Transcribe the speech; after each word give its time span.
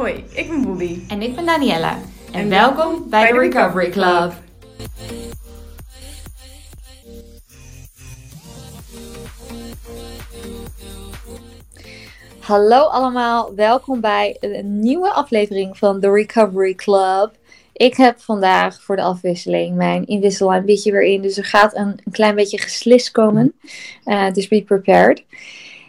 Hoi, 0.00 0.24
ik 0.32 0.48
ben 0.48 0.62
Bobby. 0.62 1.00
En 1.08 1.22
ik 1.22 1.34
ben 1.34 1.46
Daniella. 1.46 1.98
En, 2.32 2.40
En 2.40 2.48
welkom 2.48 3.08
bij, 3.08 3.22
bij 3.22 3.32
de 3.32 3.38
Recovery 3.38 3.90
Club. 3.90 4.32
Hallo 12.38 12.84
allemaal, 12.84 13.54
welkom 13.54 14.00
bij 14.00 14.36
een 14.40 14.80
nieuwe 14.80 15.10
aflevering 15.10 15.78
van 15.78 16.00
de 16.00 16.10
Recovery 16.10 16.74
Club. 16.74 17.30
Ik 17.72 17.96
heb 17.96 18.20
vandaag 18.20 18.82
voor 18.82 18.96
de 18.96 19.02
afwisseling 19.02 19.76
mijn 19.76 20.06
inwissel 20.06 20.62
beetje 20.62 20.92
weer 20.92 21.04
in, 21.04 21.22
dus 21.22 21.36
er 21.36 21.44
gaat 21.44 21.76
een, 21.76 22.00
een 22.04 22.12
klein 22.12 22.34
beetje 22.34 22.58
geslis 22.58 23.10
komen. 23.10 23.54
Eh, 24.04 24.32
dus 24.32 24.48
be 24.48 24.62
prepared. 24.62 25.24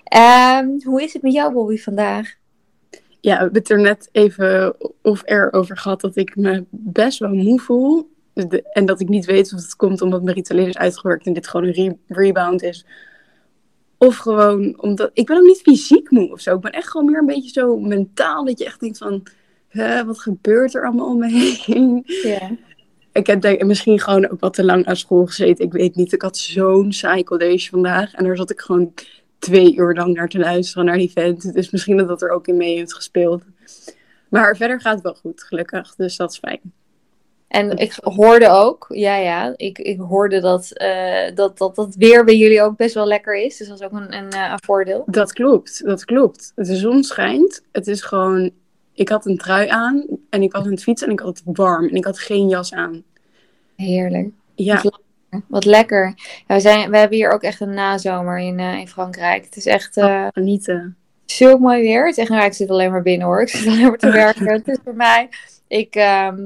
Ehm, 0.03 0.67
hoe 0.83 1.03
is 1.03 1.13
het 1.13 1.21
met 1.21 1.33
jou, 1.33 1.53
Bobby, 1.53 1.77
vandaag? 1.77 2.39
Ja, 3.21 3.33
we 3.35 3.41
hebben 3.41 3.61
het 3.61 3.69
er 3.69 3.81
net 3.81 4.09
even 4.11 4.75
of 5.01 5.21
er 5.25 5.53
over 5.53 5.77
gehad 5.77 6.01
dat 6.01 6.15
ik 6.15 6.35
me 6.35 6.65
best 6.69 7.19
wel 7.19 7.33
moe 7.33 7.59
voel. 7.59 8.09
De- 8.33 8.69
En 8.71 8.85
dat 8.85 8.99
ik 8.99 9.09
niet 9.09 9.25
weet 9.25 9.53
of 9.53 9.61
het 9.61 9.75
komt 9.75 10.01
omdat 10.01 10.23
mijn 10.23 10.35
Ritalin 10.35 10.67
is 10.67 10.77
uitgewerkt 10.77 11.25
en 11.25 11.33
dit 11.33 11.47
gewoon 11.47 11.65
een 11.67 11.73
re- 11.73 11.97
rebound 12.07 12.61
is. 12.63 12.85
Of 13.97 14.17
gewoon 14.17 14.81
omdat... 14.81 15.11
Ik 15.13 15.25
ben 15.25 15.37
ook 15.37 15.43
niet 15.43 15.61
fysiek 15.61 16.11
moe 16.11 16.31
of 16.31 16.39
zo. 16.39 16.55
Ik 16.55 16.61
ben 16.61 16.71
echt 16.71 16.87
gewoon 16.89 17.05
meer 17.05 17.19
een 17.19 17.25
beetje 17.25 17.49
zo 17.49 17.77
mentaal. 17.79 18.45
Dat 18.45 18.59
je 18.59 18.65
echt 18.65 18.79
denkt 18.79 18.97
van... 18.97 19.23
Hè, 19.67 20.05
wat 20.05 20.19
gebeurt 20.19 20.75
er 20.75 20.85
allemaal 20.85 21.07
om 21.07 21.17
me 21.17 21.29
heen? 21.65 22.03
Ja. 22.05 22.49
Ik 23.13 23.27
heb 23.27 23.41
denk, 23.41 23.63
misschien 23.63 23.99
gewoon 23.99 24.29
ook 24.29 24.39
wat 24.39 24.53
te 24.53 24.63
lang 24.63 24.85
aan 24.85 24.95
school 24.95 25.25
gezeten. 25.25 25.65
Ik 25.65 25.71
weet 25.71 25.95
niet. 25.95 26.13
Ik 26.13 26.21
had 26.21 26.37
zo'n 26.37 26.91
saai 26.93 27.23
college 27.23 27.69
vandaag. 27.69 28.13
En 28.13 28.23
daar 28.23 28.35
zat 28.37 28.51
ik 28.51 28.59
gewoon 28.59 28.93
twee 29.41 29.75
uur 29.75 29.93
lang 29.93 30.13
naar 30.13 30.27
te 30.27 30.39
luisteren, 30.39 30.85
naar 30.85 30.97
die 30.97 31.11
vent. 31.11 31.53
Dus 31.53 31.69
misschien 31.69 31.97
dat 31.97 32.07
dat 32.07 32.21
er 32.21 32.29
ook 32.29 32.47
in 32.47 32.57
mee 32.57 32.75
heeft 32.75 32.93
gespeeld. 32.93 33.43
Maar 34.29 34.55
verder 34.55 34.81
gaat 34.81 34.93
het 34.93 35.03
wel 35.03 35.15
goed, 35.15 35.43
gelukkig. 35.43 35.95
Dus 35.95 36.15
dat 36.17 36.31
is 36.31 36.37
fijn. 36.37 36.59
En 37.47 37.77
ik 37.77 37.97
hoorde 38.01 38.49
ook, 38.49 38.85
ja, 38.89 39.15
ja, 39.15 39.53
ik, 39.55 39.79
ik 39.79 39.99
hoorde 39.99 40.39
dat, 40.39 40.71
eh, 40.71 41.35
dat, 41.35 41.57
dat 41.57 41.75
dat 41.75 41.95
weer 41.95 42.25
bij 42.25 42.37
jullie 42.37 42.61
ook 42.61 42.77
best 42.77 42.93
wel 42.93 43.05
lekker 43.05 43.35
is. 43.35 43.57
Dus 43.57 43.67
dat 43.67 43.79
is 43.79 43.85
ook 43.85 43.91
een, 43.91 44.15
een, 44.15 44.29
eh, 44.29 44.49
een 44.51 44.63
voordeel. 44.63 45.03
Dat 45.05 45.33
klopt, 45.33 45.85
dat 45.85 46.05
klopt. 46.05 46.51
De 46.55 46.75
zon 46.75 47.03
schijnt. 47.03 47.61
Het 47.71 47.87
is 47.87 48.01
gewoon... 48.01 48.51
Ik 48.93 49.09
had 49.09 49.25
een 49.25 49.37
trui 49.37 49.67
aan 49.67 50.05
en 50.29 50.41
ik 50.41 50.51
was 50.51 50.65
aan 50.65 50.71
het 50.71 50.83
fietsen 50.83 51.07
en 51.07 51.13
ik 51.13 51.19
had 51.19 51.41
het 51.45 51.57
warm. 51.57 51.87
En 51.87 51.95
ik 51.95 52.05
had 52.05 52.19
geen 52.19 52.47
jas 52.47 52.73
aan. 52.73 53.03
Heerlijk. 53.75 54.29
Ja, 54.55 54.81
Wat 55.47 55.65
lekker. 55.65 56.13
Ja, 56.47 56.55
we, 56.55 56.59
zijn, 56.59 56.89
we 56.89 56.97
hebben 56.97 57.17
hier 57.17 57.31
ook 57.31 57.41
echt 57.41 57.59
een 57.59 57.73
nazomer 57.73 58.39
in, 58.39 58.59
eh, 58.59 58.79
in 58.79 58.87
Frankrijk. 58.87 59.45
Het 59.45 59.55
is 59.55 59.65
echt 59.65 59.97
eh 59.97 60.27
genieten. 60.33 60.97
zo 61.25 61.57
mooi 61.57 61.81
weer. 61.81 62.05
Het 62.05 62.17
is 62.17 62.21
echt, 62.21 62.29
nou, 62.29 62.45
ik 62.45 62.53
zit 62.53 62.69
alleen 62.69 62.91
maar 62.91 63.01
binnen 63.01 63.27
hoor. 63.27 63.41
Ik 63.41 63.49
zit 63.49 63.67
alleen 63.67 63.87
maar 63.87 63.97
te 63.97 64.11
werken. 64.11 64.47
Het 64.47 64.67
is 64.67 64.77
voor 64.83 64.95
mij. 64.95 65.29
Ik, 65.67 65.95
ehm, 65.95 66.43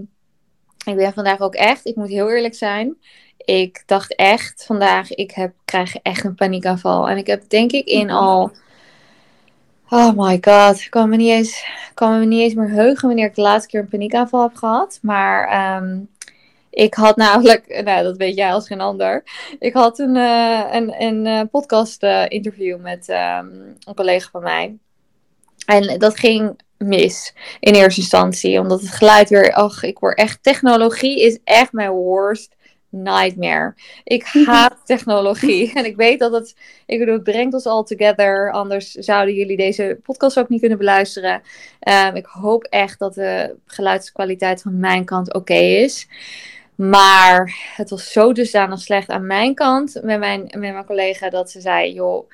ik 0.86 0.96
ben 0.96 1.14
vandaag 1.14 1.40
ook 1.40 1.56
echt, 1.56 1.86
ik 1.86 1.96
moet 1.96 2.10
heel 2.10 2.30
eerlijk 2.30 2.56
zijn. 2.56 2.98
Ik 3.38 3.84
dacht 3.86 4.16
echt 4.16 4.66
vandaag, 4.66 5.12
ik 5.12 5.32
heb, 5.32 5.54
krijg 5.66 5.96
echt 5.96 6.24
een 6.24 6.36
paniekaanval. 6.36 7.10
En 7.10 7.18
ik 7.18 7.28
heb 7.28 7.50
denk 7.50 7.72
ik 7.72 7.86
in 7.86 8.10
al. 8.10 8.52
Oh 9.90 10.12
my 10.16 10.38
god, 10.42 10.80
ik 10.80 10.88
kan 10.90 11.10
me 11.10 11.16
niet 11.16 11.30
eens, 11.30 11.66
kan 11.94 12.20
me 12.20 12.26
niet 12.26 12.42
eens 12.42 12.54
meer 12.54 12.70
heugen 12.70 13.08
wanneer 13.08 13.28
ik 13.28 13.36
de 13.36 13.42
laatste 13.42 13.70
keer 13.70 13.80
een 13.80 13.88
paniekaanval 13.88 14.42
heb 14.42 14.56
gehad. 14.56 15.00
Maar 15.02 15.48
ehm, 15.48 16.00
ik 16.76 16.94
had 16.94 17.16
namelijk, 17.16 17.68
nou 17.84 18.04
dat 18.04 18.18
weet 18.18 18.36
jij 18.36 18.54
als 18.54 18.68
geen 18.68 18.82
ander. 18.82 19.24
Ik 19.60 19.74
had 19.74 20.00
een, 20.00 20.16
eh, 20.16 20.64
een, 20.72 21.02
een 21.02 21.26
eh, 21.26 21.42
podcast 21.52 22.04
eh, 22.04 22.24
interview 22.28 22.80
met 22.80 23.10
ehm, 23.10 23.48
een 23.80 23.96
collega 23.96 24.30
van 24.32 24.44
mij. 24.44 24.78
En 25.66 26.00
dat 26.00 26.20
ging 26.20 26.60
mis 26.78 27.36
in 27.60 27.74
eerste 27.74 28.02
instantie. 28.02 28.60
Omdat 28.60 28.82
het 28.82 28.90
geluid 28.90 29.30
weer, 29.30 29.54
ach, 29.54 29.84
ik 29.84 30.00
word 30.00 30.18
echt, 30.18 30.44
technologie 30.44 31.22
is 31.22 31.40
echt 31.44 31.72
mijn 31.72 31.92
worst 31.92 32.56
nightmare. 32.90 33.74
Ik 34.04 34.24
haat 34.24 34.82
technologie. 34.86 35.72
En 35.76 35.86
ik 35.86 35.96
weet 35.96 36.20
dat 36.20 36.32
het, 36.32 36.56
ik 36.86 37.00
bedoel, 37.00 37.14
het 37.14 37.24
brengt 37.24 37.54
ons 37.54 37.66
all 37.66 37.84
together. 37.84 38.52
Anders 38.52 38.92
zouden 38.92 39.36
jullie 39.36 39.58
deze 39.58 40.00
podcast 40.04 40.40
ook 40.40 40.50
niet 40.50 40.60
kunnen 40.60 40.78
beluisteren. 40.78 41.42
Ehm, 41.80 42.16
ik 42.16 42.26
hoop 42.26 42.64
echt 42.64 43.00
dat 43.00 43.14
de 43.14 43.56
geluidskwaliteit 43.66 44.62
van 44.62 44.80
mijn 44.80 45.06
kant 45.06 45.34
oké 45.34 45.54
is. 45.54 46.08
Maar 46.76 47.56
het 47.76 47.90
was 47.90 48.12
zo 48.12 48.34
dusdanig 48.34 48.80
slecht 48.80 49.10
aan 49.10 49.28
mijn 49.28 49.54
kant 49.54 50.00
met 50.04 50.20
mijn, 50.20 50.42
met 50.42 50.60
mijn 50.60 50.86
collega 50.86 51.30
dat 51.30 51.52
ze 51.52 51.62
zei: 51.62 51.94
joh, 51.94 52.30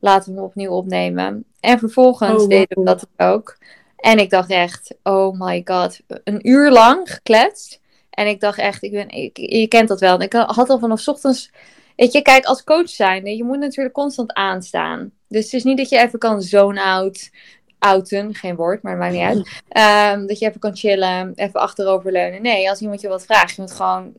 laten 0.00 0.30
we 0.32 0.36
hem 0.38 0.48
opnieuw 0.48 0.70
opnemen. 0.70 1.44
En 1.60 1.78
vervolgens 1.78 2.42
Oh, 2.42 2.48
deden 2.48 2.78
we 2.78 2.84
dat 2.84 3.06
ook. 3.16 3.58
En 3.96 4.18
ik 4.18 4.30
dacht 4.30 4.50
echt: 4.50 4.94
oh 5.02 5.40
my 5.40 5.62
god, 5.64 6.00
een 6.24 6.48
uur 6.48 6.70
lang 6.70 7.12
gekletst. 7.12 7.80
En 8.10 8.26
ik 8.26 8.40
dacht 8.40 8.58
echt, 8.58 8.82
ik 8.82 8.92
ben, 8.92 9.08
ik, 9.08 9.36
je 9.36 9.68
kent 9.68 9.88
dat 9.88 10.00
wel. 10.00 10.20
Ik 10.20 10.32
had 10.32 10.68
al 10.68 10.78
vanaf 10.78 11.00
's 11.00 11.08
ochtends. 11.08 11.50
Weet 11.96 12.12
je, 12.12 12.22
kijk, 12.22 12.44
als 12.44 12.64
coach 12.64 12.88
zijn, 12.88 13.36
je 13.36 13.44
moet 13.44 13.58
natuurlijk 13.58 13.94
constant 13.94 14.32
aanstaan. 14.32 15.10
Dus 15.28 15.44
het 15.44 15.52
is 15.52 15.64
niet 15.64 15.76
dat 15.76 15.88
je 15.88 15.98
even 15.98 16.18
kan 16.18 16.42
zone 16.42 16.82
out, 16.82 17.30
outen, 17.78 18.34
geen 18.34 18.56
woord, 18.56 18.82
maar 18.82 18.96
maakt 18.96 19.12
niet 19.12 19.22
uit. 19.22 19.62
Ehm, 19.68 20.26
dat 20.26 20.38
je 20.38 20.48
even 20.48 20.60
kan 20.60 20.76
chillen, 20.76 21.32
even 21.34 21.60
achteroverleunen. 21.60 22.42
Nee, 22.42 22.70
als 22.70 22.80
iemand 22.80 23.00
je 23.00 23.08
wat 23.08 23.24
vraagt, 23.24 23.56
je 23.56 23.62
moet 23.62 23.72
gewoon 23.72 24.12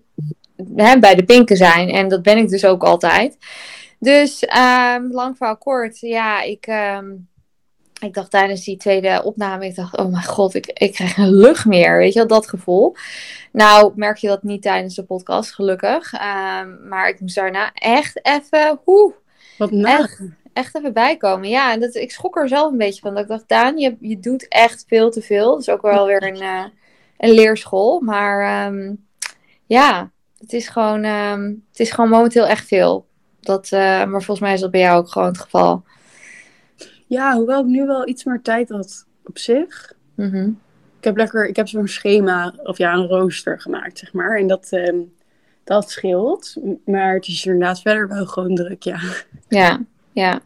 hè, 0.76 1.00
bij 1.00 1.16
de 1.16 1.24
pinken 1.24 1.58
zijn. 1.58 1.90
En 1.90 2.08
dat 2.08 2.22
ben 2.22 2.38
ik 2.38 2.50
dus 2.50 2.66
ook 2.66 2.84
altijd. 2.84 3.38
Dus 4.00 4.46
ehm, 4.46 5.12
lang 5.12 5.38
verhaal 5.38 5.58
kort, 5.58 6.00
ja, 6.00 6.42
ik, 6.42 6.66
ehm, 6.68 7.06
ik 8.00 8.14
dacht 8.14 8.32
tijdens 8.32 8.64
die 8.64 8.78
tweede 8.78 9.22
opname, 9.24 9.66
ik 9.66 9.76
dacht, 9.76 9.98
oh 9.98 10.12
mijn 10.12 10.24
god, 10.24 10.54
ik, 10.54 10.66
ik 10.66 10.94
krijg 10.94 11.14
geen 11.14 11.34
lucht 11.34 11.66
meer. 11.66 11.98
Weet 11.98 12.14
je 12.14 12.20
wel, 12.20 12.28
dat 12.28 12.50
gevoel. 12.50 12.96
Nou, 13.52 13.92
merk 13.96 14.18
je 14.18 14.28
dat 14.28 14.44
niet 14.44 14.62
tijdens 14.62 14.96
de 14.96 15.04
podcast, 15.04 15.54
gelukkig. 15.54 16.12
Maar 16.88 17.10
ik 17.10 17.20
moest 17.20 17.36
daarna 17.36 17.72
echt 17.74 18.26
even, 18.26 18.80
hoe, 18.84 19.14
Wat 19.58 19.72
na. 19.72 20.10
Echt, 20.58 20.76
even 20.76 20.94
bijkomen. 20.94 21.50
Ja, 21.50 21.72
en 21.72 21.80
dat, 21.80 21.96
ik 21.96 22.12
schrok 22.12 22.38
er 22.38 22.48
zelf 22.48 22.72
een 22.72 22.78
beetje 22.78 23.02
van. 23.02 23.14
Dat 23.14 23.24
ik 23.24 23.30
dacht, 23.30 23.48
Daan, 23.48 23.78
je, 23.78 23.98
je 24.00 24.20
doet 24.20 24.48
echt 24.48 24.86
veel 24.88 25.12
te 25.12 25.22
veel. 25.22 25.52
Dat 25.52 25.60
is 25.60 25.70
ook 25.70 25.82
wel 25.82 26.06
weer 26.06 26.24
een, 26.24 26.42
eh, 26.42 26.64
een 27.18 27.32
leerschool. 27.32 28.00
Maar 28.00 28.66
ehm, 28.66 28.94
ja, 29.66 30.12
het 30.38 30.54
is, 30.54 30.68
gewoon, 30.68 31.04
ehm, 31.04 31.44
het 31.70 31.80
is 31.80 31.92
gewoon 31.92 32.10
momenteel 32.10 32.48
echt 32.48 32.68
veel. 32.68 33.08
Dat, 33.40 33.72
eh, 33.72 33.80
maar 33.80 34.24
volgens 34.24 34.40
mij 34.40 34.54
is 34.54 34.60
dat 34.60 34.72
bij 34.72 34.82
jou 34.82 35.00
ook 35.00 35.10
gewoon 35.10 35.28
het 35.28 35.40
geval. 35.40 35.84
Ja, 37.08 37.36
hoewel 37.36 37.60
ik 37.60 37.66
nu 37.66 37.86
wel 37.86 38.08
iets 38.08 38.24
meer 38.24 38.42
tijd 38.42 38.70
had 38.70 39.06
op 39.26 39.38
zich. 39.38 39.94
Mhm. 40.16 40.50
Ik 40.98 41.04
heb 41.04 41.18
lekker, 41.18 41.48
ik 41.48 41.56
heb 41.56 41.68
zo'n 41.68 41.88
schema, 41.88 42.54
of 42.64 42.78
ja, 42.78 42.94
een 42.94 43.08
rooster 43.08 43.62
gemaakt, 43.62 43.98
zeg 43.98 44.14
maar. 44.14 44.38
En 44.38 44.48
dat, 44.48 44.68
ehm, 44.70 44.98
dat 45.64 45.92
scheelt. 45.92 46.56
Maar 46.86 47.14
het 47.14 47.28
is 47.28 47.46
inderdaad 47.46 47.82
verder 47.82 48.08
wel 48.08 48.26
gewoon 48.26 48.56
druk, 48.56 48.84
ja. 48.84 49.00
Ja, 49.48 49.86
ja. 50.18 50.42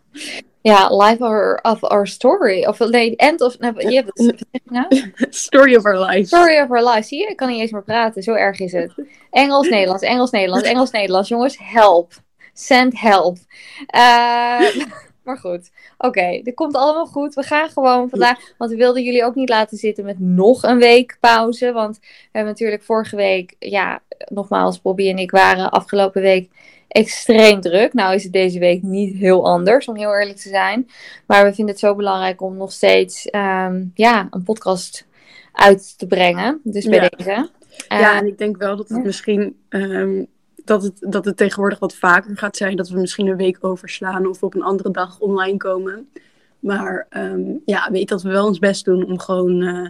Ja, 0.61 0.95
life 0.95 1.23
of 1.61 1.83
our, 1.83 2.07
story. 2.07 2.65
Of 2.65 2.79
nee, 2.79 3.15
end 3.15 3.41
of... 3.41 3.59
Nou, 3.59 3.89
je 3.89 3.95
hebt 3.95 4.19
het, 4.19 4.61
nou? 4.63 5.11
Story 5.29 5.75
of 5.75 5.85
our 5.85 5.99
life. 6.05 6.27
Story 6.27 6.59
of 6.59 6.69
our 6.69 6.83
life. 6.83 7.07
Zie 7.07 7.19
je? 7.19 7.27
Ik 7.27 7.35
kan 7.35 7.49
niet 7.49 7.59
eens 7.59 7.71
meer 7.71 7.83
praten. 7.83 8.23
Zo 8.23 8.33
erg 8.33 8.59
is 8.59 8.71
het. 8.71 8.93
Engels, 9.29 9.69
Nederlands, 9.69 10.03
Engels, 10.03 10.31
Nederlands, 10.31 10.67
Engels, 10.67 10.91
Nederlands. 10.91 11.29
Jongens, 11.29 11.57
help. 11.59 12.13
Send 12.53 12.99
help. 12.99 13.37
Eh, 13.85 14.67
maar 15.23 15.37
goed. 15.37 15.71
Oké, 15.97 16.41
dit 16.43 16.53
komt 16.53 16.75
allemaal 16.75 17.05
goed. 17.05 17.33
We 17.33 17.43
gaan 17.43 17.69
gewoon 17.69 18.09
vandaag... 18.09 18.53
Want 18.57 18.71
we 18.71 18.77
wilden 18.77 19.03
jullie 19.03 19.23
ook 19.23 19.35
niet 19.35 19.49
laten 19.49 19.77
zitten 19.77 20.05
met 20.05 20.19
nog 20.19 20.63
een 20.63 20.77
week 20.77 21.17
pauze. 21.19 21.71
Want 21.71 21.97
we 21.99 22.07
hebben 22.31 22.51
natuurlijk 22.51 22.83
vorige 22.83 23.15
week... 23.15 23.55
Ja, 23.59 24.01
nogmaals, 24.27 24.81
Bobby 24.81 25.09
en 25.09 25.17
ik 25.17 25.31
waren 25.31 25.71
afgelopen 25.71 26.21
week 26.21 26.49
extreem 26.87 27.61
druk. 27.61 27.93
Nou 27.93 28.13
is 28.15 28.23
het 28.23 28.33
deze 28.33 28.59
week 28.59 28.81
niet 28.81 29.15
heel 29.15 29.45
anders, 29.45 29.87
om 29.87 29.95
heel 29.95 30.13
eerlijk 30.19 30.37
te 30.37 30.49
zijn. 30.49 30.89
Maar 31.27 31.45
we 31.45 31.53
vinden 31.53 31.73
het 31.73 31.83
zo 31.83 31.95
belangrijk 31.95 32.41
om 32.41 32.57
nog 32.57 32.71
steeds 32.71 33.25
ehm, 33.29 33.83
ja, 33.93 34.27
een 34.29 34.43
podcast 34.43 35.07
uit 35.53 35.97
te 35.97 36.07
brengen. 36.07 36.59
Dus 36.63 36.85
bij 36.85 36.99
Ja. 37.01 37.09
deze. 37.17 37.29
Ja, 37.29 37.49
Eh, 37.87 38.17
en 38.17 38.27
ik 38.27 38.37
denk 38.37 38.57
wel 38.57 38.75
dat 38.77 38.89
het 38.89 38.97
ja. 38.97 39.03
misschien 39.03 39.57
ehm, 39.69 40.23
dat, 40.65 40.83
het, 40.83 40.97
dat 40.99 41.25
het 41.25 41.37
tegenwoordig 41.37 41.79
wat 41.79 41.95
vaker 41.95 42.37
gaat 42.37 42.57
zijn. 42.57 42.75
Dat 42.75 42.89
we 42.89 42.99
misschien 42.99 43.27
een 43.27 43.37
week 43.37 43.57
overslaan 43.61 44.25
of 44.25 44.43
op 44.43 44.55
een 44.55 44.63
andere 44.63 44.91
dag 44.91 45.19
online 45.19 45.57
komen. 45.57 46.09
Maar 46.59 47.07
ehm, 47.09 47.41
ja, 47.65 47.91
weet 47.91 48.09
dat 48.09 48.21
we 48.21 48.29
wel 48.29 48.45
ons 48.45 48.59
best 48.59 48.85
doen 48.85 49.05
om 49.05 49.19
gewoon 49.19 49.61
eh, 49.61 49.87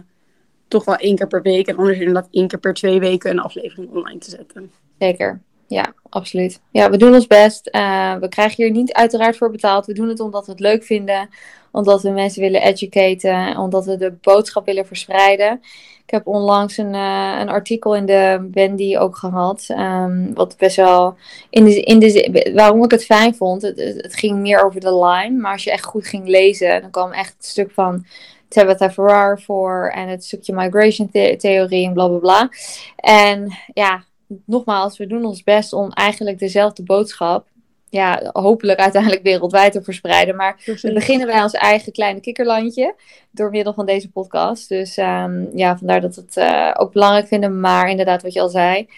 toch 0.68 0.84
wel 0.84 0.96
één 0.96 1.16
keer 1.16 1.26
per 1.26 1.42
week. 1.42 1.66
En 1.66 1.76
anders 1.76 1.98
inderdaad 1.98 2.28
één 2.30 2.48
keer 2.48 2.58
per 2.58 2.74
twee 2.74 3.00
weken 3.00 3.30
een 3.30 3.38
aflevering 3.38 3.90
online 3.90 4.18
te 4.18 4.30
zetten. 4.30 4.70
Zeker. 4.98 5.40
Ja, 5.66 5.94
absoluut. 6.08 6.60
Ja, 6.70 6.90
we 6.90 6.96
doen 6.96 7.14
ons 7.14 7.26
best. 7.26 7.66
Eh, 7.66 8.14
we 8.14 8.28
krijgen 8.28 8.64
hier 8.64 8.72
niet 8.72 8.92
uiteraard 8.92 9.36
voor 9.36 9.50
betaald. 9.50 9.86
We 9.86 9.92
doen 9.92 10.08
het 10.08 10.20
omdat 10.20 10.46
we 10.46 10.52
het 10.52 10.60
leuk 10.60 10.84
vinden. 10.84 11.28
Omdat 11.70 12.02
we 12.02 12.10
mensen 12.10 12.42
willen 12.42 12.62
educaten. 12.62 13.56
Omdat 13.56 13.84
we 13.84 13.96
de 13.96 14.12
boodschap 14.20 14.66
willen 14.66 14.86
verspreiden. 14.86 15.60
Ik 16.06 16.10
heb 16.10 16.26
onlangs 16.26 16.76
een, 16.76 16.94
eh, 16.94 17.36
een 17.40 17.48
artikel 17.48 17.96
in 17.96 18.06
de 18.06 18.48
Wendy 18.52 18.96
ook 18.96 19.16
gehad. 19.16 19.64
ehm, 19.68 20.32
wat 20.34 20.56
best 20.56 20.76
wel. 20.76 21.16
In 21.50 21.64
de, 21.64 21.80
in 21.80 21.98
de, 21.98 22.50
waarom 22.54 22.84
ik 22.84 22.90
het 22.90 23.04
fijn 23.04 23.34
vond. 23.34 23.62
Het, 23.62 24.14
ging 24.14 24.38
meer 24.38 24.64
over 24.64 24.80
de 24.80 25.04
line. 25.04 25.40
Maar 25.40 25.52
als 25.52 25.64
je 25.64 25.70
echt 25.70 25.84
goed 25.84 26.06
ging 26.06 26.28
lezen. 26.28 26.80
Dan 26.80 26.90
kwam 26.90 27.12
echt 27.12 27.32
het 27.32 27.44
stuk 27.46 27.70
van 27.70 28.06
Tabitha 28.48 28.90
Farrar 28.90 29.40
voor 29.40 29.92
en 29.94 30.08
het 30.08 30.24
stukje 30.24 30.52
migration 30.52 31.10
theorie 31.36 31.86
en 31.86 31.92
bla 31.92 32.08
bla 32.08 32.18
bla. 32.18 32.48
En 32.96 33.52
ja, 33.74 34.04
nogmaals, 34.44 34.98
we 34.98 35.06
doen 35.06 35.24
ons 35.24 35.42
best 35.42 35.72
om 35.72 35.90
eigenlijk 35.90 36.38
dezelfde 36.38 36.82
boodschap 36.82 37.46
ja, 37.92 38.30
hopelijk 38.32 38.78
uiteindelijk 38.78 39.22
wereldwijd 39.22 39.72
te 39.72 39.82
verspreiden. 39.82 40.36
Maar 40.36 40.60
we 40.64 40.92
beginnen 40.92 41.26
bij 41.26 41.42
ons 41.42 41.52
eigen 41.52 41.92
kleine 41.92 42.20
kikkerlandje 42.20 42.94
door 43.30 43.50
middel 43.50 43.74
van 43.74 43.86
deze 43.86 44.10
podcast. 44.10 44.68
Dus 44.68 44.96
um, 44.96 45.48
ja, 45.54 45.78
vandaar 45.78 46.00
dat 46.00 46.14
we 46.14 46.20
het 46.20 46.36
uh, 46.36 46.70
ook 46.76 46.92
belangrijk 46.92 47.26
vinden. 47.26 47.60
Maar 47.60 47.90
inderdaad, 47.90 48.22
wat 48.22 48.32
je 48.32 48.40
al 48.40 48.48
zei, 48.48 48.88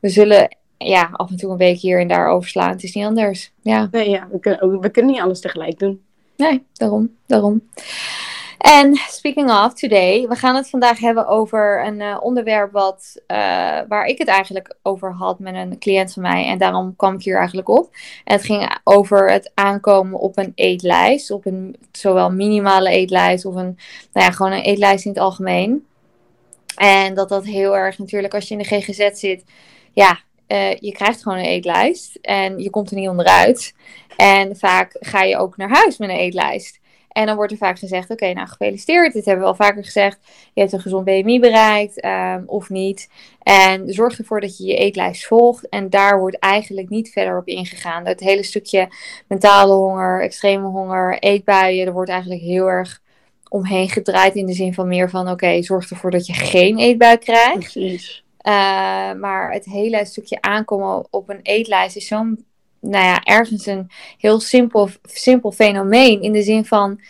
we 0.00 0.08
zullen 0.08 0.56
ja, 0.78 1.10
af 1.12 1.30
en 1.30 1.36
toe 1.36 1.50
een 1.50 1.56
week 1.56 1.78
hier 1.78 2.00
en 2.00 2.08
daar 2.08 2.28
overslaan. 2.28 2.70
Het 2.70 2.82
is 2.82 2.94
niet 2.94 3.04
anders. 3.04 3.52
Ja. 3.62 3.88
Nee, 3.90 4.10
ja, 4.10 4.28
we 4.30 4.38
kunnen, 4.38 4.80
we 4.80 4.90
kunnen 4.90 5.12
niet 5.12 5.20
alles 5.20 5.40
tegelijk 5.40 5.78
doen. 5.78 6.02
Nee, 6.36 6.64
daarom. 6.72 7.16
daarom. 7.26 7.62
En 8.60 8.94
speaking 8.94 9.50
of 9.50 9.74
today, 9.74 10.28
we 10.28 10.34
gaan 10.34 10.56
het 10.56 10.70
vandaag 10.70 10.98
hebben 10.98 11.26
over 11.26 11.86
een 11.86 12.00
uh, 12.00 12.16
onderwerp 12.20 12.72
wat, 12.72 13.22
uh, 13.26 13.36
waar 13.88 14.04
ik 14.04 14.18
het 14.18 14.28
eigenlijk 14.28 14.74
over 14.82 15.12
had 15.12 15.38
met 15.38 15.54
een 15.54 15.78
cliënt 15.78 16.12
van 16.12 16.22
mij. 16.22 16.46
En 16.46 16.58
daarom 16.58 16.96
kwam 16.96 17.14
ik 17.14 17.22
hier 17.22 17.36
eigenlijk 17.36 17.68
op. 17.68 17.88
En 18.24 18.34
het 18.34 18.44
ging 18.44 18.78
over 18.84 19.30
het 19.30 19.50
aankomen 19.54 20.18
op 20.18 20.38
een 20.38 20.52
eetlijst. 20.54 21.30
Op 21.30 21.46
een 21.46 21.76
zowel 21.92 22.30
minimale 22.30 22.90
eetlijst 22.90 23.44
of 23.44 23.54
een, 23.54 23.78
nou 24.12 24.26
ja, 24.26 24.30
gewoon 24.30 24.52
een 24.52 24.62
eetlijst 24.62 25.04
in 25.04 25.10
het 25.10 25.20
algemeen. 25.20 25.86
En 26.76 27.14
dat 27.14 27.28
dat 27.28 27.44
heel 27.44 27.76
erg 27.76 27.98
natuurlijk 27.98 28.34
als 28.34 28.48
je 28.48 28.54
in 28.54 28.60
de 28.60 28.80
GGZ 28.80 29.10
zit, 29.12 29.44
ja, 29.92 30.18
uh, 30.48 30.74
je 30.74 30.92
krijgt 30.92 31.22
gewoon 31.22 31.38
een 31.38 31.44
eetlijst 31.44 32.18
en 32.22 32.58
je 32.58 32.70
komt 32.70 32.90
er 32.90 32.96
niet 32.96 33.08
onderuit. 33.08 33.74
En 34.16 34.56
vaak 34.56 34.96
ga 35.00 35.22
je 35.22 35.36
ook 35.36 35.56
naar 35.56 35.70
huis 35.70 35.98
met 35.98 36.08
een 36.08 36.16
eetlijst. 36.16 36.79
En 37.10 37.26
dan 37.26 37.36
wordt 37.36 37.52
er 37.52 37.58
vaak 37.58 37.78
gezegd: 37.78 38.10
Oké, 38.10 38.32
nou 38.32 38.48
gefeliciteerd. 38.48 39.12
Dit 39.12 39.24
hebben 39.24 39.44
we 39.44 39.50
al 39.50 39.56
vaker 39.56 39.84
gezegd. 39.84 40.18
Je 40.54 40.60
hebt 40.60 40.72
een 40.72 40.80
gezond 40.80 41.04
BMI 41.04 41.40
bereikt 41.40 42.04
um, 42.04 42.42
of 42.46 42.68
niet. 42.68 43.08
En 43.42 43.92
zorg 43.92 44.18
ervoor 44.18 44.40
dat 44.40 44.58
je 44.58 44.66
je 44.66 44.76
eetlijst 44.76 45.26
volgt. 45.26 45.68
En 45.68 45.90
daar 45.90 46.18
wordt 46.18 46.38
eigenlijk 46.38 46.88
niet 46.88 47.10
verder 47.10 47.38
op 47.38 47.46
ingegaan. 47.46 48.06
Het 48.06 48.20
hele 48.20 48.42
stukje 48.42 48.88
mentale 49.28 49.72
honger, 49.72 50.22
extreme 50.22 50.66
honger, 50.66 51.18
eetbuien, 51.18 51.86
er 51.86 51.92
wordt 51.92 52.10
eigenlijk 52.10 52.40
heel 52.40 52.66
erg 52.66 53.00
omheen 53.48 53.88
gedraaid. 53.88 54.34
In 54.34 54.46
de 54.46 54.52
zin 54.52 54.74
van 54.74 54.88
meer 54.88 55.10
van: 55.10 55.30
Oké, 55.30 55.62
zorg 55.62 55.90
ervoor 55.90 56.10
dat 56.10 56.26
je 56.26 56.34
geen 56.34 56.78
eetbui 56.78 57.16
krijgt. 57.16 57.58
Precies. 57.58 58.24
Uh, 58.42 58.52
maar 59.12 59.52
het 59.52 59.64
hele 59.64 60.04
stukje 60.04 60.40
aankomen 60.40 61.06
op 61.10 61.28
een 61.28 61.40
eetlijst 61.42 61.96
is 61.96 62.06
zo'n 62.06 62.44
nou 62.80 63.04
ja, 63.04 63.22
ergens 63.22 63.66
een 63.66 63.90
heel 64.18 64.40
simpel, 64.40 64.88
simpel 65.02 65.52
fenomeen. 65.52 66.22
In 66.22 66.32
de 66.32 66.42
zin 66.42 66.64
van, 66.64 67.00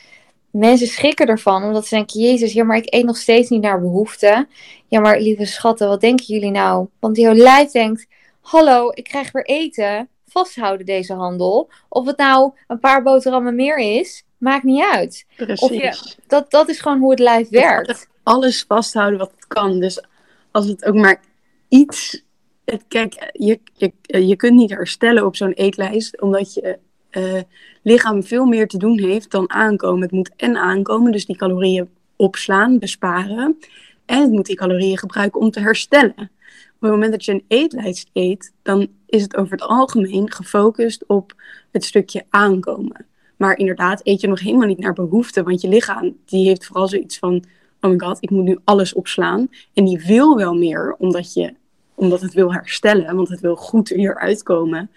mensen 0.51 0.87
schrikken 0.87 1.27
ervan. 1.27 1.63
Omdat 1.63 1.87
ze 1.87 1.95
denken, 1.95 2.21
jezus, 2.21 2.53
ja, 2.53 2.65
maar 2.65 2.77
ik 2.77 2.95
eet 2.95 3.05
nog 3.05 3.17
steeds 3.17 3.49
niet 3.49 3.63
naar 3.63 3.81
behoefte. 3.81 4.47
Ja, 4.89 5.01
maar 5.01 5.21
lieve 5.21 5.45
schatten, 5.45 5.89
wat 5.89 6.01
denken 6.01 6.25
jullie 6.27 6.51
nou? 6.51 6.87
Want 6.99 7.17
jouw 7.17 7.35
lijf 7.35 7.71
denkt, 7.71 8.07
hallo, 8.41 8.91
ik 8.95 9.05
krijg 9.05 9.33
weer 9.33 9.45
eten. 9.45 10.09
Vasthouden 10.29 10.87
deze 10.87 11.15
handel. 11.15 11.71
Of 11.89 12.07
het 12.07 12.17
nou 12.17 12.53
een 12.67 12.79
paar 12.79 13.03
boterhammen 13.03 13.55
meer 13.55 13.79
is, 13.79 14.25
maakt 14.39 14.65
niet 14.65 14.85
uit. 14.93 15.27
Precies. 15.37 15.61
Of 15.61 15.71
je, 15.71 16.19
dat, 16.27 16.51
dat 16.51 16.69
is 16.69 16.81
gewoon 16.81 16.99
hoe 16.99 17.11
het 17.11 17.19
lijf 17.19 17.49
werkt. 17.49 18.09
Alles 18.23 18.65
vasthouden 18.69 19.19
wat 19.19 19.33
het 19.37 19.47
kan. 19.47 19.81
Dus 19.81 20.05
als 20.51 20.67
het 20.67 20.85
ook 20.85 20.95
maar 20.95 21.21
iets 21.69 22.23
kijk, 22.89 23.31
je, 23.33 23.61
je, 23.73 23.93
je 24.27 24.37
kunt 24.37 24.57
niet 24.57 24.71
herstellen 24.71 25.27
op 25.27 25.37
zo'n 25.37 25.53
eetlijst, 25.53 26.21
omdat 26.21 26.55
je 26.55 26.79
uh, 27.11 27.41
lichaam 27.83 28.23
veel 28.23 28.45
meer 28.45 28.69
te 28.69 28.79
doen 28.79 28.99
heeft 28.99 29.31
dan 29.31 29.51
aankomen. 29.51 30.03
Het 30.03 30.11
moet 30.11 30.31
en 30.37 30.57
aankomen, 30.57 31.13
dus 31.13 31.27
die 31.27 31.37
calorieën 31.37 31.89
opslaan, 32.17 32.79
besparen. 32.79 33.59
En 34.05 34.23
het 34.23 34.31
moet 34.31 34.47
die 34.47 34.57
calorieën 34.57 34.99
gebruiken 34.99 35.41
om 35.41 35.51
te 35.51 35.61
herstellen. 35.61 36.31
Op 36.81 36.87
het 36.87 36.91
moment 36.91 37.13
dat 37.13 37.25
je 37.25 37.33
een 37.33 37.45
eetlijst 37.49 38.11
eet, 38.13 38.53
dan 38.63 38.89
is 39.07 39.23
het 39.23 39.37
over 39.37 39.53
het 39.53 39.63
algemeen 39.63 40.33
gefocust 40.33 41.07
op 41.07 41.35
het 41.71 41.85
stukje 41.85 42.25
aankomen. 42.29 43.07
Maar 43.37 43.59
inderdaad, 43.59 44.01
eet 44.05 44.21
je 44.21 44.29
nog 44.29 44.41
helemaal 44.41 44.67
niet 44.67 44.79
naar 44.79 44.93
behoefte, 44.93 45.43
want 45.43 45.61
je 45.61 45.69
lichaam 45.69 46.17
die 46.25 46.47
heeft 46.47 46.67
vooral 46.67 46.89
zoiets 46.89 47.19
van: 47.19 47.45
oh 47.81 47.91
my 47.91 47.99
god, 47.99 48.17
ik 48.21 48.31
moet 48.31 48.45
nu 48.45 48.59
alles 48.65 48.93
opslaan. 48.93 49.49
En 49.75 49.85
die 49.85 50.05
wil 50.07 50.37
wel 50.37 50.55
meer, 50.55 50.95
omdat 50.99 51.35
je 51.35 51.55
omdat 52.01 52.21
het 52.21 52.33
wil 52.33 52.53
herstellen, 52.53 53.17
want 53.17 53.29
het 53.29 53.41
wil 53.41 53.57
goed 53.57 53.89
hieruit 53.89 54.43
komen. 54.43 54.91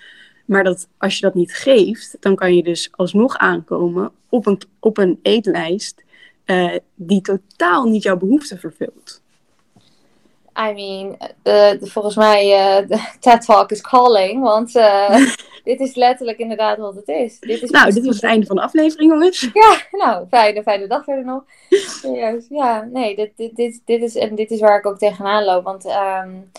Maar 0.46 0.64
dat, 0.64 0.88
als 0.98 1.16
je 1.16 1.22
dat 1.22 1.34
niet 1.34 1.54
geeft, 1.54 2.18
dan 2.20 2.36
kan 2.36 2.56
je 2.56 2.64
dus 2.64 2.90
alsnog 2.92 3.38
aankomen 3.38 4.12
op 4.30 4.46
een, 4.46 4.62
op 4.80 4.98
een 4.98 5.20
eetlijst 5.22 6.04
uh, 6.46 6.76
die 6.96 7.22
totaal 7.22 7.86
niet 7.86 8.04
jouw 8.04 8.18
behoeften 8.18 8.60
vervult. 8.60 9.22
I 10.60 10.74
mean, 10.74 11.18
uh, 11.44 11.90
volgens 11.90 12.16
mij 12.16 12.46
uh, 12.46 12.88
de 12.88 13.10
TED 13.20 13.46
Talk 13.46 13.72
is 13.72 13.82
calling, 13.82 14.42
want 14.42 14.72
dit 15.70 15.80
is 15.80 15.96
letterlijk 15.96 16.38
inderdaad 16.38 16.78
wat 16.78 16.96
het 16.96 17.08
is. 17.08 17.40
Dit 17.40 17.62
is 17.62 17.70
nou, 17.70 17.94
dit 17.94 18.06
was 18.06 18.16
het 18.16 18.24
einde 18.24 18.46
van 18.46 18.56
de 18.56 18.62
aflevering, 18.62 19.12
jongens. 19.12 19.50
Ja, 19.54 19.78
nou, 19.92 20.28
fijne, 20.28 20.64
fijne 20.64 20.88
dag 20.88 21.04
verder 21.04 21.26
nog. 21.26 21.44
Serieus, 21.70 22.46
ja, 22.50 22.88
nee, 22.92 23.16
dit, 23.16 23.32
dit, 23.36 23.56
dit, 23.56 23.82
dit, 23.86 24.02
is, 24.02 24.16
en 24.16 24.36
dit 24.36 24.52
is 24.52 24.60
waar 24.60 24.78
ik 24.78 24.86
ook 24.86 24.98
tegenaan 24.98 25.44
loop, 25.44 25.64
want... 25.64 25.86
Um, 25.86 26.52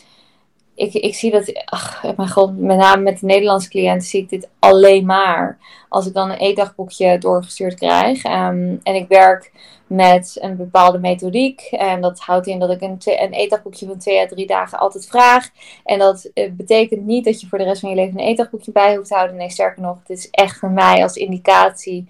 ik, 0.74 0.94
ik 0.94 1.14
zie 1.14 1.30
dat, 1.30 1.64
ach, 1.64 2.02
mijn 2.16 2.30
god, 2.30 2.58
met 2.58 2.76
name 2.76 3.02
met 3.02 3.20
de 3.20 3.26
Nederlandse 3.26 3.68
cliënten 3.68 4.08
zie 4.08 4.22
ik 4.22 4.28
dit 4.28 4.48
alleen 4.58 5.06
maar. 5.06 5.58
Als 5.88 6.06
ik 6.06 6.14
dan 6.14 6.30
een 6.30 6.38
eetdagboekje 6.38 7.18
doorgestuurd 7.18 7.74
krijg. 7.74 8.24
Um, 8.24 8.80
en 8.82 8.94
ik 8.94 9.08
werk 9.08 9.52
met 9.86 10.36
een 10.40 10.56
bepaalde 10.56 10.98
methodiek. 10.98 11.60
En 11.60 12.00
dat 12.00 12.20
houdt 12.20 12.46
in 12.46 12.58
dat 12.58 12.70
ik 12.70 12.80
een, 12.80 12.98
een 13.04 13.32
eetdagboekje 13.32 13.86
van 13.86 13.98
twee 13.98 14.20
à 14.20 14.26
drie 14.26 14.46
dagen 14.46 14.78
altijd 14.78 15.06
vraag. 15.06 15.50
En 15.84 15.98
dat 15.98 16.30
uh, 16.34 16.50
betekent 16.52 17.06
niet 17.06 17.24
dat 17.24 17.40
je 17.40 17.46
voor 17.46 17.58
de 17.58 17.64
rest 17.64 17.80
van 17.80 17.90
je 17.90 17.96
leven 17.96 18.18
een 18.18 18.26
eetdagboekje 18.26 18.72
bij 18.72 18.96
hoeft 18.96 19.08
te 19.08 19.14
houden. 19.14 19.36
Nee, 19.36 19.50
sterker 19.50 19.82
nog, 19.82 19.98
het 19.98 20.10
is 20.18 20.30
echt 20.30 20.58
voor 20.58 20.70
mij 20.70 21.02
als 21.02 21.16
indicatie 21.16 22.08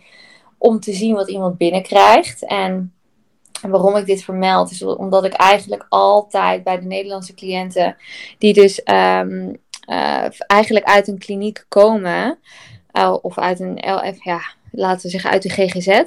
om 0.59 0.81
te 0.81 0.93
zien 0.93 1.15
wat 1.15 1.31
iemand 1.31 1.59
binnenkrijgt. 1.59 2.45
En 2.45 2.93
en 3.65 3.71
waarom 3.71 3.97
ik 3.97 4.07
dit 4.07 4.25
vermeld 4.25 4.71
is 4.71 4.83
omdat 4.83 5.25
ik 5.25 5.33
eigenlijk 5.33 5.87
altijd 5.89 6.65
bij 6.65 6.79
de 6.79 6.87
Nederlandse 6.87 7.35
cliënten, 7.35 7.97
die 8.39 8.53
dus 8.53 8.81
um, 8.85 9.57
uh, 9.89 10.27
eigenlijk 10.47 10.87
uit 10.87 11.09
een 11.09 11.19
kliniek 11.19 11.65
komen, 11.69 12.39
uh, 12.93 13.17
of 13.23 13.39
uit 13.39 13.61
een 13.61 13.79
LF, 13.87 14.25
ja, 14.25 14.41
laten 14.71 15.03
we 15.03 15.09
zeggen 15.09 15.31
uit 15.31 15.43
de 15.43 15.49
GGZ, 15.49 16.03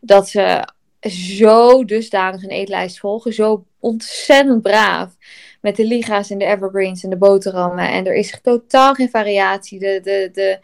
dat 0.00 0.28
ze 0.28 0.68
zo 1.08 1.84
dusdanig 1.84 2.42
een 2.42 2.50
eetlijst 2.50 2.98
volgen, 2.98 3.32
zo 3.32 3.64
ontzettend 3.80 4.62
braaf. 4.62 5.16
Met 5.60 5.76
de 5.76 5.84
liga's 5.84 6.30
en 6.30 6.38
de 6.38 6.44
evergreens 6.44 7.04
en 7.04 7.10
de 7.10 7.16
boterhammen. 7.16 7.90
En 7.90 8.06
er 8.06 8.14
is 8.14 8.38
totaal 8.42 8.94
geen 8.94 9.10
variatie. 9.10 9.78
De, 9.78 10.00
de, 10.02 10.30
de, 10.32 10.58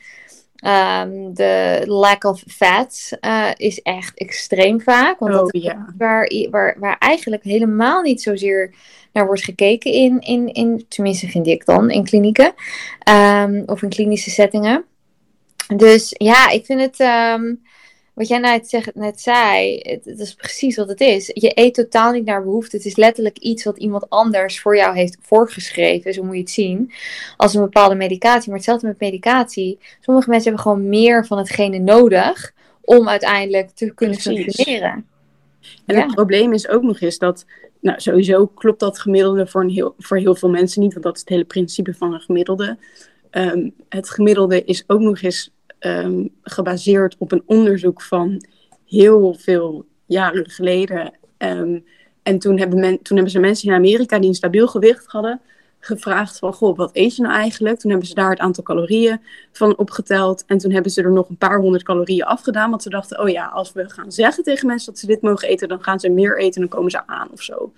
Um, 0.67 1.35
de 1.35 1.83
lack 1.85 2.25
of 2.25 2.43
fat 2.47 3.11
uh, 3.21 3.51
is 3.57 3.83
echt 3.83 4.19
extreem 4.19 4.81
vaak. 4.81 5.19
Want 5.19 5.35
oh, 5.35 5.39
dat 5.39 5.63
ja. 5.63 5.95
waar, 5.99 6.31
waar, 6.51 6.77
waar 6.79 6.97
eigenlijk 6.99 7.43
helemaal 7.43 8.03
niet 8.03 8.23
zozeer 8.23 8.75
naar 9.13 9.27
wordt 9.27 9.45
gekeken 9.45 9.93
in, 9.93 10.21
in, 10.21 10.53
in 10.53 10.85
tenminste 10.89 11.29
vind 11.29 11.47
ik 11.47 11.65
dan, 11.65 11.91
in 11.91 12.05
klinieken. 12.05 12.55
Um, 13.09 13.63
of 13.67 13.83
in 13.83 13.89
klinische 13.89 14.31
settingen. 14.31 14.85
Dus 15.77 16.15
ja, 16.19 16.51
ik 16.51 16.65
vind 16.65 16.81
het... 16.81 17.01
Um, 17.01 17.63
wat 18.17 18.29
jij 18.29 18.39
net, 18.39 18.91
net 18.95 19.21
zei, 19.21 19.79
het, 19.83 20.05
het, 20.05 20.19
is 20.19 20.35
precies 20.35 20.77
wat 20.77 20.89
het 20.89 21.01
is. 21.01 21.31
Je 21.35 21.51
eet 21.55 21.75
totaal 21.75 22.13
niet 22.13 22.25
naar 22.25 22.43
behoefte. 22.45 22.77
Het 22.77 22.87
is 22.87 22.97
letterlijk 22.97 23.39
iets 23.39 23.65
wat 23.65 23.77
iemand 23.77 24.11
anders 24.11 24.61
voor 24.61 24.77
jou 24.77 24.97
heeft 24.97 25.19
voorgeschreven. 25.21 26.15
Zo 26.15 26.23
moet 26.23 26.35
je 26.35 26.41
het 26.41 26.51
zien. 26.51 26.93
Als 27.37 27.55
een 27.55 27.63
bepaalde 27.63 27.95
medicatie. 27.95 28.49
Maar 28.49 28.57
hetzelfde 28.57 28.87
met 28.87 29.01
medicatie. 29.01 29.79
Sommige 30.01 30.31
mensen 30.31 30.49
hebben 30.49 30.71
gewoon 30.71 30.89
meer 30.89 31.27
van 31.27 31.39
hetgene 31.39 31.79
nodig 31.79 32.53
om 32.81 33.09
uiteindelijk 33.09 33.71
te 33.71 33.95
kunnen 33.95 34.19
precies. 34.19 34.45
functioneren. 34.45 35.07
En 35.87 35.97
ja. 35.97 36.03
het 36.03 36.15
probleem 36.15 36.53
is 36.53 36.69
ook 36.69 36.83
nog 36.83 37.01
eens 37.01 37.19
dat, 37.19 37.45
nou 37.81 38.01
sowieso 38.01 38.47
klopt 38.47 38.81
dat 38.81 38.99
gemiddelde 38.99 39.47
voor, 39.47 39.63
een 39.63 39.71
heel, 39.71 39.95
voor 39.99 40.17
heel 40.17 40.35
veel 40.35 40.51
mensen 40.51 40.81
niet, 40.83 40.93
want 40.93 41.05
dat 41.05 41.15
is 41.15 41.21
het 41.21 41.29
hele 41.29 41.45
principe 41.45 41.95
van 41.95 42.15
een 42.15 42.21
gemiddelde. 42.21 42.79
Um, 43.31 43.75
het 43.89 44.11
gemiddelde 44.11 44.65
is 44.65 44.85
ook 44.87 45.01
nog 45.01 45.21
eens 45.21 45.51
um, 45.81 46.31
gebaseerd 46.43 47.17
op 47.19 47.33
een 47.33 47.43
onderzoek 47.47 48.03
van 48.03 48.45
heel 48.85 49.35
veel 49.39 49.87
jaren 50.07 50.51
geleden. 50.51 51.13
Um, 51.39 51.85
en 52.23 52.39
toen 52.39 52.59
hebben, 52.59 52.81
men, 52.81 53.03
toen 53.03 53.17
hebben 53.17 53.33
ze 53.33 53.39
mensen 53.39 53.69
in 53.69 53.75
Amerika 53.75 54.19
die 54.19 54.29
een 54.29 54.35
stabiel 54.35 54.69
gewicht 54.69 55.07
hadden 55.07 55.41
gevraagd 55.87 56.39
van, 56.39 56.53
goh, 56.53 56.77
wat 56.77 56.91
eet 56.93 57.17
je 57.17 57.23
nou 57.23 57.35
eigenlijk? 57.35 57.79
Toen 57.79 57.91
hebben 57.91 58.09
ze 58.09 58.15
daar 58.15 58.31
het 58.31 58.39
aantal 58.39 58.65
calorieën 58.65 59.21
van 59.53 59.77
opgeteld. 59.77 60.45
En 60.47 60.59
toen 60.59 60.73
hebben 60.73 60.93
ze 60.93 61.03
er 61.03 61.13
nog 61.13 61.29
een 61.29 61.37
paar 61.37 61.59
honderd 61.59 61.83
calorieën 61.83 62.25
afgedaan. 62.25 62.71
Want 62.71 62.83
ze 62.83 62.89
dachten, 62.89 63.21
oh 63.21 63.29
ja, 63.29 63.47
als 63.47 63.73
we 63.73 63.91
gaan 63.91 64.13
zeggen 64.13 64.45
tegen 64.45 64.67
mensen 64.67 64.93
dat 64.93 65.01
ze 65.01 65.07
dit 65.07 65.23
mogen 65.23 65.49
eten, 65.49 65.69
dan 65.69 65.83
gaan 65.83 66.01
ze 66.01 66.09
meer 66.09 66.39
eten 66.39 66.55
en 66.55 66.69
dan 66.69 66.77
komen 66.77 66.91
ze 66.91 67.07
aan 67.07 67.29
of 67.33 67.43
zo. 67.43 67.73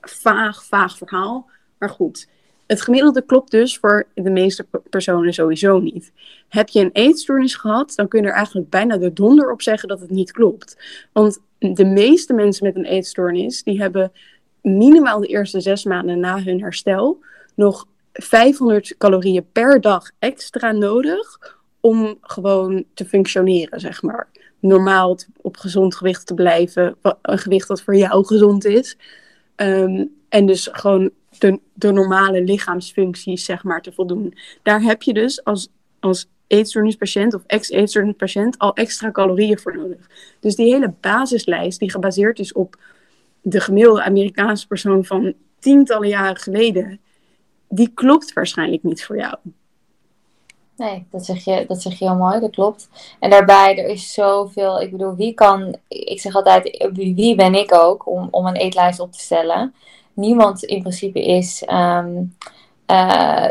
Vaag, 0.00 0.64
vaag 0.64 0.96
verhaal. 0.96 1.50
Maar 1.78 1.90
goed, 1.90 2.28
het 2.74 2.82
gemiddelde 2.82 3.22
klopt 3.22 3.50
dus 3.50 3.78
voor 3.78 4.06
de 4.14 4.30
meeste 4.30 4.66
personen 4.90 5.32
sowieso 5.32 5.78
niet. 5.78 6.12
Heb 6.48 6.68
je 6.68 6.80
een 6.80 6.90
eetstoornis 6.92 7.54
gehad, 7.54 7.92
dan 7.94 8.08
kun 8.08 8.22
je 8.22 8.28
er 8.28 8.34
eigenlijk 8.34 8.70
bijna 8.70 8.96
de 8.96 9.12
donder 9.12 9.52
op 9.52 9.62
zeggen 9.62 9.88
dat 9.88 10.00
het 10.00 10.10
niet 10.10 10.32
klopt. 10.32 10.76
Want 11.12 11.38
de 11.58 11.84
meeste 11.84 12.32
mensen 12.32 12.66
met 12.66 12.76
een 12.76 12.84
eetstoornis, 12.84 13.62
die 13.62 13.80
hebben 13.80 14.12
minimaal 14.62 15.20
de 15.20 15.26
eerste 15.26 15.60
zes 15.60 15.84
maanden 15.84 16.20
na 16.20 16.42
hun 16.42 16.60
herstel 16.60 17.18
nog 17.54 17.86
500 18.12 18.94
calorieën 18.98 19.46
per 19.52 19.80
dag 19.80 20.10
extra 20.18 20.72
nodig 20.72 21.38
om 21.80 22.18
gewoon 22.20 22.84
te 22.94 23.04
functioneren, 23.04 23.80
zeg 23.80 24.02
maar. 24.02 24.28
Normaal 24.58 25.18
op 25.40 25.56
gezond 25.56 25.94
gewicht 25.94 26.26
te 26.26 26.34
blijven, 26.34 26.96
een 27.22 27.38
gewicht 27.38 27.68
dat 27.68 27.82
voor 27.82 27.96
jou 27.96 28.26
gezond 28.26 28.64
is. 28.64 28.96
Ehm, 29.54 30.04
en 30.28 30.46
dus 30.46 30.68
gewoon 30.72 31.10
de, 31.38 31.60
de 31.72 31.92
normale 31.92 32.42
lichaamsfuncties, 32.42 33.44
zeg 33.44 33.64
maar, 33.64 33.82
te 33.82 33.92
voldoen. 33.92 34.34
Daar 34.62 34.82
heb 34.82 35.02
je 35.02 35.12
dus 35.12 35.44
als, 35.44 35.68
als 36.00 36.26
eetstoornispatiënt 36.46 37.34
of 37.34 37.42
ex-eetstoornispatiënt 37.46 38.58
al 38.58 38.74
extra 38.74 39.10
calorieën 39.10 39.58
voor 39.58 39.76
nodig. 39.76 40.10
Dus 40.40 40.56
die 40.56 40.72
hele 40.72 40.94
basislijst, 41.00 41.78
die 41.78 41.90
gebaseerd 41.90 42.38
is 42.38 42.52
op 42.52 42.76
de 43.42 43.60
gemiddelde 43.60 44.02
Amerikaanse 44.02 44.66
persoon 44.66 45.04
van 45.04 45.34
tientallen 45.58 46.08
jaren 46.08 46.36
geleden, 46.36 47.00
die 47.68 47.90
klopt 47.94 48.32
waarschijnlijk 48.32 48.82
niet 48.82 49.04
voor 49.04 49.16
jou. 49.16 49.36
Nee, 50.76 51.06
dat 51.10 51.24
zeg, 51.24 51.44
je, 51.44 51.64
dat 51.68 51.82
zeg 51.82 51.98
je 51.98 52.04
heel 52.04 52.16
mooi, 52.16 52.40
dat 52.40 52.50
klopt. 52.50 52.88
En 53.20 53.30
daarbij, 53.30 53.78
er 53.78 53.88
is 53.88 54.12
zoveel, 54.12 54.80
ik 54.80 54.90
bedoel, 54.90 55.14
wie 55.14 55.34
kan, 55.34 55.76
ik 55.88 56.20
zeg 56.20 56.34
altijd, 56.34 56.88
wie 56.92 57.34
ben 57.34 57.54
ik 57.54 57.74
ook 57.74 58.08
om, 58.08 58.28
om 58.30 58.46
een 58.46 58.56
eetlijst 58.56 59.00
op 59.00 59.12
te 59.12 59.18
stellen? 59.18 59.74
Niemand 60.14 60.64
in 60.64 60.80
principe 60.80 61.24
is, 61.24 61.62
um, 61.72 62.36
uh, 62.86 63.48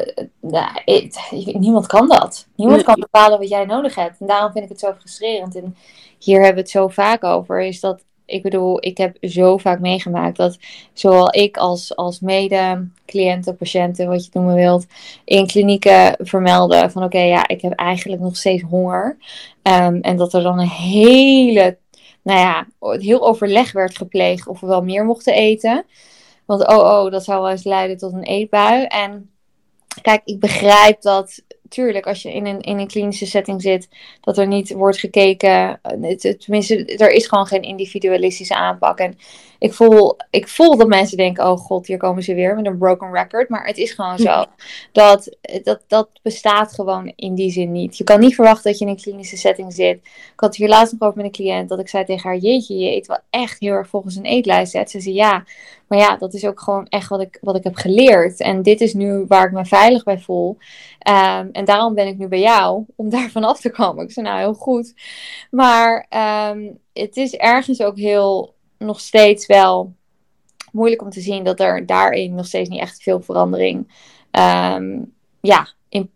niemand 1.53 1.88
kan 1.88 2.08
dat. 2.08 2.48
Niemand 2.55 2.84
kan 2.84 3.00
bepalen 3.00 3.39
wat 3.39 3.50
jij 3.50 3.65
nodig 3.65 3.96
hebt. 3.96 4.20
En 4.20 4.27
daarom 4.27 4.51
vind 4.51 4.63
ik 4.63 4.70
het 4.70 4.79
zo 4.79 4.93
frustrerend. 5.00 5.55
En 5.55 5.75
hier 6.20 6.36
hebben 6.36 6.55
we 6.55 6.62
het 6.62 6.70
zo 6.70 6.88
vaak 6.88 7.24
over, 7.24 7.62
is 7.62 7.79
dat 7.79 8.03
ik 8.25 8.41
bedoel, 8.41 8.86
ik 8.86 8.98
heb 8.98 9.17
zo 9.22 9.58
vaak 9.58 9.79
meegemaakt 9.79 10.38
dat 10.38 10.58
zowel 10.93 11.36
ik 11.36 11.58
als, 11.58 11.96
als 11.96 12.20
mede-cliënten, 12.20 13.55
patiënten, 13.55 14.08
wat 14.08 14.20
je 14.20 14.25
het 14.25 14.34
noemen 14.34 14.55
wilt, 14.55 14.86
in 15.25 15.48
klinieken 15.48 16.15
vermelden 16.17 16.91
van 16.91 17.03
oké, 17.03 17.20
ja, 17.20 17.48
ik 17.48 17.62
heb 17.62 17.74
eigenlijk 17.74 18.22
nog 18.22 18.38
steeds 18.38 18.63
honger. 18.63 19.17
Um, 19.63 20.01
en 20.01 20.17
dat 20.17 20.34
er 20.34 20.43
dan 20.43 20.60
een 20.60 20.67
hele, 20.67 21.77
nou 22.22 22.39
ja, 22.39 22.67
heel 22.79 23.27
overleg 23.27 23.72
werd 23.72 23.98
gepleegd 23.98 24.48
of 24.48 24.60
we 24.60 24.67
wel 24.67 24.84
meer 24.84 25.05
mochten 25.05 25.34
eten. 25.34 25.86
Want 26.46 26.68
oh, 26.68 26.78
oh, 26.78 27.12
dat 27.12 27.24
zou 27.24 27.42
wel 27.42 27.52
eens 27.52 27.64
leiden 27.64 27.98
tot 27.98 28.14
een 28.14 28.24
eetbui. 28.24 28.84
En 28.84 29.30
kijk, 30.02 30.22
ik 30.26 30.40
begrijp 30.40 31.02
dat 31.02 31.44
tuurlijk, 31.74 32.08
als 32.08 32.22
je 32.22 32.34
in 32.34 32.46
een, 32.46 32.62
in 32.62 32.80
een 32.80 32.88
klinische 32.88 33.26
setting 33.26 33.62
zit, 33.62 33.90
dat 34.22 34.38
er 34.38 34.48
niet 34.48 34.74
wordt 34.74 34.98
gekeken. 34.98 35.80
Tenminste, 36.40 36.86
er 36.86 37.12
is 37.12 37.28
gewoon 37.28 37.46
geen 37.46 37.62
individualistische 37.62 38.56
aanpak. 38.56 39.00
En 39.00 39.18
ik 39.63 39.74
voel, 39.74 40.17
ik 40.29 40.48
voel 40.48 40.77
dat 40.77 40.88
mensen 40.88 41.17
denken: 41.17 41.46
oh 41.46 41.58
god, 41.58 41.88
hier 41.88 41.98
komen 41.98 42.24
ze 42.24 42.34
weer 42.34 42.55
met 42.55 42.65
een 42.65 42.77
broken 42.77 43.13
record. 43.13 43.50
Maar 43.50 43.65
het 43.65 43.77
is 43.77 43.91
gewoon 43.91 44.17
zo. 44.17 44.46
Dat, 44.91 45.38
dat, 45.63 45.84
dat 45.88 46.10
bestaat 46.22 46.74
gewoon 46.74 47.13
in 47.15 47.36
die 47.36 47.51
zin 47.51 47.72
niet. 47.72 47.98
Je 47.98 48.03
kan 48.03 48.20
niet 48.20 48.36
verwachten 48.36 48.63
dat 48.72 48.79
je 48.79 48.86
in 48.86 48.91
een 48.91 49.01
klinische 49.01 49.38
setting 49.38 49.74
zit. 49.74 49.98
Ik 50.05 50.34
had 50.36 50.55
hier 50.55 50.67
laatst 50.67 50.91
nog 50.91 51.01
over 51.01 51.15
met 51.15 51.25
een 51.25 51.32
cliënt 51.32 51.70
dat 51.70 51.79
ik 51.79 51.89
zei 51.89 52.05
tegen 52.05 52.29
haar: 52.29 52.38
Jeetje, 52.38 52.77
je 52.77 52.91
eet 52.91 53.08
wel 53.08 53.20
echt 53.29 53.60
heel 53.60 53.74
erg 53.74 53.88
volgens 53.88 54.15
een 54.15 54.25
eetlijst. 54.25 54.72
Zet. 54.72 54.91
Ze 54.91 55.00
zei 55.00 55.15
ja. 55.15 55.43
Maar 55.88 56.00
ja, 56.00 56.17
dat 56.17 56.34
is 56.34 56.46
ook 56.46 56.62
gewoon 56.62 56.88
echt 56.88 57.10
wat 57.10 57.22
ik, 57.22 57.38
wat 57.41 57.55
ik 57.55 57.63
heb 57.63 57.75
geleerd. 57.75 58.39
En 58.39 58.62
dit 58.62 58.82
is 58.82 58.93
nu 58.93 59.25
waar 59.27 59.46
ik 59.46 59.51
me 59.51 59.65
veilig 59.65 60.03
bij 60.03 60.20
voel. 60.20 60.58
Um, 61.10 61.50
en 61.51 61.65
daarom 61.65 61.93
ben 61.93 62.08
ik 62.08 62.17
nu 62.17 62.27
bij 62.27 62.39
jou, 62.39 62.86
om 62.96 63.10
daar 63.10 63.29
vanaf 63.29 63.60
te 63.60 63.70
komen. 63.70 64.03
Ik 64.03 64.12
zei, 64.12 64.25
nou, 64.25 64.39
heel 64.39 64.53
goed. 64.53 64.93
Maar 65.51 66.08
um, 66.51 66.79
het 66.93 67.17
is 67.17 67.36
ergens 67.36 67.82
ook 67.82 67.98
heel, 67.98 68.53
nog 68.86 69.00
steeds 69.00 69.46
wel 69.46 69.94
moeilijk 70.72 71.02
om 71.02 71.10
te 71.10 71.22
zien 71.22 71.44
dat 71.44 71.60
er 71.60 71.86
daarin 71.86 72.36
nog 72.36 72.46
steeds 72.46 72.70
niet 72.70 72.80
echt 72.80 73.04
veel 73.04 73.22
verandering 73.22 73.88
um, 74.32 75.13
ja, 75.42 75.68
in, 75.90 76.12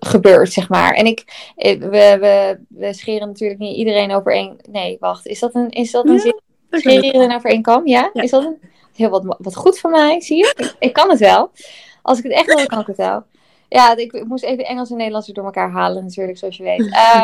gebeurt, 0.00 0.52
zeg 0.52 0.68
maar. 0.68 0.94
En 0.94 1.06
ik, 1.06 1.52
we, 1.56 1.78
we, 2.20 2.58
we 2.68 2.92
scheren 2.92 3.28
natuurlijk 3.28 3.60
niet 3.60 3.76
iedereen 3.76 4.12
over 4.12 4.32
één... 4.32 4.56
Nee, 4.70 4.96
wacht, 5.00 5.26
is 5.26 5.38
dat 5.38 5.54
een, 5.54 5.70
is 5.70 5.90
dat 5.90 6.06
een 6.06 6.12
ja, 6.12 6.18
zin? 6.18 6.40
Scheren 6.70 7.04
iedereen 7.04 7.34
over 7.34 7.50
één 7.50 7.62
kam? 7.62 7.86
Ja? 7.86 8.10
ja? 8.12 8.22
Is 8.22 8.30
dat 8.30 8.44
een... 8.44 8.70
Heel 8.94 9.08
wat, 9.08 9.36
wat 9.38 9.54
goed 9.54 9.78
van 9.78 9.90
mij, 9.90 10.20
zie 10.20 10.36
je? 10.36 10.54
Ik, 10.56 10.74
ik 10.78 10.92
kan 10.92 11.10
het 11.10 11.18
wel. 11.18 11.50
Als 12.02 12.18
ik 12.18 12.24
het 12.24 12.32
echt 12.32 12.54
wil, 12.54 12.66
kan 12.66 12.80
ik 12.80 12.86
het 12.86 12.96
wel. 12.96 13.24
Ja, 13.72 13.96
ik, 13.96 14.24
moest 14.24 14.44
even 14.44 14.64
Engels 14.64 14.90
en 14.90 14.96
Nederlands 14.96 15.26
door 15.26 15.44
elkaar 15.44 15.70
halen, 15.70 16.04
natuurlijk, 16.04 16.38
zoals 16.38 16.56
je 16.56 16.62
weet. 16.62 16.80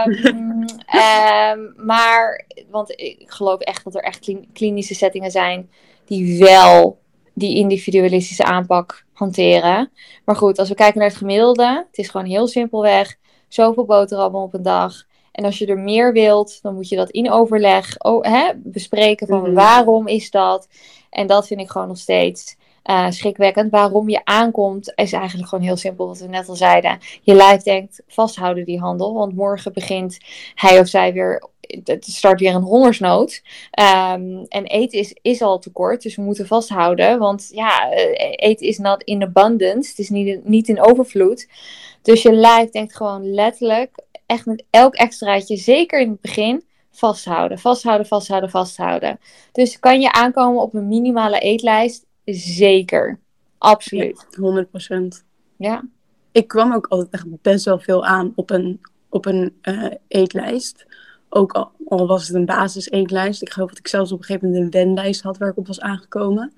Um, 0.07 0.69
um, 1.01 1.75
maar, 1.87 2.47
want 2.71 2.91
ik 2.91 3.25
geloof 3.27 3.61
echt 3.61 3.85
dat 3.85 3.95
er 3.95 4.03
echt 4.03 4.33
klinische 4.53 4.95
settingen 4.95 5.31
zijn 5.31 5.71
die 6.05 6.39
wel 6.39 6.99
die 7.35 7.57
individualistische 7.57 8.45
aanpak 8.45 9.05
hanteren. 9.13 9.91
Maar 10.25 10.37
goed, 10.37 10.59
als 10.59 10.69
we 10.69 10.75
kijken 10.75 10.99
naar 10.99 11.09
het 11.09 11.19
gemiddelde, 11.19 11.85
het 11.89 11.99
is 11.99 12.09
gewoon 12.09 12.27
heel 12.27 12.47
simpelweg. 12.47 13.17
Zoveel 13.49 13.85
boterhammen 13.85 14.41
op 14.41 14.55
een 14.55 14.63
dag. 14.63 15.07
En 15.33 15.45
als 15.45 15.59
je 15.59 15.67
er 15.67 15.79
meer 15.79 16.13
wilt, 16.13 16.63
dan 16.63 16.75
moet 16.75 16.89
je 16.89 16.97
dat 16.97 17.11
in 17.11 17.31
overleg 17.31 17.99
oh, 17.99 18.25
hè, 18.25 18.51
bespreken 18.57 19.27
van 19.27 19.43
mhm. 19.43 19.53
waarom 19.53 20.07
is 20.07 20.31
dat. 20.31 20.69
En 21.11 21.27
dat 21.27 21.47
vind 21.47 21.61
ik 21.61 21.69
gewoon 21.69 21.89
nog 21.89 21.99
steeds 21.99 22.57
uh, 22.85 23.11
schrikwekkend. 23.11 23.71
Waarom 23.71 24.09
je 24.09 24.21
aankomt 24.25 24.93
is 24.95 25.13
eigenlijk 25.13 25.49
gewoon 25.49 25.65
heel 25.65 25.77
simpel, 25.77 26.07
wat 26.07 26.19
we 26.19 26.27
net 26.27 26.49
al 26.49 26.57
zeiden. 26.57 26.99
Je 27.23 27.35
lijf 27.35 27.63
denkt, 27.63 28.03
vasthouden 28.07 28.65
die 28.65 28.79
handel, 28.79 29.15
want 29.15 29.35
morgen 29.35 29.73
begint 29.73 30.19
hij 30.55 30.81
of 30.81 30.89
zij 30.89 31.13
weer, 31.13 31.49
het 31.85 32.05
start 32.05 32.41
weer 32.41 32.55
een 32.55 32.63
hongersnood. 32.63 33.43
Um, 34.13 34.45
en 34.49 34.65
eten 34.65 34.99
is, 34.99 35.17
is 35.23 35.43
al 35.43 35.59
tekort, 35.59 36.03
dus 36.03 36.17
we 36.17 36.23
moeten 36.23 36.47
vasthouden, 36.47 37.19
want 37.19 37.51
ja, 37.53 37.91
eh, 37.91 38.33
eten 38.37 38.67
is 38.67 38.79
not 38.79 39.03
in 39.03 39.23
abundance, 39.23 39.91
het 39.91 39.99
is 39.99 40.09
niet, 40.09 40.49
niet 40.49 40.69
in 40.69 40.83
overvloed. 40.83 41.49
Dus 42.03 42.23
je 42.23 42.33
lijf 42.33 42.71
denkt 42.71 42.97
gewoon 42.97 43.31
letterlijk, 43.35 43.99
echt 44.27 44.47
met 44.47 44.65
elk 44.71 44.95
extraatje, 44.95 45.57
zeker 45.57 46.01
in 46.01 46.11
het 46.11 46.21
begin, 46.21 46.65
vasthouden, 46.91 47.59
vasthouden, 47.59 48.07
vasthouden, 48.07 48.51
vasthouden. 48.51 49.21
Dus 49.53 49.79
kan 49.79 50.01
je 50.01 50.13
aankomen 50.13 50.63
op 50.63 50.75
een 50.75 50.89
minimale 50.89 51.39
eetlijst? 51.39 52.07
Zeker. 52.35 53.19
Absoluut. 53.59 54.27
Ja, 54.31 54.67
100%. 54.95 55.25
Ja. 55.57 55.85
Ik 56.33 56.49
kwam 56.49 56.73
ook 56.73 56.87
altijd 56.87 57.11
echt 57.11 57.43
best 57.43 57.65
wel 57.65 57.79
veel 57.79 58.07
aan 58.07 58.33
op 58.35 58.51
een, 58.51 58.81
op 59.09 59.27
een 59.27 59.59
uh, 59.63 59.91
eetlijst. 60.09 60.87
Ook 61.29 61.53
al, 61.53 61.71
al, 61.87 62.07
was 62.07 62.27
het 62.27 62.37
een 62.37 62.45
basis 62.45 62.91
eetlijst. 62.91 63.43
Ik 63.43 63.53
geloof 63.53 63.69
dat 63.69 63.79
ik 63.79 63.89
zelfs 63.89 64.13
op 64.13 64.19
een 64.19 64.25
gegeven 64.25 64.49
moment 64.49 64.65
een 64.65 64.85
wenlijst 64.85 65.23
had 65.23 65.39
waar 65.39 65.49
ik 65.49 65.57
op 65.57 65.67
was 65.67 65.81
aangekomen. 65.81 66.53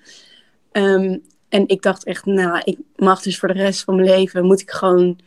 Um, 0.72 1.22
en 1.48 1.68
ik 1.68 1.82
dacht 1.82 2.04
echt, 2.04 2.24
nou, 2.24 2.60
ik 2.64 2.78
mag 2.96 3.22
dus 3.22 3.38
voor 3.38 3.48
de 3.48 3.54
rest 3.54 3.84
van 3.84 3.94
mijn 3.94 4.08
leven, 4.08 4.44
moet 4.44 4.60
ik 4.60 4.70
gewoon 4.70 5.18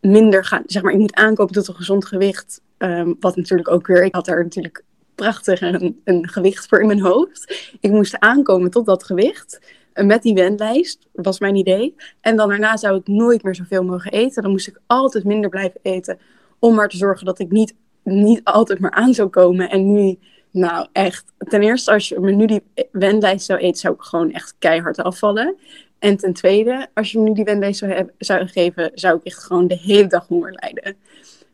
minder 0.00 0.44
gaan. 0.44 0.62
Zeg 0.66 0.82
maar, 0.82 0.92
ik 0.92 0.98
moet 0.98 1.14
aankopen 1.14 1.54
tot 1.54 1.68
een 1.68 1.74
gezond 1.74 2.06
gewicht. 2.06 2.60
Um, 2.78 3.16
wat 3.20 3.36
natuurlijk 3.36 3.70
ook 3.70 3.86
weer, 3.86 4.04
ik 4.04 4.14
had 4.14 4.24
daar 4.24 4.42
natuurlijk 4.42 4.84
prachtig 5.14 5.60
een, 5.60 6.00
een 6.04 6.28
gewicht 6.28 6.66
voor 6.66 6.80
in 6.80 6.86
mijn 6.86 7.00
hoofd. 7.00 7.70
Ik 7.80 7.90
moest 7.90 8.18
aankomen 8.18 8.70
tot 8.70 8.86
dat 8.86 9.04
gewicht. 9.04 9.60
Met 9.94 10.22
die 10.22 10.34
wendlijst, 10.34 10.98
was 11.12 11.38
mijn 11.38 11.56
idee. 11.56 11.94
En 12.20 12.36
dan 12.36 12.48
daarna 12.48 12.76
zou 12.76 12.98
ik 12.98 13.06
nooit 13.06 13.42
meer 13.42 13.54
zoveel 13.54 13.84
mogen 13.84 14.12
eten. 14.12 14.42
Dan 14.42 14.50
moest 14.50 14.66
ik 14.66 14.80
altijd 14.86 15.24
minder 15.24 15.50
blijven 15.50 15.80
eten. 15.82 16.18
Om 16.58 16.74
maar 16.74 16.88
te 16.88 16.96
zorgen 16.96 17.26
dat 17.26 17.38
ik 17.38 17.50
niet, 17.50 17.74
niet 18.02 18.40
altijd 18.44 18.78
maar 18.78 18.90
aan 18.90 19.14
zou 19.14 19.28
komen. 19.28 19.70
En 19.70 19.92
nu, 19.92 20.18
nou 20.50 20.88
echt. 20.92 21.24
Ten 21.38 21.62
eerste, 21.62 21.92
als 21.92 22.08
je 22.08 22.20
me 22.20 22.30
nu 22.30 22.46
die 22.46 22.62
wendlijst 22.92 23.46
zou 23.46 23.58
eten, 23.58 23.80
zou 23.80 23.94
ik 23.94 24.00
gewoon 24.00 24.32
echt 24.32 24.54
keihard 24.58 24.98
afvallen. 24.98 25.56
En 25.98 26.16
ten 26.16 26.32
tweede, 26.32 26.88
als 26.94 27.12
je 27.12 27.18
me 27.18 27.28
nu 27.28 27.34
die 27.34 27.44
wendlijst 27.44 27.78
zou, 27.78 28.10
zou 28.18 28.46
geven, 28.46 28.90
zou 28.94 29.16
ik 29.16 29.24
echt 29.24 29.44
gewoon 29.44 29.66
de 29.66 29.78
hele 29.78 30.06
dag 30.06 30.26
honger 30.26 30.52
lijden. 30.60 30.96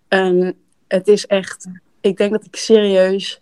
Um, 0.08 0.52
het 0.88 1.08
is 1.08 1.26
echt, 1.26 1.66
ik 2.00 2.16
denk 2.16 2.30
dat 2.30 2.44
ik 2.44 2.56
serieus 2.56 3.40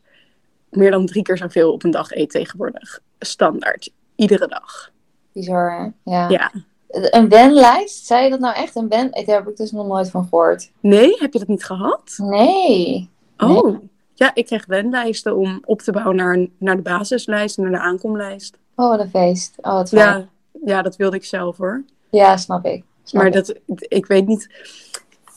meer 0.76 0.90
dan 0.90 1.06
drie 1.06 1.23
keer 1.23 1.37
zoveel 1.37 1.73
op 1.73 1.85
een 1.85 1.90
dag 1.90 2.11
eet 2.11 2.30
tegenwoordig. 2.30 3.00
Standaard. 3.18 3.90
Iedere 4.14 4.47
dag. 4.47 4.90
Bizar, 5.33 5.78
hè? 5.78 6.12
Ja. 6.12 6.28
ja. 6.28 6.52
Een 6.88 7.28
wenlijst? 7.28 8.06
Zei 8.06 8.25
je 8.25 8.30
dat 8.30 8.40
nou 8.40 8.54
echt? 8.54 8.76
Een 8.76 8.88
wen? 8.88 9.11
Daar 9.11 9.37
heb 9.37 9.49
ik 9.49 9.56
dus 9.56 9.71
nog 9.71 9.87
nooit 9.87 10.11
van 10.11 10.23
gehoord. 10.23 10.71
Nee? 10.80 11.16
Heb 11.18 11.33
je 11.33 11.38
dat 11.38 11.49
niet 11.49 11.64
gehad? 11.64 12.14
Nee. 12.16 13.11
Oh. 13.37 13.78
Ja, 14.14 14.30
ik 14.35 14.47
kreeg 14.47 14.66
wenlijsten 14.66 15.37
om 15.37 15.62
op 15.64 15.80
te 15.80 15.92
bouwen 15.92 16.16
naar, 16.16 16.47
naar 16.59 16.76
de 16.76 16.83
basislijst 16.83 17.56
en 17.56 17.62
naar 17.62 17.73
de 17.73 17.78
aankomlijst. 17.78 18.56
Oh, 18.75 18.88
wat 18.88 19.00
een 19.00 19.11
feest. 19.11 19.54
Oh, 19.61 19.73
wat 19.73 19.88
fijn. 19.88 20.18
Ja, 20.18 20.28
ja, 20.64 20.83
dat 20.83 20.97
wilde 20.97 21.16
ik 21.16 21.25
zelf 21.25 21.56
hoor. 21.56 21.85
Ja, 22.11 22.37
snap 22.37 22.64
ik. 22.64 22.85
Snap 23.02 23.23
maar 23.23 23.30
dat, 23.30 23.54
ik 23.78 24.06
weet 24.06 24.26
niet... 24.26 24.50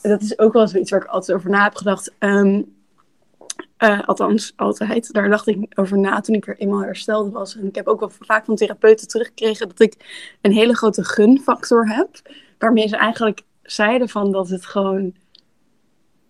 Dat 0.02 0.22
is 0.22 0.38
ook 0.38 0.52
wel 0.52 0.68
zoiets 0.68 0.90
waar 0.90 1.00
ik 1.00 1.06
altijd 1.06 1.38
over 1.38 1.50
na 1.50 1.62
heb 1.62 1.74
gedacht. 1.74 2.12
Um, 2.18 2.74
Uh, 3.80 4.00
althans, 4.02 4.52
altijd. 4.56 5.12
Daar 5.12 5.28
dacht 5.28 5.46
ik 5.46 5.72
over 5.74 5.98
na 5.98 6.20
toen 6.20 6.34
ik 6.34 6.46
er 6.46 6.58
eenmaal 6.58 6.82
hersteld 6.82 7.32
was. 7.32 7.56
En 7.56 7.66
ik 7.66 7.74
heb 7.74 7.86
ook 7.86 8.00
wel 8.00 8.10
vaak 8.20 8.44
van 8.44 8.56
therapeuten 8.56 9.08
teruggekregen 9.08 9.68
dat 9.68 9.80
ik 9.80 9.94
een 10.40 10.52
hele 10.52 10.76
grote 10.76 11.04
gunfactor 11.04 11.88
heb. 11.88 12.08
Waarmee 12.58 12.88
ze 12.88 12.96
eigenlijk 12.96 13.42
zeiden 13.62 14.08
van 14.08 14.32
dat 14.32 14.48
het 14.48 14.66
gewoon... 14.66 15.14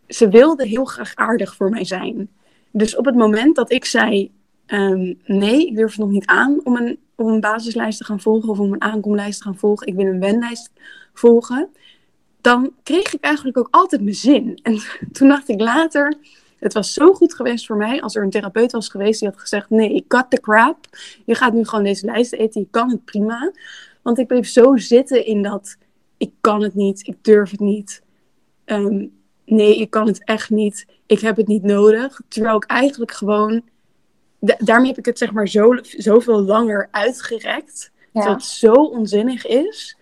Ze 0.09 0.29
wilden 0.29 0.69
heel 0.69 0.85
graag 0.85 1.15
aardig 1.15 1.55
voor 1.55 1.71
mij 1.71 1.85
zijn. 1.85 2.31
Dus 2.73 2.97
op 2.97 3.05
het 3.05 3.15
moment 3.15 3.57
dat 3.57 3.73
ik 3.73 3.85
zei... 3.85 4.33
Um, 4.67 5.21
nee, 5.25 5.67
ik 5.67 5.77
durf 5.77 5.91
het 5.91 6.01
nog 6.01 6.11
niet 6.11 6.27
aan 6.27 6.61
om 6.65 6.77
een, 6.77 6.99
om 7.15 7.29
een 7.29 7.41
basislijst 7.41 7.99
te 7.99 8.05
gaan 8.05 8.21
volgen... 8.21 8.49
of 8.49 8.59
om 8.59 8.73
een 8.73 8.83
aankomlijst 8.83 9.39
te 9.39 9.45
gaan 9.45 9.59
volgen. 9.59 9.87
Ik 9.87 9.95
wil 9.95 10.07
een 10.07 10.21
wenlijst 10.21 10.71
volgen. 11.13 11.69
Dan 12.41 12.73
kreeg 12.83 13.15
ik 13.15 13.21
eigenlijk 13.21 13.59
ook 13.59 13.69
altijd 13.71 14.03
mijn 14.03 14.15
zin. 14.15 14.59
En 14.63 14.79
toen 15.13 15.29
dacht 15.29 15.49
ik 15.49 15.61
later 15.61 16.19
het 16.61 16.73
was 16.73 16.93
zo 16.93 17.13
goed 17.15 17.35
geweest 17.35 17.67
voor 17.67 17.77
mij 17.77 18.01
als 18.03 18.17
er 18.17 18.23
een 18.23 18.31
therapeut 18.31 18.73
was 18.73 18.89
geweest 18.89 19.21
die 19.21 19.29
had 19.29 19.41
gezegd: 19.41 19.71
Nee, 19.71 19.95
ik 19.95 20.07
cut 20.09 20.31
the 20.31 20.41
crap. 20.41 20.87
Je 21.25 21.35
gaat 21.35 21.53
nu 21.53 21.65
gewoon 21.65 21.85
deze 21.85 22.07
lijst 22.07 22.33
eten. 22.33 22.61
Je 22.61 22.67
kan 22.71 22.91
het 22.91 23.05
prima. 23.05 23.53
Want 24.03 24.19
ik 24.19 24.27
bleef 24.27 24.49
zo 24.49 24.77
zitten 24.77 25.27
in 25.27 25.43
dat: 25.43 25.77
ik 26.17 26.33
kan 26.41 26.63
het 26.63 26.75
niet, 26.75 27.07
ik 27.07 27.17
durf 27.25 27.51
het 27.51 27.61
niet. 27.61 28.03
Ehm, 28.65 29.07
nee, 29.45 29.77
ik 29.77 29.91
kan 29.91 30.07
het 30.07 30.25
echt 30.25 30.51
niet. 30.51 30.87
Ik 31.07 31.21
heb 31.21 31.37
het 31.37 31.47
niet 31.47 31.63
nodig. 31.63 32.21
Terwijl 32.29 32.57
ik 32.57 32.65
eigenlijk 32.65 33.13
gewoon. 33.13 33.63
daarmee 34.41 34.89
heb 34.89 34.99
ik 34.99 35.07
het 35.07 35.19
zeg 35.19 35.33
maar 35.33 35.49
zo, 35.49 35.79
zoveel 35.83 36.43
langer 36.43 36.89
uitgerekt. 36.91 37.91
Dat 38.13 38.25
het 38.25 38.43
zo 38.43 38.73
onzinnig 38.73 39.47
is. 39.47 39.97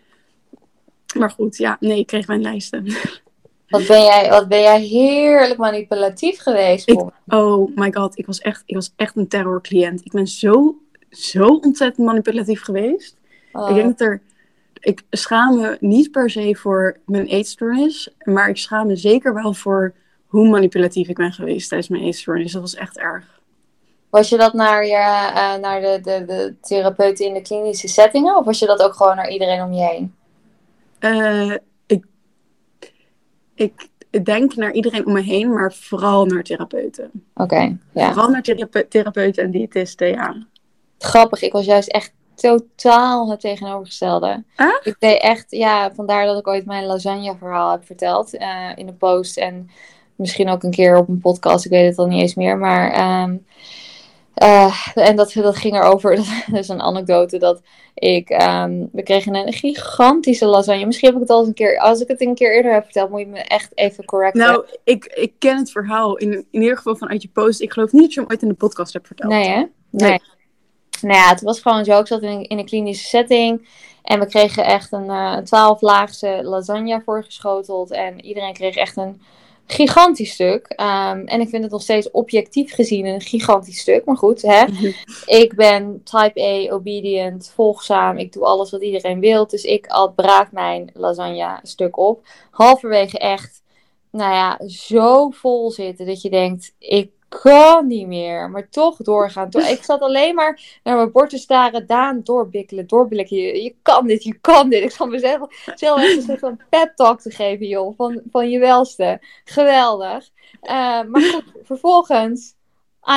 Maar 1.17 1.31
goed, 1.31 1.57
ja, 1.57 1.77
nee, 1.81 1.99
ik 1.99 2.07
kreeg 2.07 2.27
mijn 2.27 2.43
lijsten. 2.43 2.87
Wat 3.69 3.87
ben 3.87 4.03
jij, 4.03 4.31
wat 4.31 4.49
ben 4.49 4.61
jij 4.61 4.81
heerlijk 4.81 5.59
manipulatief 5.59 6.41
geweest. 6.41 6.89
Ik, 6.89 7.01
oh 7.27 7.77
my 7.77 7.93
god, 7.93 8.19
ik 8.19 8.27
was, 8.27 8.41
echt, 8.41 8.63
ik 8.67 8.75
was 8.75 8.93
echt 8.97 9.17
een 9.17 9.29
terrorcliënt. 9.29 10.05
Ik 10.05 10.13
ben 10.13 10.27
zo, 10.27 10.77
zo 11.11 11.47
ontzettend 11.47 12.07
manipulatief 12.07 12.63
geweest. 12.63 13.17
Ik 13.69 13.75
denk 13.75 13.99
dat 13.99 14.01
er. 14.01 14.21
Ik 14.81 15.03
schaam 15.11 15.57
me 15.57 15.77
niet 15.81 16.11
per 16.11 16.31
se 16.31 16.55
voor 16.55 16.99
mijn 17.07 17.27
eetstoornis, 17.27 18.15
maar 18.23 18.49
ik 18.49 18.57
schaam 18.57 18.87
me 18.87 18.97
zeker 18.97 19.35
wel 19.35 19.55
voor 19.55 19.95
hoe 20.27 20.49
manipulatief 20.49 21.09
ik 21.09 21.17
ben 21.17 21.33
geweest 21.33 21.69
tijdens 21.69 21.91
mijn 21.91 22.03
eetstoornis. 22.03 22.53
Dat 22.53 22.63
was 22.63 22.75
echt 22.75 22.99
erg. 22.99 23.41
Was 24.11 24.29
je 24.29 24.37
dat 24.37 24.53
naar, 24.53 24.87
je, 24.87 25.31
uh, 25.35 25.55
naar 25.55 25.81
de, 25.81 26.01
de, 26.03 26.25
de 26.25 26.55
therapeuten 26.61 27.27
in 27.27 27.35
de 27.35 27.43
klinische 27.43 27.89
settingen, 27.89 28.37
of 28.37 28.45
was 28.45 28.59
je 28.59 28.67
dat 28.67 28.83
ook 28.83 28.95
gewoon 28.95 29.17
naar 29.17 29.31
iedereen 29.31 29.63
om 29.63 29.73
je 29.73 29.85
heen? 29.85 30.15
Uh, 31.01 31.55
ik 33.59 34.25
denk 34.25 34.57
naar 34.57 34.73
iedereen 34.73 35.07
om 35.07 35.13
me 35.13 35.21
heen, 35.21 35.53
maar 35.53 35.73
vooral 35.73 36.27
naar 36.27 36.43
therapeuten. 36.43 37.11
Oké, 37.35 37.79
ja. 37.93 38.13
Vooral 38.13 38.29
naar 38.29 38.43
therapeuten 38.89 39.45
en 39.45 39.51
diëtisten, 39.51 40.09
ja. 40.09 40.47
Grappig, 40.99 41.43
ik 41.43 41.53
was 41.53 41.65
juist 41.65 41.89
echt 41.89 42.13
totaal 42.35 43.31
het 43.31 43.41
tegenovergestelde. 43.41 44.45
Ik 44.83 44.97
deed 44.99 45.21
echt, 45.21 45.51
ja, 45.51 45.95
vandaar 45.95 46.27
dat 46.27 46.39
ik 46.39 46.47
ooit 46.47 46.67
mijn 46.67 46.87
lasagne 46.87 47.37
verhaal 47.39 47.71
heb 47.71 47.87
verteld 47.87 48.35
uh, 48.35 48.71
in 48.75 48.89
een 48.89 48.97
post. 48.97 49.37
En 49.37 49.71
misschien 50.15 50.49
ook 50.49 50.63
een 50.63 50.71
keer 50.71 50.97
op 50.97 51.09
een 51.09 51.21
podcast, 51.21 51.65
ik 51.65 51.71
weet 51.71 51.89
het 51.89 51.99
al 51.99 52.07
niet 52.07 52.21
eens 52.21 52.35
meer. 52.35 52.59
Maar, 52.59 53.23
um, 53.23 53.47
uh, 54.43 54.87
en 54.95 55.17
dat, 55.17 55.33
dat 55.33 55.57
ging 55.57 55.75
erover, 55.77 56.17
dat 56.51 56.59
is 56.59 56.69
een 56.69 56.83
anekdote, 56.83 57.39
dat 57.39 57.63
ik, 57.95 58.31
um, 58.31 58.89
we 58.93 59.03
kregen 59.03 59.35
een 59.35 59.53
gigantische 59.53 60.47
lasagne. 60.47 60.87
Misschien 60.87 61.09
heb 61.09 61.17
ik 61.17 61.23
het 61.23 61.31
al 61.31 61.39
eens 61.39 61.49
een 61.49 61.55
keer, 61.55 61.79
als 61.79 62.01
ik 62.01 62.09
het 62.09 62.21
een 62.21 62.35
keer 62.35 62.55
eerder 62.55 62.73
heb 62.73 62.85
verteld, 62.85 63.11
moet 63.11 63.21
je 63.21 63.27
me 63.27 63.39
echt 63.39 63.73
even 63.75 64.05
correcten. 64.05 64.41
Nou, 64.41 64.65
ik, 64.85 65.05
ik 65.05 65.33
ken 65.39 65.57
het 65.57 65.71
verhaal 65.71 66.17
in, 66.17 66.33
in 66.33 66.61
ieder 66.61 66.77
geval 66.77 66.97
vanuit 66.97 67.23
je 67.23 67.29
post. 67.29 67.61
Ik 67.61 67.73
geloof 67.73 67.93
niet 67.93 68.03
dat 68.03 68.15
je 68.15 68.21
hem 68.21 68.31
ooit 68.31 68.43
in 68.43 68.49
de 68.49 68.55
podcast 68.55 68.93
hebt 68.93 69.07
verteld. 69.07 69.33
Nee, 69.33 69.49
hè? 69.49 69.57
Nee. 69.57 69.71
nee. 69.91 70.21
Nou 71.01 71.15
ja, 71.15 71.29
het 71.29 71.43
was 71.43 71.61
gewoon 71.61 71.85
zo. 71.85 71.99
Ik 71.99 72.07
zat 72.07 72.23
in, 72.23 72.43
in 72.43 72.59
een 72.59 72.67
klinische 72.67 73.07
setting. 73.07 73.69
En 74.03 74.21
we 74.21 74.27
kregen 74.27 74.65
echt 74.65 74.93
een 74.93 75.05
uh, 75.51 75.73
laagse 75.81 76.41
lasagne 76.43 77.03
voorgeschoteld. 77.05 77.91
En 77.91 78.25
iedereen 78.25 78.53
kreeg 78.53 78.75
echt 78.75 78.97
een 78.97 79.21
gigantisch 79.71 80.31
stuk. 80.33 80.67
Um, 80.71 81.27
en 81.27 81.41
ik 81.41 81.49
vind 81.49 81.63
het 81.63 81.73
nog 81.73 81.83
steeds 81.83 82.11
objectief 82.11 82.75
gezien 82.75 83.07
een 83.07 83.21
gigantisch 83.21 83.79
stuk. 83.79 84.05
Maar 84.05 84.17
goed, 84.17 84.43
hè? 84.43 84.65
ik 85.43 85.55
ben 85.57 86.03
type 86.05 86.41
A, 86.43 86.73
obedient, 86.75 87.53
volgzaam. 87.55 88.17
Ik 88.17 88.33
doe 88.33 88.45
alles 88.45 88.71
wat 88.71 88.83
iedereen 88.83 89.21
wil. 89.21 89.47
Dus 89.47 89.63
ik 89.63 89.87
at 89.87 90.15
braaf 90.15 90.53
mijn 90.53 90.91
lasagne 90.95 91.59
stuk 91.63 91.99
op. 91.99 92.27
Halverwege 92.51 93.19
echt, 93.19 93.63
nou 94.11 94.33
ja, 94.33 94.69
zo 94.69 95.31
vol 95.31 95.71
zitten 95.71 96.07
dat 96.07 96.23
je 96.23 96.31
denkt, 96.31 96.75
ik 96.79 97.11
kan 97.29 97.87
niet 97.87 98.07
meer. 98.07 98.51
Maar 98.51 98.69
toch 98.69 98.97
doorgaan. 98.97 99.49
Ik 99.53 99.83
zat 99.83 100.01
alleen 100.01 100.35
maar 100.35 100.81
naar 100.83 100.97
mijn 100.97 101.13
bord 101.13 101.31
te 101.31 101.39
staren. 101.39 101.87
Daan, 101.87 102.21
doorbikkelen, 102.23 102.87
doorblikken. 102.87 103.37
Je, 103.37 103.75
kan 103.83 104.07
dit, 104.07 104.25
je 104.25 104.35
kan 104.41 104.69
dit. 104.71 104.83
Ik 104.83 104.91
zal 104.91 105.07
mezelf 105.07 105.49
zelf 105.75 106.03
een 106.03 106.23
soort 106.23 106.39
van 106.39 106.61
pep 106.69 106.93
talk 106.97 107.21
te 107.21 107.31
geven, 107.31 107.67
joh. 107.67 107.97
Van, 107.97 108.23
van 108.31 108.51
je 108.51 108.59
welste. 108.59 109.21
Geweldig. 109.45 110.31
Uh, 110.63 110.71
maar 111.03 111.23
goed, 111.23 111.45
vervolgens, 111.63 112.55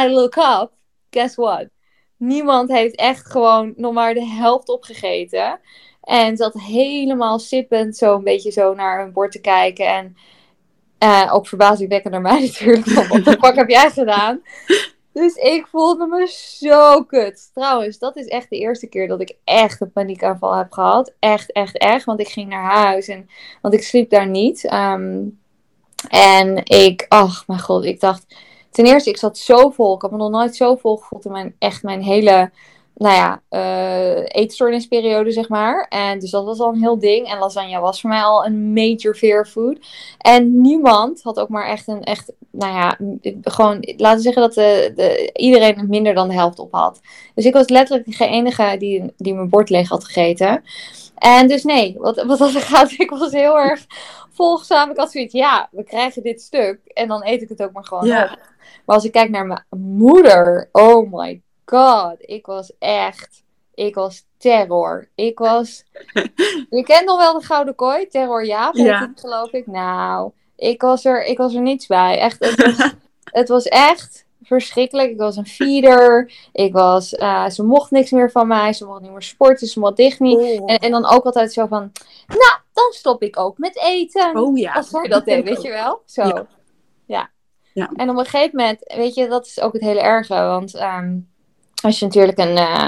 I 0.04 0.08
look 0.08 0.36
up. 0.36 0.72
Guess 1.10 1.36
what? 1.36 1.68
Niemand 2.18 2.70
heeft 2.70 2.96
echt 2.96 3.26
gewoon 3.26 3.74
nog 3.76 3.94
maar 3.94 4.14
de 4.14 4.26
helft 4.26 4.70
opgegeten. 4.70 5.60
En 6.02 6.38
zat 6.38 6.54
helemaal 6.54 7.40
sippend 7.40 7.98
zo 7.98 8.16
een 8.16 8.24
beetje 8.24 8.52
zo 8.52 8.74
naar 8.74 9.00
hun 9.00 9.12
bord 9.12 9.32
te 9.32 9.42
kijken. 9.42 9.86
En 9.86 10.16
uh, 11.04 11.30
ook 11.34 11.48
verbazingwekkend 11.48 12.14
naar 12.14 12.22
mij 12.22 12.42
natuurlijk. 12.48 13.08
Wat 13.08 13.26
de 13.26 13.38
fuck 13.42 13.56
heb 13.56 13.70
jij 13.70 13.90
gedaan? 13.90 14.42
Dus 15.14 15.36
ik 15.36 15.68
voelde 15.68 16.08
me 16.08 16.28
zo 16.60 17.04
kut. 17.04 17.50
Trouwens, 17.54 18.00
dat 18.00 18.16
is 18.16 18.26
echt 18.26 18.50
de 18.50 18.58
eerste 18.58 18.88
keer 18.88 19.08
dat 19.08 19.22
ik 19.22 19.36
echt 19.44 19.82
een 19.82 19.92
paniekaanval 19.92 20.56
heb 20.56 20.72
gehad. 20.72 21.14
Echt, 21.20 21.52
echt, 21.52 21.78
echt. 21.78 22.06
Want 22.06 22.20
ik 22.20 22.28
ging 22.28 22.50
naar 22.50 22.72
huis. 22.72 23.08
En, 23.08 23.30
want 23.62 23.74
ik 23.74 23.84
sliep 23.84 24.10
daar 24.10 24.28
niet. 24.28 24.74
Um, 24.74 25.40
en 26.10 26.66
ik, 26.66 27.06
ach 27.08 27.48
mijn 27.48 27.60
god, 27.60 27.86
ik 27.86 28.00
dacht... 28.00 28.36
Ten 28.70 28.86
eerste, 28.86 29.10
ik 29.10 29.18
zat 29.18 29.38
zo 29.38 29.70
vol. 29.70 29.96
Ik 29.96 30.02
had 30.02 30.12
me 30.12 30.18
nog 30.18 30.30
nooit 30.30 30.56
zo 30.56 30.76
vol 30.76 30.98
gevoeld 30.98 31.26
in 31.26 31.32
mijn, 31.32 31.56
echt 31.60 31.84
mijn 31.84 32.02
hele 32.02 32.52
nou 33.02 33.16
ja, 33.16 33.42
uh, 33.50 34.24
eetstoornisperiode, 34.28 35.32
zeg 35.32 35.50
maar. 35.50 35.86
En 35.90 36.20
dus 36.20 36.32
dat 36.32 36.46
was 36.46 36.60
al 36.60 36.74
een 36.74 36.82
heel 36.82 37.00
ding. 37.00 37.28
En 37.28 37.38
lasagne 37.38 37.80
was 37.80 38.02
voor 38.02 38.10
mij 38.10 38.22
al 38.22 38.46
een 38.46 38.74
major 38.74 39.16
fear 39.16 39.46
food. 39.46 39.78
En 40.18 40.62
niemand 40.62 41.22
had 41.24 41.40
ook 41.40 41.50
maar 41.50 41.68
echt 41.68 41.88
een, 41.88 42.04
echt, 42.04 42.34
nou 42.52 42.74
ja, 42.74 42.98
gewoon, 43.42 43.94
laten 43.98 44.18
we 44.18 44.24
zeggen 44.24 44.42
dat 44.42 44.54
de, 44.54 44.92
de, 44.96 45.30
iedereen 45.34 45.86
minder 45.90 46.14
dan 46.14 46.28
de 46.28 46.34
helft 46.34 46.60
op 46.60 46.72
had. 46.72 47.00
Dus 47.36 47.46
ik 47.46 47.54
was 47.54 47.70
letterlijk 47.70 48.18
de 48.18 48.26
enige 48.26 48.76
die, 48.80 49.14
die 49.18 49.34
mijn 49.34 49.50
bord 49.50 49.70
leeg 49.70 49.90
had 49.90 50.06
gegeten. 50.06 50.64
En 51.16 51.48
dus 51.48 51.64
nee, 51.64 51.96
wat, 51.98 52.24
wat 52.24 52.38
dat 52.38 52.52
gaat, 52.72 52.92
ik 52.92 53.10
was 53.10 53.32
heel 53.32 53.60
erg 53.60 53.86
volgzaam. 54.30 54.90
Ik 54.90 54.98
had 54.98 55.12
zoiets, 55.12 55.34
ja, 55.34 55.70
we 55.72 55.84
krijgen 55.84 56.24
dit 56.24 56.42
stuk 56.42 56.80
en 56.86 57.08
dan 57.08 57.26
eet 57.26 57.42
ik 57.42 57.50
het 57.50 57.64
ook 57.64 57.72
maar 57.72 57.86
gewoon 57.86 58.08
ja. 58.08 58.24
op. 58.24 58.30
Maar 58.86 58.96
als 58.96 59.06
ik 59.06 59.12
kijk 59.12 59.30
naar 59.30 59.46
mijn 59.46 59.66
moeder, 59.70 60.70
oh 60.72 61.12
my 61.12 61.42
god, 61.72 62.16
ik 62.20 62.46
was 62.46 62.72
echt, 62.80 63.44
ik 63.74 63.96
was 63.96 64.26
terror. 64.38 65.10
Ik 65.16 65.40
was, 65.40 65.84
je 66.70 66.84
kent 66.84 67.06
nog 67.06 67.18
wel 67.18 67.40
de 67.40 67.46
Gouden 67.46 67.76
Kooi, 67.76 68.08
Terror 68.08 68.46
ja, 68.46 68.70
ja. 68.74 69.12
geloof 69.16 69.52
ik. 69.52 69.68
Nou, 69.68 70.32
ik 70.56 70.82
was 70.82 71.06
er, 71.06 71.26
ik 71.26 71.38
was 71.38 71.54
er 71.54 71.62
niets 71.62 71.88
bij. 71.88 72.20
Echt, 72.20 72.46
het 72.46 72.56
was, 72.56 72.94
het 73.40 73.48
was 73.50 73.66
echt 73.66 74.26
verschrikkelijk. 74.44 75.10
Ik 75.10 75.18
was 75.18 75.36
een 75.36 75.48
feeder. 75.48 76.34
Ik 76.52 76.74
was, 76.74 77.14
uh, 77.14 77.50
ze 77.50 77.64
mocht 77.64 77.92
niks 77.92 78.12
meer 78.12 78.32
van 78.32 78.48
mij. 78.48 78.74
Ze 78.74 78.86
mocht 78.86 79.02
niet 79.02 79.12
meer 79.12 79.22
sporten. 79.22 79.68
Ze 79.68 79.80
mocht 79.80 79.96
dicht 79.98 80.20
niet. 80.20 80.38
Oh. 80.38 80.72
En, 80.72 80.78
en 80.78 80.92
dan 80.92 81.06
ook 81.06 81.24
altijd 81.24 81.54
zo 81.54 81.66
van, 81.66 81.92
nou, 82.28 82.60
dan 82.74 82.92
stop 82.92 83.24
ik 83.24 83.40
ook 83.40 83.58
met 83.58 83.78
eten. 83.78 84.38
Oh 84.38 84.58
ja. 84.58 84.74
Als 84.74 84.90
zij 84.90 85.08
dat 85.08 85.26
deed, 85.26 85.44
weet 85.44 85.62
je 85.62 85.72
wel? 85.84 86.02
Zo. 86.06 86.24
Ja. 86.24 86.48
ja. 87.06 87.30
ja. 87.74 87.92
En 87.96 88.10
op 88.10 88.18
een 88.18 88.26
gegeven 88.26 88.58
moment, 88.58 88.94
weet 88.96 89.16
je, 89.16 89.28
dat 89.28 89.46
is 89.46 89.60
ook 89.60 89.74
het 89.74 89.82
hele 89.82 90.02
erge. 90.02 90.34
Want 90.34 90.76
um, 90.76 91.31
als 91.82 92.00
je 92.00 92.06
natuurlijk 92.06 92.38
een, 92.38 92.58
uh, 92.58 92.88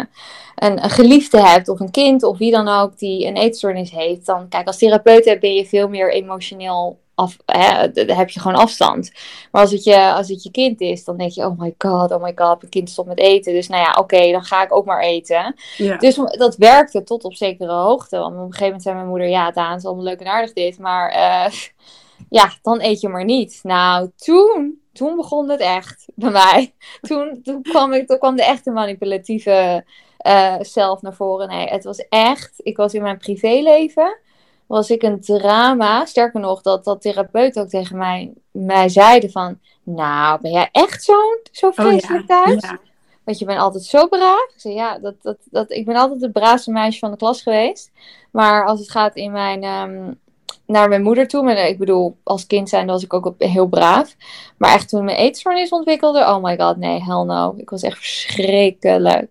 een, 0.55 0.83
een, 0.83 0.89
geliefde 0.89 1.47
hebt 1.47 1.69
of 1.69 1.79
een 1.79 1.91
kind 1.91 2.23
of 2.23 2.37
wie 2.37 2.51
dan 2.51 2.67
ook 2.67 2.97
die 2.97 3.27
een 3.27 3.37
eetstoornis 3.37 3.91
heeft, 3.91 4.25
dan 4.25 4.47
kijk, 4.47 4.67
als 4.67 4.77
therapeut 4.77 5.39
ben 5.39 5.53
je 5.53 5.65
veel 5.65 5.87
meer 5.87 6.13
emotioneel 6.13 7.01
af, 7.15 7.37
hè, 7.45 7.89
heb 8.13 8.29
je 8.29 8.39
gewoon 8.39 8.57
afstand. 8.57 9.11
Maar 9.51 9.61
als 9.61 9.71
het, 9.71 9.83
je, 9.83 10.11
als 10.13 10.29
het 10.29 10.43
je 10.43 10.51
kind 10.51 10.81
is, 10.81 11.03
dan 11.03 11.17
denk 11.17 11.31
je, 11.31 11.45
oh 11.45 11.59
my 11.59 11.75
god, 11.77 12.11
oh 12.11 12.23
my 12.23 12.31
god, 12.35 12.57
mijn 12.59 12.71
kind 12.71 12.89
stopt 12.89 13.07
met 13.07 13.19
eten. 13.19 13.53
Dus 13.53 13.67
nou 13.67 13.81
ja, 13.83 13.95
oké, 13.99 14.31
dan 14.31 14.43
ga 14.43 14.63
ik 14.63 14.75
ook 14.75 14.85
maar 14.85 15.01
eten. 15.01 15.55
Ja. 15.77 15.97
Dus 15.97 16.15
dat 16.15 16.55
werkte 16.55 17.03
tot 17.03 17.23
op 17.23 17.33
zekere 17.33 17.71
hoogte. 17.71 18.17
Want 18.17 18.33
op 18.33 18.39
een 18.39 18.43
gegeven 18.43 18.65
moment 18.65 18.83
zei 18.83 18.95
mijn 18.95 19.07
moeder, 19.07 19.27
ja, 19.27 19.51
Daan, 19.51 19.71
het 19.71 19.79
is 19.79 19.85
allemaal 19.85 20.03
leuk 20.03 20.19
en 20.19 20.27
aardig 20.27 20.53
dit, 20.53 20.79
maar 20.79 21.15
uh, 21.15 21.45
ja, 22.33 22.53
dan 22.61 22.81
eet 22.81 23.01
je 23.01 23.09
maar 23.09 23.25
niet. 23.25 23.59
Nou, 23.63 24.09
toen 24.15 24.81
toen 24.93 25.15
begon 25.15 25.49
het 25.49 25.59
echt 25.59 26.05
bij 26.15 26.31
mij. 26.31 26.73
Toen, 27.01 27.39
toen, 27.43 27.61
kwam, 27.61 27.93
ik, 27.93 28.07
toen 28.07 28.17
kwam 28.17 28.35
de 28.35 28.45
echte 28.45 28.71
manipulatieve 28.71 29.85
uh, 30.27 30.55
zelf 30.59 31.01
naar 31.01 31.13
voren. 31.13 31.47
Nee, 31.47 31.67
het 31.67 31.83
was 31.83 32.07
echt. 32.09 32.53
Ik 32.57 32.77
was 32.77 32.93
in 32.93 33.01
mijn 33.01 33.17
privéleven. 33.17 34.17
was 34.65 34.89
ik 34.89 35.03
een 35.03 35.21
drama. 35.21 36.05
Sterker 36.05 36.39
nog, 36.39 36.61
dat, 36.61 36.83
dat 36.83 37.01
therapeut 37.01 37.59
ook 37.59 37.67
tegen 37.67 37.97
mij, 37.97 38.33
mij 38.51 38.89
zeiden 38.89 39.31
van... 39.31 39.59
Nou, 39.83 40.41
ben 40.41 40.51
jij 40.51 40.69
echt 40.71 41.03
zo'n 41.03 41.39
zo 41.51 41.67
Oh 41.67 41.73
vreselijk 41.73 42.27
ja, 42.27 42.43
thuis? 42.43 42.63
ja. 42.63 42.79
Want 43.23 43.39
je 43.39 43.45
bent 43.45 43.59
altijd 43.59 43.83
zo 43.83 44.07
braaf. 44.07 44.51
Ik 44.53 44.61
zei, 44.61 44.73
ja, 44.73 44.99
dat, 44.99 45.15
dat, 45.21 45.37
dat, 45.43 45.71
ik 45.71 45.85
ben 45.85 45.95
altijd 45.95 46.21
het 46.21 46.31
braafste 46.31 46.71
meisje 46.71 46.99
van 46.99 47.11
de 47.11 47.17
klas 47.17 47.41
geweest. 47.41 47.91
Maar 48.31 48.65
als 48.65 48.79
het 48.79 48.91
gaat 48.91 49.15
in 49.15 49.31
mijn, 49.31 49.63
ehm, 49.63 50.11
naar 50.65 50.89
mijn 50.89 51.03
moeder 51.03 51.27
toe. 51.27 51.43
Maar 51.43 51.67
ik 51.67 51.77
bedoel, 51.77 52.17
als 52.23 52.47
kind 52.47 52.69
zijn 52.69 52.87
was 52.87 53.03
ik 53.03 53.13
ook 53.13 53.33
heel 53.37 53.67
braaf. 53.67 54.15
Maar 54.57 54.73
echt 54.73 54.89
toen 54.89 55.03
mijn 55.05 55.17
eetstoornis 55.17 55.69
ontwikkelde. 55.69 56.19
Oh 56.19 56.43
my 56.43 56.57
god, 56.57 56.77
nee, 56.77 57.03
hell 57.03 57.23
no. 57.23 57.53
Ik 57.57 57.69
was 57.69 57.81
echt 57.83 57.97
verschrikkelijk. 57.97 59.27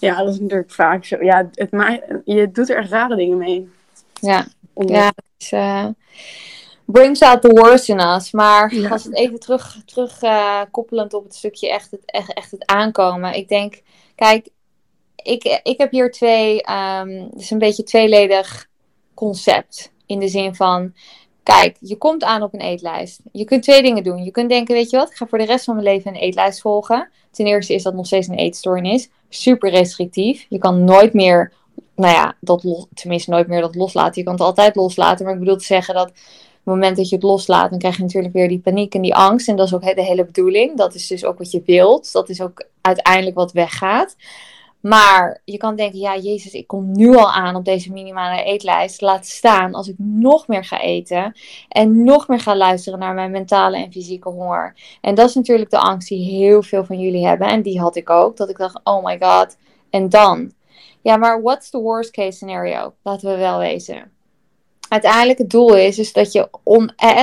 Ja, 0.00 0.24
dat 0.24 0.34
is 0.34 0.40
natuurlijk 0.40 0.70
vaak 0.70 1.04
zo. 1.04 1.16
Ja, 1.24 1.48
het 1.54 1.70
ma 1.70 2.00
je 2.24 2.50
doet 2.50 2.70
er 2.70 2.76
echt 2.76 2.90
rare 2.90 3.16
dingen 3.16 3.38
mee. 3.38 3.68
Ja, 4.20 4.46
ja. 4.74 5.12
Eh, 5.50 5.86
brings 6.84 7.22
out 7.22 7.40
the 7.40 7.48
worst 7.48 7.88
in 7.88 8.00
us. 8.00 8.30
Maar 8.32 8.74
Ja. 8.74 8.88
als 8.88 9.04
het 9.04 9.14
even 9.14 9.40
terug, 9.40 9.76
terug 9.84 10.22
eh, 10.22 10.60
koppelend 10.70 11.14
op 11.14 11.24
het 11.24 11.34
stukje 11.34 11.70
echt 11.70 11.90
het, 11.90 12.02
echt, 12.04 12.32
echt 12.32 12.50
het 12.50 12.66
aankomen. 12.66 13.34
Ik 13.34 13.48
denk, 13.48 13.82
kijk, 14.14 14.48
ik, 15.16 15.60
ik 15.62 15.78
heb 15.78 15.90
hier 15.90 16.10
twee, 16.10 16.62
ehm 16.62 17.28
dus 17.34 17.50
een 17.50 17.58
beetje 17.58 17.82
tweeledig 17.82 18.68
concept. 19.14 19.92
In 20.06 20.18
de 20.18 20.28
zin 20.28 20.54
van, 20.54 20.92
kijk, 21.42 21.76
je 21.80 21.96
komt 21.96 22.24
aan 22.24 22.42
op 22.42 22.54
een 22.54 22.60
eetlijst. 22.60 23.20
Je 23.32 23.44
kunt 23.44 23.62
twee 23.62 23.82
dingen 23.82 24.02
doen. 24.02 24.24
Je 24.24 24.30
kunt 24.30 24.48
denken, 24.48 24.74
weet 24.74 24.90
je 24.90 24.96
wat, 24.96 25.10
ik 25.10 25.16
ga 25.16 25.26
voor 25.26 25.38
de 25.38 25.44
rest 25.44 25.64
van 25.64 25.74
mijn 25.74 25.86
leven 25.86 26.14
een 26.14 26.20
eetlijst 26.20 26.60
volgen. 26.60 27.08
Ten 27.30 27.46
eerste 27.46 27.74
is 27.74 27.82
dat 27.82 27.94
nog 27.94 28.06
steeds 28.06 28.28
een 28.28 28.34
eetstoornis. 28.34 29.08
Super 29.28 29.70
restrictief. 29.70 30.46
Je 30.48 30.58
kan 30.58 30.84
nooit 30.84 31.12
meer, 31.12 31.52
nou 31.94 32.12
ja, 32.12 32.36
dat 32.40 32.86
tenminste 32.94 33.30
nooit 33.30 33.46
meer 33.46 33.60
dat 33.60 33.74
loslaten. 33.74 34.14
Je 34.14 34.22
kan 34.22 34.32
het 34.32 34.42
altijd 34.42 34.76
loslaten. 34.76 35.24
Maar 35.24 35.34
ik 35.34 35.40
bedoel 35.40 35.56
te 35.56 35.64
zeggen 35.64 35.94
dat 35.94 36.08
op 36.08 36.14
het 36.14 36.74
moment 36.74 36.96
dat 36.96 37.08
je 37.08 37.14
het 37.14 37.24
loslaat, 37.24 37.70
dan 37.70 37.78
krijg 37.78 37.96
je 37.96 38.02
natuurlijk 38.02 38.34
weer 38.34 38.48
die 38.48 38.58
paniek 38.58 38.94
en 38.94 39.02
die 39.02 39.14
angst. 39.14 39.48
En 39.48 39.56
dat 39.56 39.66
is 39.66 39.74
ook 39.74 39.94
de 39.94 40.02
hele 40.02 40.24
bedoeling. 40.24 40.76
Dat 40.76 40.94
is 40.94 41.06
dus 41.06 41.24
ook 41.24 41.38
wat 41.38 41.50
je 41.50 41.62
wilt. 41.66 42.12
Dat 42.12 42.28
is 42.28 42.40
ook 42.40 42.66
uiteindelijk 42.80 43.36
wat 43.36 43.52
weggaat. 43.52 44.16
Maar 44.84 45.40
je 45.44 45.56
kan 45.56 45.76
denken, 45.76 45.98
ja, 45.98 46.16
Jezus, 46.16 46.52
ik 46.52 46.66
kom 46.66 46.92
nu 46.92 47.16
al 47.16 47.32
aan 47.32 47.56
op 47.56 47.64
deze 47.64 47.92
minimale 47.92 48.42
eetlijst. 48.42 49.00
Laat 49.00 49.26
staan 49.26 49.74
als 49.74 49.88
ik 49.88 49.94
nog 49.98 50.48
meer 50.48 50.64
ga 50.64 50.80
eten 50.80 51.36
en 51.68 52.04
nog 52.04 52.28
meer 52.28 52.40
ga 52.40 52.56
luisteren 52.56 52.98
naar 52.98 53.14
mijn 53.14 53.30
mentale 53.30 53.76
en 53.76 53.92
fysieke 53.92 54.28
honger. 54.28 54.76
En 55.00 55.14
dat 55.14 55.28
is 55.28 55.34
natuurlijk 55.34 55.70
de 55.70 55.78
angst 55.78 56.08
die 56.08 56.30
heel 56.30 56.62
veel 56.62 56.84
van 56.84 56.98
jullie 56.98 57.26
hebben. 57.26 57.48
En 57.48 57.62
die 57.62 57.80
had 57.80 57.96
ik 57.96 58.10
ook. 58.10 58.36
Dat 58.36 58.48
ik 58.48 58.58
dacht, 58.58 58.80
oh 58.84 59.04
my 59.04 59.18
god, 59.20 59.56
en 59.90 60.08
dan? 60.08 60.52
Ja, 61.02 61.16
maar 61.16 61.42
what's 61.42 61.70
the 61.70 61.80
worst 61.80 62.10
case 62.10 62.36
scenario? 62.36 62.94
Laten 63.02 63.30
we 63.30 63.36
wel 63.36 63.58
wezen. 63.58 64.10
Uiteindelijk 64.88 65.38
het 65.38 65.50
doel 65.50 65.76
is, 65.76 65.98
is 65.98 66.12
dat 66.12 66.32
je 66.32 66.48
on, 66.62 66.92
eh, 66.96 67.20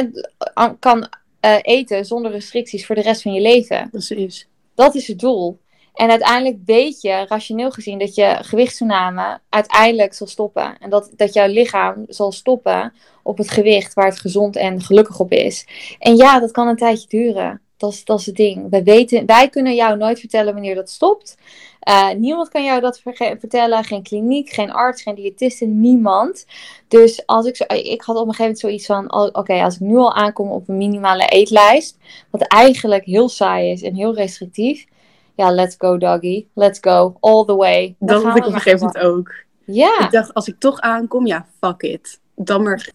eh, 0.53 0.69
kan 0.79 1.09
eh, 1.39 1.57
eten 1.61 2.05
zonder 2.05 2.31
restricties 2.31 2.85
voor 2.85 2.95
de 2.95 3.01
rest 3.01 3.21
van 3.21 3.33
je 3.33 3.41
leven. 3.41 3.89
Precies. 3.89 4.47
Dat 4.75 4.95
is 4.95 5.07
het 5.07 5.19
doel. 5.19 5.59
En 5.93 6.09
uiteindelijk 6.09 6.57
weet 6.65 7.01
je, 7.01 7.25
rationeel 7.27 7.71
gezien, 7.71 7.99
dat 7.99 8.15
je 8.15 8.37
gewichtstoename 8.41 9.39
uiteindelijk 9.49 10.13
zal 10.13 10.27
stoppen. 10.27 10.77
En 10.79 10.89
dat, 10.89 11.11
dat 11.15 11.33
jouw 11.33 11.47
lichaam 11.47 12.05
zal 12.07 12.31
stoppen 12.31 12.93
op 13.23 13.37
het 13.37 13.49
gewicht 13.49 13.93
waar 13.93 14.05
het 14.05 14.19
gezond 14.19 14.55
en 14.55 14.81
gelukkig 14.81 15.19
op 15.19 15.31
is. 15.31 15.67
En 15.99 16.15
ja, 16.15 16.39
dat 16.39 16.51
kan 16.51 16.67
een 16.67 16.75
tijdje 16.75 17.07
duren. 17.07 17.61
Dat 17.77 17.91
is, 17.91 18.05
dat 18.05 18.19
is 18.19 18.25
het 18.25 18.35
ding. 18.35 18.69
Wij, 18.69 18.83
weten, 18.83 19.25
wij 19.25 19.49
kunnen 19.49 19.75
jou 19.75 19.97
nooit 19.97 20.19
vertellen 20.19 20.53
wanneer 20.53 20.75
dat 20.75 20.89
stopt. 20.89 21.37
Eh, 21.79 22.09
niemand 22.11 22.49
kan 22.49 22.63
jou 22.63 22.81
dat 22.81 23.01
vertellen. 23.39 23.83
Geen 23.83 24.03
kliniek, 24.03 24.49
geen 24.49 24.71
arts, 24.71 25.01
geen 25.01 25.15
diëtiste, 25.15 25.65
niemand. 25.65 26.45
Dus 26.87 27.25
als 27.25 27.45
ik, 27.45 27.55
zo, 27.55 27.63
ik 27.67 28.01
had 28.01 28.15
op 28.15 28.27
een 28.27 28.33
gegeven 28.33 28.43
moment 28.43 28.59
zoiets 28.59 28.85
van: 28.85 29.13
oké, 29.35 29.63
als 29.63 29.75
ik 29.75 29.79
nu 29.79 29.95
al 29.95 30.13
aankom 30.13 30.49
op 30.49 30.69
een 30.69 30.77
minimale 30.77 31.25
eetlijst, 31.25 31.97
wat 32.29 32.41
eigenlijk 32.41 33.05
heel 33.05 33.29
saai 33.29 33.71
is 33.71 33.81
en 33.81 33.95
heel 33.95 34.15
restrictief. 34.15 34.85
Ja, 35.35 35.51
let's 35.51 35.75
go 35.77 35.97
doggy. 35.97 36.45
Let's 36.53 36.79
go. 36.81 37.15
All 37.19 37.45
the 37.45 37.55
way. 37.55 37.95
Dan 37.99 38.07
Dat 38.07 38.23
had 38.23 38.37
ik 38.37 38.45
op 38.45 38.53
een 38.53 38.59
gegeven 38.59 38.85
moment 38.85 39.03
ook. 39.03 39.33
Ja, 39.65 40.05
Ik 40.05 40.11
dacht, 40.11 40.33
als 40.33 40.47
ik 40.47 40.55
toch 40.59 40.79
aankom, 40.79 41.25
ja, 41.25 41.45
fuck 41.59 41.81
it. 41.81 42.19
Dan 42.35 42.63
maar, 42.63 42.91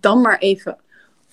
dan 0.00 0.20
maar 0.20 0.38
even 0.38 0.76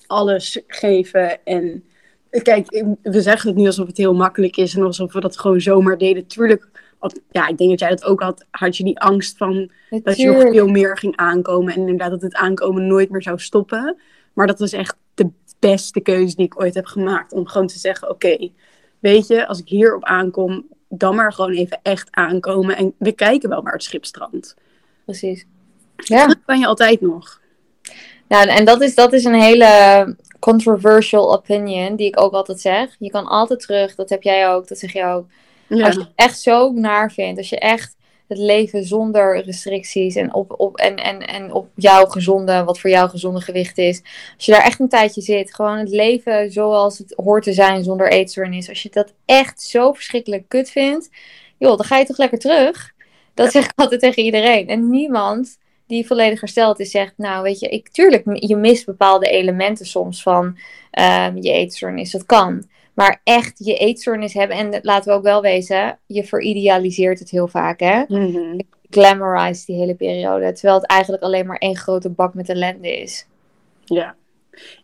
alles 0.06 0.60
geven. 0.66 1.44
En 1.44 1.84
kijk, 2.30 2.84
we 3.02 3.20
zeggen 3.20 3.48
het 3.48 3.58
nu 3.58 3.66
alsof 3.66 3.86
het 3.86 3.96
heel 3.96 4.14
makkelijk 4.14 4.56
is 4.56 4.74
en 4.74 4.82
alsof 4.82 5.12
we 5.12 5.20
dat 5.20 5.38
gewoon 5.38 5.60
zomaar 5.60 5.98
deden. 5.98 6.26
Tuurlijk, 6.26 6.68
ja, 7.30 7.48
ik 7.48 7.58
denk 7.58 7.70
dat 7.70 7.80
jij 7.80 7.88
dat 7.88 8.04
ook 8.04 8.20
had, 8.20 8.44
had 8.50 8.76
je 8.76 8.84
die 8.84 9.00
angst 9.00 9.36
van 9.36 9.70
dat 10.02 10.16
je 10.16 10.26
nog 10.26 10.50
veel 10.50 10.68
meer 10.68 10.98
ging 10.98 11.16
aankomen. 11.16 11.74
En 11.74 11.80
inderdaad 11.80 12.10
dat 12.10 12.22
het 12.22 12.34
aankomen 12.34 12.86
nooit 12.86 13.10
meer 13.10 13.22
zou 13.22 13.38
stoppen. 13.38 13.96
Maar 14.32 14.46
dat 14.46 14.58
was 14.58 14.72
echt 14.72 14.96
de 15.14 15.30
beste 15.58 16.00
keuze 16.00 16.36
die 16.36 16.46
ik 16.46 16.60
ooit 16.60 16.74
heb 16.74 16.86
gemaakt. 16.86 17.32
Om 17.32 17.46
gewoon 17.46 17.66
te 17.66 17.78
zeggen, 17.78 18.10
oké, 18.10 18.50
weet 19.06 19.26
je, 19.26 19.46
als 19.46 19.58
ik 19.58 19.68
hierop 19.68 20.04
aankom, 20.04 20.66
dan 20.88 21.14
maar 21.14 21.32
gewoon 21.32 21.52
even 21.52 21.78
echt 21.82 22.08
aankomen. 22.10 22.76
En 22.76 22.94
we 22.98 23.12
kijken 23.12 23.48
wel 23.48 23.62
waar 23.62 23.72
het 23.72 23.82
schip 23.82 24.04
strandt. 24.04 24.56
Precies. 25.04 25.46
Ja. 25.96 26.26
Dat 26.26 26.38
kan 26.46 26.58
je 26.58 26.66
altijd 26.66 27.00
nog. 27.00 27.40
Nou, 28.28 28.48
en 28.48 28.64
dat 28.64 28.80
is, 28.80 28.94
dat 28.94 29.12
is 29.12 29.24
een 29.24 29.40
hele 29.40 30.16
controversial 30.38 31.32
opinion, 31.34 31.96
die 31.96 32.06
ik 32.06 32.20
ook 32.20 32.32
altijd 32.32 32.60
zeg. 32.60 32.96
Je 32.98 33.10
kan 33.10 33.26
altijd 33.26 33.60
terug, 33.60 33.94
dat 33.94 34.10
heb 34.10 34.22
jij 34.22 34.48
ook, 34.48 34.68
dat 34.68 34.78
zeg 34.78 34.92
jij 34.92 35.12
ook. 35.12 35.26
Ja, 35.66 35.86
Als 35.86 35.94
je 35.94 36.00
het 36.00 36.12
echt 36.14 36.40
zo 36.40 36.72
naar 36.72 37.12
vindt, 37.12 37.38
als 37.38 37.48
je 37.48 37.58
echt 37.58 37.96
het 38.28 38.38
leven 38.38 38.84
zonder 38.84 39.44
restricties 39.44 40.14
en 40.14 40.34
op, 40.34 40.54
op, 40.60 40.76
en, 40.76 40.96
en, 40.96 41.26
en 41.26 41.52
op 41.52 41.68
jouw 41.74 42.06
gezonde, 42.06 42.64
wat 42.64 42.80
voor 42.80 42.90
jou 42.90 43.08
gezonde 43.08 43.40
gewicht 43.40 43.78
is. 43.78 44.02
Als 44.36 44.46
je 44.46 44.52
daar 44.52 44.64
echt 44.64 44.80
een 44.80 44.88
tijdje 44.88 45.20
zit, 45.20 45.54
gewoon 45.54 45.78
het 45.78 45.88
leven 45.88 46.52
zoals 46.52 46.98
het 46.98 47.12
hoort 47.24 47.42
te 47.42 47.52
zijn 47.52 47.84
zonder 47.84 48.10
eetstoornis. 48.10 48.68
Als 48.68 48.82
je 48.82 48.88
dat 48.92 49.12
echt 49.24 49.62
zo 49.62 49.92
verschrikkelijk 49.92 50.44
kut 50.48 50.70
vindt, 50.70 51.10
joh, 51.58 51.76
dan 51.76 51.86
ga 51.86 51.98
je 51.98 52.04
toch 52.04 52.18
lekker 52.18 52.38
terug. 52.38 52.94
Dat 53.34 53.52
zeg 53.52 53.64
ik 53.64 53.72
altijd 53.74 54.00
tegen 54.00 54.22
iedereen. 54.22 54.68
En 54.68 54.90
niemand 54.90 55.58
die 55.86 56.06
volledig 56.06 56.40
hersteld 56.40 56.80
is, 56.80 56.90
zegt, 56.90 57.12
nou 57.16 57.42
weet 57.42 57.58
je, 57.58 57.68
ik, 57.68 57.88
tuurlijk, 57.88 58.24
je 58.46 58.56
mist 58.56 58.86
bepaalde 58.86 59.26
elementen 59.26 59.86
soms 59.86 60.22
van 60.22 60.58
ehm, 60.90 61.36
je 61.36 61.52
eetstoornis. 61.52 62.10
Dat 62.10 62.26
kan. 62.26 62.64
Maar 62.96 63.20
echt 63.24 63.64
je 63.64 63.76
eetstoornis 63.76 64.34
hebben, 64.34 64.56
en 64.56 64.78
laten 64.82 65.10
we 65.10 65.16
ook 65.16 65.22
wel 65.22 65.42
wezen, 65.42 65.98
je 66.06 66.24
veridealiseert 66.24 67.18
het 67.18 67.30
heel 67.30 67.48
vaak, 67.48 67.80
hè? 67.80 68.04
Mhm. 68.08 68.58
Glamorize 68.90 69.66
die 69.66 69.76
hele 69.76 69.94
periode. 69.94 70.52
Terwijl 70.52 70.74
het 70.74 70.86
eigenlijk 70.86 71.22
alleen 71.22 71.46
maar 71.46 71.56
één 71.56 71.76
grote 71.76 72.08
bak 72.10 72.34
met 72.34 72.48
ellende 72.48 73.00
is. 73.00 73.26
ja. 73.84 74.16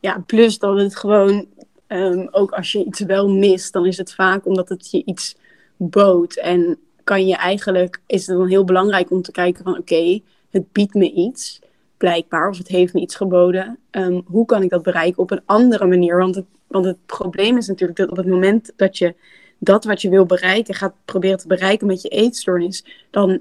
ja, 0.01 0.22
plus 0.27 0.59
dat 0.59 0.79
het 0.79 0.96
gewoon, 0.96 1.46
ehm, 1.87 2.27
ook 2.31 2.51
als 2.51 2.72
je 2.72 2.85
iets 2.85 3.01
wel 3.01 3.29
mist, 3.29 3.72
dan 3.72 3.87
is 3.87 3.96
het 3.96 4.14
vaak 4.14 4.46
omdat 4.46 4.68
het 4.68 4.90
je 4.90 5.03
iets 5.05 5.37
bood. 5.77 6.37
En 6.37 6.79
kan 7.05 7.27
je 7.27 7.37
eigenlijk, 7.37 8.01
is 8.07 8.27
het 8.27 8.37
dan 8.37 8.48
heel 8.48 8.64
belangrijk 8.64 9.11
om 9.11 9.22
te 9.22 9.33
kijken 9.33 9.64
van 9.64 9.79
oké, 9.79 10.20
het 10.51 10.72
biedt 10.72 10.94
me 10.94 11.12
iets, 11.12 11.61
blijkbaar, 12.03 12.49
of 12.49 12.59
het 12.59 12.69
heeft 12.69 12.95
me 12.95 13.01
iets 13.01 13.17
geboden. 13.17 13.79
Ehm, 13.91 14.21
hoe 14.27 14.47
kan 14.47 14.62
ik 14.62 14.71
dat 14.71 14.83
bereiken 14.83 15.23
op 15.23 15.31
een 15.31 15.43
andere 15.45 15.87
manier? 15.87 16.19
Want 16.19 16.35
het, 16.35 16.45
want 16.67 16.85
het 16.85 17.07
probleem 17.07 17.57
is 17.57 17.67
natuurlijk 17.67 17.99
dat 17.99 18.11
op 18.11 18.17
het 18.17 18.27
moment 18.27 18.73
dat 18.77 18.99
je 18.99 19.15
dat 19.59 19.85
wat 19.85 20.03
je 20.03 20.09
wil 20.09 20.27
bereiken 20.27 20.75
gaat 20.75 20.95
proberen 21.05 21.38
te 21.38 21.47
bereiken 21.47 21.87
met 21.87 22.03
je 22.03 22.09
eetstoornis, 22.09 22.85
dan 23.11 23.41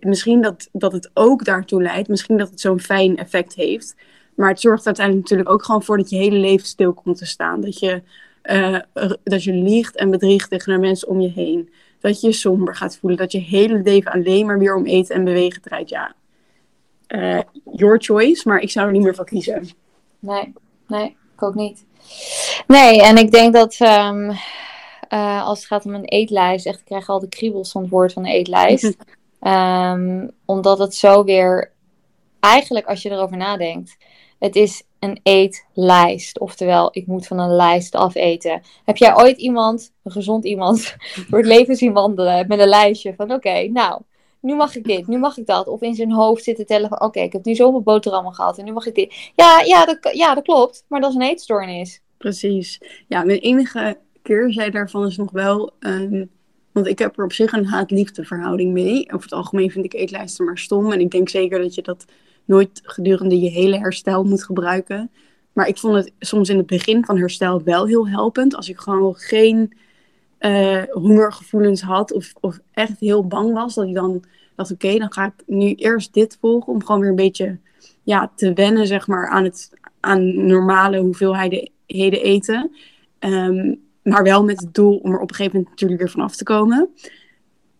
misschien 0.00 0.42
dat, 0.42 0.68
dat 0.72 0.92
het 0.92 1.10
ook 1.14 1.44
daartoe 1.44 1.82
leidt, 1.82 2.08
misschien 2.08 2.36
dat 2.36 2.50
het 2.50 2.60
zo'n 2.60 2.80
fijn 2.80 3.16
effect 3.16 3.54
heeft. 3.54 3.94
Maar 4.34 4.48
het 4.48 4.60
zorgt 4.60 4.86
uiteindelijk 4.86 5.28
natuurlijk 5.28 5.50
ook 5.50 5.64
gewoon 5.64 5.82
voor 5.82 5.96
dat 5.96 6.10
je 6.10 6.16
hele 6.16 6.38
leven 6.38 6.66
stil 6.66 6.92
komt 6.92 7.18
te 7.18 7.26
staan. 7.26 7.60
Dat 7.60 7.78
je, 7.78 8.02
eh, 8.42 8.78
dat 9.24 9.44
je 9.44 9.52
liegt 9.52 9.96
en 9.96 10.10
bedriegt 10.10 10.50
tegen 10.50 10.72
de 10.72 10.78
mensen 10.78 11.08
om 11.08 11.20
je 11.20 11.30
heen. 11.30 11.70
Dat 12.00 12.20
je 12.20 12.26
je 12.26 12.32
somber 12.32 12.74
gaat 12.76 12.96
voelen. 12.96 13.18
Dat 13.18 13.32
je 13.32 13.38
hele 13.38 13.82
leven 13.82 14.12
alleen 14.12 14.46
maar 14.46 14.58
weer 14.58 14.76
om 14.76 14.86
eten 14.86 15.14
en 15.14 15.24
bewegen 15.24 15.62
draait. 15.62 15.88
Ja, 15.88 16.14
eh, 17.08 17.40
your 17.72 17.98
choice, 18.02 18.48
maar 18.48 18.60
ik 18.60 18.70
zou 18.70 18.86
er 18.86 18.92
niet 18.92 19.02
meer 19.02 19.14
voor 19.14 19.24
kiezen. 19.24 19.68
Nee, 20.18 20.52
nee, 20.86 21.16
ik 21.34 21.42
ook 21.42 21.54
niet. 21.54 21.86
Nee, 22.66 23.02
en 23.02 23.16
ik 23.16 23.30
denk 23.30 23.52
dat 23.52 23.76
ehm, 23.78 24.30
eh, 25.08 25.46
als 25.46 25.58
het 25.58 25.66
gaat 25.66 25.84
om 25.84 25.94
een 25.94 26.04
eetlijst, 26.04 26.66
echt, 26.66 26.78
ik 26.78 26.84
krijg 26.84 27.08
al 27.08 27.20
de 27.20 27.28
kriebels 27.28 27.70
van 27.70 27.82
het 27.82 27.90
woord 27.90 28.12
van 28.12 28.24
een 28.24 28.32
eetlijst. 28.32 28.96
Ehm, 29.40 30.28
omdat 30.44 30.78
het 30.78 30.94
zo 30.94 31.24
weer, 31.24 31.72
eigenlijk 32.40 32.86
als 32.86 33.02
je 33.02 33.10
erover 33.10 33.36
nadenkt, 33.36 33.96
het 34.38 34.56
is 34.56 34.82
een 34.98 35.20
eetlijst. 35.22 36.38
Oftewel, 36.38 36.88
ik 36.92 37.06
moet 37.06 37.26
van 37.26 37.38
een 37.38 37.56
lijst 37.56 37.94
afeten. 37.94 38.62
Heb 38.84 38.96
jij 38.96 39.16
ooit 39.16 39.38
iemand, 39.38 39.92
een 40.02 40.12
gezond 40.12 40.44
iemand, 40.44 40.96
door 41.28 41.38
het 41.38 41.48
leven 41.48 41.76
zien 41.76 41.92
wandelen 41.92 42.46
met 42.48 42.58
een 42.58 42.68
lijstje 42.68 43.14
van 43.14 43.32
oké, 43.32 43.68
nou, 43.68 44.02
nu 44.40 44.54
mag 44.54 44.76
ik 44.76 44.84
dit, 44.84 45.06
nu 45.06 45.18
mag 45.18 45.36
ik 45.36 45.46
dat. 45.46 45.66
Of 45.66 45.80
in 45.80 45.94
zijn 45.94 46.12
hoofd 46.12 46.44
zitten 46.44 46.66
tellen 46.66 46.88
van 46.88 47.00
oké, 47.00 47.20
ik 47.20 47.32
heb 47.32 47.44
nu 47.44 47.54
zoveel 47.54 47.82
boterhammen 47.82 48.34
gehad 48.34 48.58
en 48.58 48.64
nu 48.64 48.72
mag 48.72 48.86
ik 48.86 48.94
dit. 48.94 49.14
Ja, 49.34 49.60
ja, 49.64 49.84
dat, 49.84 49.98
ja, 50.12 50.34
dat 50.34 50.44
klopt, 50.44 50.84
maar 50.88 51.00
dat 51.00 51.10
is 51.10 51.16
een 51.16 51.22
eetstoornis. 51.22 52.00
Precies. 52.18 52.80
Ja, 53.08 53.24
mijn 53.24 53.38
enige 53.38 53.98
keerzijde 54.22 54.70
daarvan 54.70 55.06
is 55.06 55.16
nog 55.16 55.30
wel. 55.30 55.72
ehm, 55.80 56.24
want 56.72 56.86
ik 56.86 56.98
heb 56.98 57.18
er 57.18 57.24
op 57.24 57.32
zich 57.32 57.52
een 57.52 57.66
haat-liefde 57.66 58.24
verhouding 58.24 58.72
mee. 58.72 59.12
Over 59.12 59.22
het 59.22 59.32
algemeen 59.32 59.70
vind 59.70 59.84
ik 59.84 59.94
eetlijsten 59.94 60.44
maar 60.44 60.58
stom. 60.58 60.92
En 60.92 61.00
ik 61.00 61.10
denk 61.10 61.28
zeker 61.28 61.58
dat 61.58 61.74
je 61.74 61.82
dat 61.82 62.04
nooit 62.44 62.80
gedurende 62.82 63.40
je 63.40 63.50
hele 63.50 63.78
herstel 63.78 64.24
moet 64.24 64.44
gebruiken. 64.44 65.10
Maar 65.52 65.68
ik 65.68 65.78
vond 65.78 65.94
het 65.94 66.12
soms 66.18 66.48
in 66.48 66.56
het 66.56 66.66
begin 66.66 67.04
van 67.04 67.18
herstel 67.18 67.62
wel 67.62 67.86
heel 67.86 68.08
helpend. 68.08 68.54
Als 68.54 68.68
ik 68.68 68.78
gewoon 68.78 69.14
geen 69.14 69.72
uh, 70.40 70.82
hongergevoelens 70.90 71.82
had 71.82 72.12
of, 72.12 72.32
of 72.40 72.58
echt 72.72 73.00
heel 73.00 73.26
bang 73.26 73.52
was, 73.52 73.74
dat 73.74 73.86
ik 73.86 73.94
dan 73.94 74.24
dacht, 74.54 74.72
oké, 74.72 74.98
dan 74.98 75.12
ga 75.12 75.24
ik 75.24 75.32
nu 75.46 75.74
eerst 75.74 76.14
dit 76.14 76.38
volgen 76.40 76.72
om 76.72 76.84
gewoon 76.84 77.00
weer 77.00 77.10
een 77.10 77.16
beetje 77.16 77.58
ja, 78.02 78.32
te 78.34 78.52
wennen 78.52 78.86
zeg 78.86 79.06
maar, 79.06 79.28
aan, 79.28 79.44
het, 79.44 79.70
aan 80.00 80.46
normale 80.46 80.98
hoeveelheden 80.98 81.70
eten. 81.86 82.70
Ehm, 83.18 83.74
maar 84.02 84.22
wel 84.22 84.44
met 84.44 84.60
het 84.60 84.74
doel 84.74 84.96
om 84.96 85.12
er 85.12 85.20
op 85.20 85.28
een 85.28 85.34
gegeven 85.34 85.56
moment 85.56 85.70
natuurlijk 85.70 86.00
weer 86.00 86.10
vanaf 86.10 86.36
te 86.36 86.44
komen. 86.44 86.88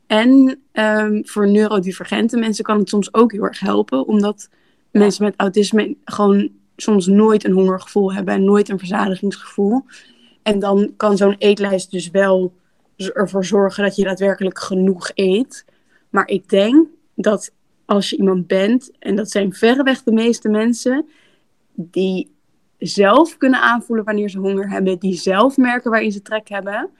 En 0.07 0.61
um, 0.73 1.27
voor 1.27 1.49
neurodivergente 1.49 2.38
mensen 2.38 2.64
kan 2.64 2.79
het 2.79 2.88
soms 2.88 3.14
ook 3.14 3.33
heel 3.33 3.44
erg 3.44 3.61
helpen, 3.61 4.07
omdat 4.07 4.49
mensen 4.90 5.25
met 5.25 5.35
autisme 5.37 5.97
gewoon 6.05 6.51
soms 6.77 7.07
nooit 7.07 7.44
een 7.44 7.53
hongergevoel 7.53 8.12
hebben 8.12 8.35
en 8.35 8.44
nooit 8.44 8.68
een 8.68 8.79
verzadigingsgevoel. 8.79 9.85
En 10.48 10.58
dan 10.58 10.92
kan 10.96 11.16
zo'n 11.16 11.37
eetlijst 11.38 11.90
dus 11.90 12.11
wel 12.11 12.52
ervoor 12.96 13.44
zorgen 13.44 13.82
dat 13.82 13.96
je 13.96 14.04
daadwerkelijk 14.04 14.58
genoeg 14.58 15.11
eet. 15.14 15.64
Maar 16.11 16.28
ik 16.28 16.48
denk 16.48 16.87
dat 17.14 17.52
als 17.84 18.11
je 18.11 18.16
iemand 18.16 18.46
bent, 18.46 18.90
en 18.98 19.16
dat 19.16 19.30
zijn 19.30 19.52
verreweg 19.52 20.02
de 20.02 20.12
meeste 20.12 20.48
mensen, 20.48 21.08
die 21.74 22.30
zelf 22.78 23.37
kunnen 23.37 23.61
aanvoelen 23.61 24.04
wanneer 24.04 24.28
ze 24.28 24.38
honger 24.38 24.70
hebben, 24.70 24.98
die 24.98 25.14
zelf 25.14 25.56
merken 25.56 25.90
waarin 25.90 26.12
ze 26.12 26.22
trek 26.22 26.48
hebben, 26.48 26.90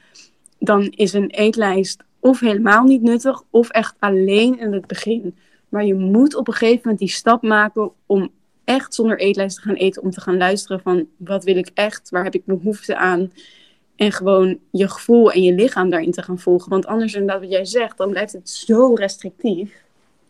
dan 0.58 0.82
is 0.82 1.12
een 1.12 1.30
eetlijst 1.30 2.04
of 2.20 2.40
helemaal 2.40 2.84
niet 2.84 3.02
nuttig, 3.02 3.42
of 3.50 3.68
echt 3.68 3.94
alleen 3.98 4.58
in 4.58 4.72
het 4.72 4.87
begin. 4.87 5.37
Maar 5.68 5.84
je 5.84 5.94
moet 5.94 6.34
op 6.34 6.48
een 6.48 6.54
gegeven 6.54 6.80
moment 6.82 6.98
die 6.98 7.08
stap 7.08 7.42
maken 7.42 7.90
om 8.06 8.30
echt 8.68 8.94
zonder 8.94 9.18
eetlijst 9.18 9.57
te 9.57 9.62
gaan 9.62 9.74
eten, 9.74 10.02
om 10.02 10.11
te 10.11 10.20
gaan 10.20 10.37
luisteren 10.37 10.81
van 10.81 11.09
wat 11.16 11.44
wil 11.44 11.57
ik 11.57 11.70
echt, 11.74 12.11
waar 12.11 12.24
heb 12.24 12.35
ik 12.35 12.44
behoefte 12.44 12.96
aan. 12.96 13.33
En 13.96 14.12
gewoon 14.12 14.59
je 14.70 14.88
gevoel 14.88 15.33
en 15.33 15.42
je 15.42 15.52
lichaam 15.52 15.90
daarin 15.90 16.12
te 16.12 16.22
gaan 16.22 16.38
volgen. 16.38 16.70
Want 16.70 16.87
anders, 16.87 17.14
inderdaad, 17.14 17.40
wat 17.40 17.50
jij 17.50 17.64
zegt, 17.64 17.96
dan 17.96 18.11
blijft 18.11 18.33
het 18.33 18.50
zo 18.50 18.94
restrictief. 18.94 19.85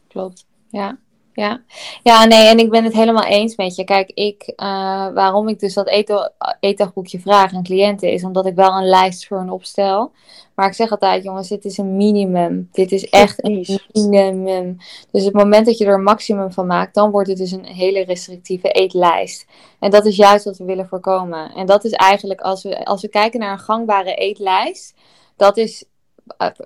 Klopt, 0.09 0.47
ja. 0.71 0.99
Ja. 1.39 1.61
ja, 2.03 2.25
nee, 2.25 2.49
en 2.49 2.59
ik 2.59 2.71
ben 2.71 2.85
het 2.85 2.93
helemaal 2.93 3.25
eens 3.25 3.57
met 3.57 3.77
je. 3.77 3.85
Kijk, 3.85 4.11
ik, 4.15 4.53
uh, 4.57 4.67
waarom 5.13 5.49
ik 5.49 5.61
dus 5.61 5.75
dat 5.75 5.89
eetdagboekje 6.61 7.21
vraag 7.21 7.55
aan 7.55 7.63
cliënten 7.63 8.13
is 8.13 8.25
omdat 8.25 8.47
ik 8.47 8.55
wel 8.55 8.77
een 8.77 8.89
lijst 8.89 9.27
voor 9.27 9.39
hun 9.39 9.51
opstel. 9.51 10.13
Maar 10.55 10.67
ik 10.67 10.75
zeg 10.75 10.91
altijd, 10.91 11.25
jongens, 11.25 11.49
dit 11.49 11.65
is 11.65 11.79
een 11.79 11.97
minimum. 11.97 12.69
Dit 12.73 12.93
is 12.93 13.09
echt 13.09 13.45
een 13.45 13.67
minimum. 13.93 14.77
Dus 15.11 15.25
het 15.25 15.35
moment 15.35 15.67
dat 15.67 15.79
je 15.79 15.85
er 15.85 15.95
een 15.95 16.03
maximum 16.03 16.53
van 16.53 16.67
maakt, 16.67 16.95
dan 16.95 17.11
wordt 17.11 17.29
het 17.29 17.39
dus 17.39 17.53
een 17.53 17.65
hele 17.65 18.05
restrictieve 18.05 18.71
eetlijst. 18.71 19.47
En 19.79 19.91
dat 19.91 20.07
is 20.07 20.17
juist 20.17 20.45
wat 20.45 20.59
we 20.59 20.65
willen 20.65 20.89
voorkomen. 20.89 21.53
En 21.55 21.67
dat 21.67 21.85
is 21.85 21.93
eigenlijk, 21.93 22.41
als 22.41 22.63
we, 22.63 22.85
als 22.85 23.03
we 23.03 23.09
kijken 23.09 23.41
naar 23.41 23.53
een 23.53 23.59
gangbare 23.59 24.15
eetlijst, 24.15 24.95
dat 25.37 25.57
is 25.57 25.83
eh, 25.83 25.88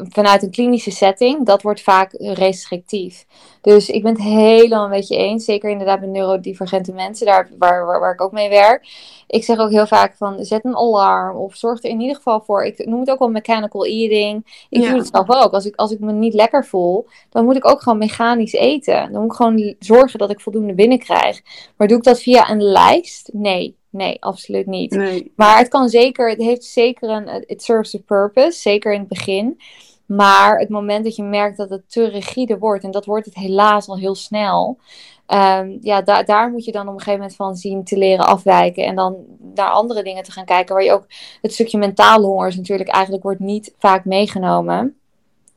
vanuit 0.08 0.42
een 0.42 0.50
klinische 0.50 0.90
setting, 0.90 1.46
dat 1.46 1.62
wordt 1.62 1.80
vaak 1.82 2.12
restrictief. 2.18 3.26
Dus 3.60 3.88
ik 3.88 4.02
ben 4.02 4.12
het 4.12 4.22
helemaal 4.22 4.88
met 4.88 5.08
je 5.08 5.16
eens. 5.16 5.44
Zeker 5.44 5.70
inderdaad 5.70 6.00
met 6.00 6.08
neurodivergente 6.08 6.92
mensen, 6.92 7.26
daar, 7.26 7.50
waar, 7.58 7.86
waar, 7.86 8.00
waar 8.00 8.12
ik 8.12 8.20
ook 8.20 8.32
mee 8.32 8.48
werk. 8.48 8.88
Ik 9.26 9.44
zeg 9.44 9.58
ook 9.58 9.70
heel 9.70 9.86
vaak 9.86 10.16
van, 10.16 10.44
zet 10.44 10.64
een 10.64 10.76
alarm. 10.76 11.36
Of 11.36 11.56
zorg 11.56 11.82
er 11.82 11.90
in 11.90 12.00
ieder 12.00 12.16
geval 12.16 12.40
voor, 12.40 12.64
ik 12.64 12.86
noem 12.86 13.00
het 13.00 13.10
ook 13.10 13.18
wel 13.18 13.30
mechanical 13.30 13.84
eating. 13.84 14.66
Ik 14.70 14.80
doe 14.82 14.98
het 14.98 15.08
zelf 15.12 15.30
ook. 15.30 15.52
Als 15.52 15.66
ik, 15.66 15.76
als 15.76 15.90
ik 15.90 16.00
me 16.00 16.12
niet 16.12 16.34
lekker 16.34 16.64
voel, 16.64 17.06
dan 17.30 17.44
moet 17.44 17.56
ik 17.56 17.68
ook 17.68 17.82
gewoon 17.82 17.98
mechanisch 17.98 18.52
eten. 18.52 19.12
Dan 19.12 19.22
moet 19.22 19.30
ik 19.30 19.36
gewoon 19.36 19.74
zorgen 19.78 20.18
dat 20.18 20.30
ik 20.30 20.40
voldoende 20.40 20.74
binnenkrijg. 20.74 21.40
Maar 21.76 21.88
doe 21.88 21.96
ik 21.96 22.04
dat 22.04 22.20
via 22.20 22.50
een 22.50 22.62
lijst? 22.62 23.30
Nee. 23.32 23.80
Nee, 23.92 24.16
absoluut 24.20 24.66
niet. 24.66 24.90
Nee. 24.90 25.32
Maar 25.36 25.58
het 25.58 25.68
kan 25.68 25.88
zeker, 25.88 26.28
het 26.30 26.38
heeft 26.38 26.64
zeker 26.64 27.10
een, 27.10 27.44
it 27.46 27.62
serves 27.62 27.94
a 27.94 27.98
purpose, 28.06 28.60
zeker 28.60 28.92
in 28.92 28.98
het 28.98 29.08
begin. 29.08 29.60
Maar 30.06 30.58
het 30.58 30.68
moment 30.68 31.04
dat 31.04 31.16
je 31.16 31.22
merkt 31.22 31.56
dat 31.56 31.70
het 31.70 31.90
te 31.90 32.08
rigide 32.08 32.58
wordt, 32.58 32.84
en 32.84 32.90
dat 32.90 33.04
wordt 33.04 33.26
het 33.26 33.34
helaas 33.34 33.88
al 33.88 33.98
heel 33.98 34.14
snel, 34.14 34.78
um, 35.26 35.78
ja, 35.80 36.02
da 36.02 36.22
daar 36.22 36.50
moet 36.50 36.64
je 36.64 36.72
dan 36.72 36.88
op 36.88 36.94
een 36.94 36.98
gegeven 36.98 37.18
moment 37.18 37.36
van 37.36 37.56
zien 37.56 37.84
te 37.84 37.96
leren 37.96 38.26
afwijken. 38.26 38.84
En 38.84 38.94
dan 38.94 39.16
naar 39.54 39.70
andere 39.70 40.02
dingen 40.02 40.22
te 40.22 40.32
gaan 40.32 40.44
kijken, 40.44 40.74
waar 40.74 40.84
je 40.84 40.92
ook 40.92 41.06
het 41.42 41.52
stukje 41.52 41.78
mentale 41.78 42.26
honger 42.26 42.48
is 42.48 42.56
natuurlijk 42.56 42.88
eigenlijk 42.88 43.22
wordt 43.24 43.40
niet 43.40 43.74
vaak 43.78 44.04
meegenomen. 44.04 44.96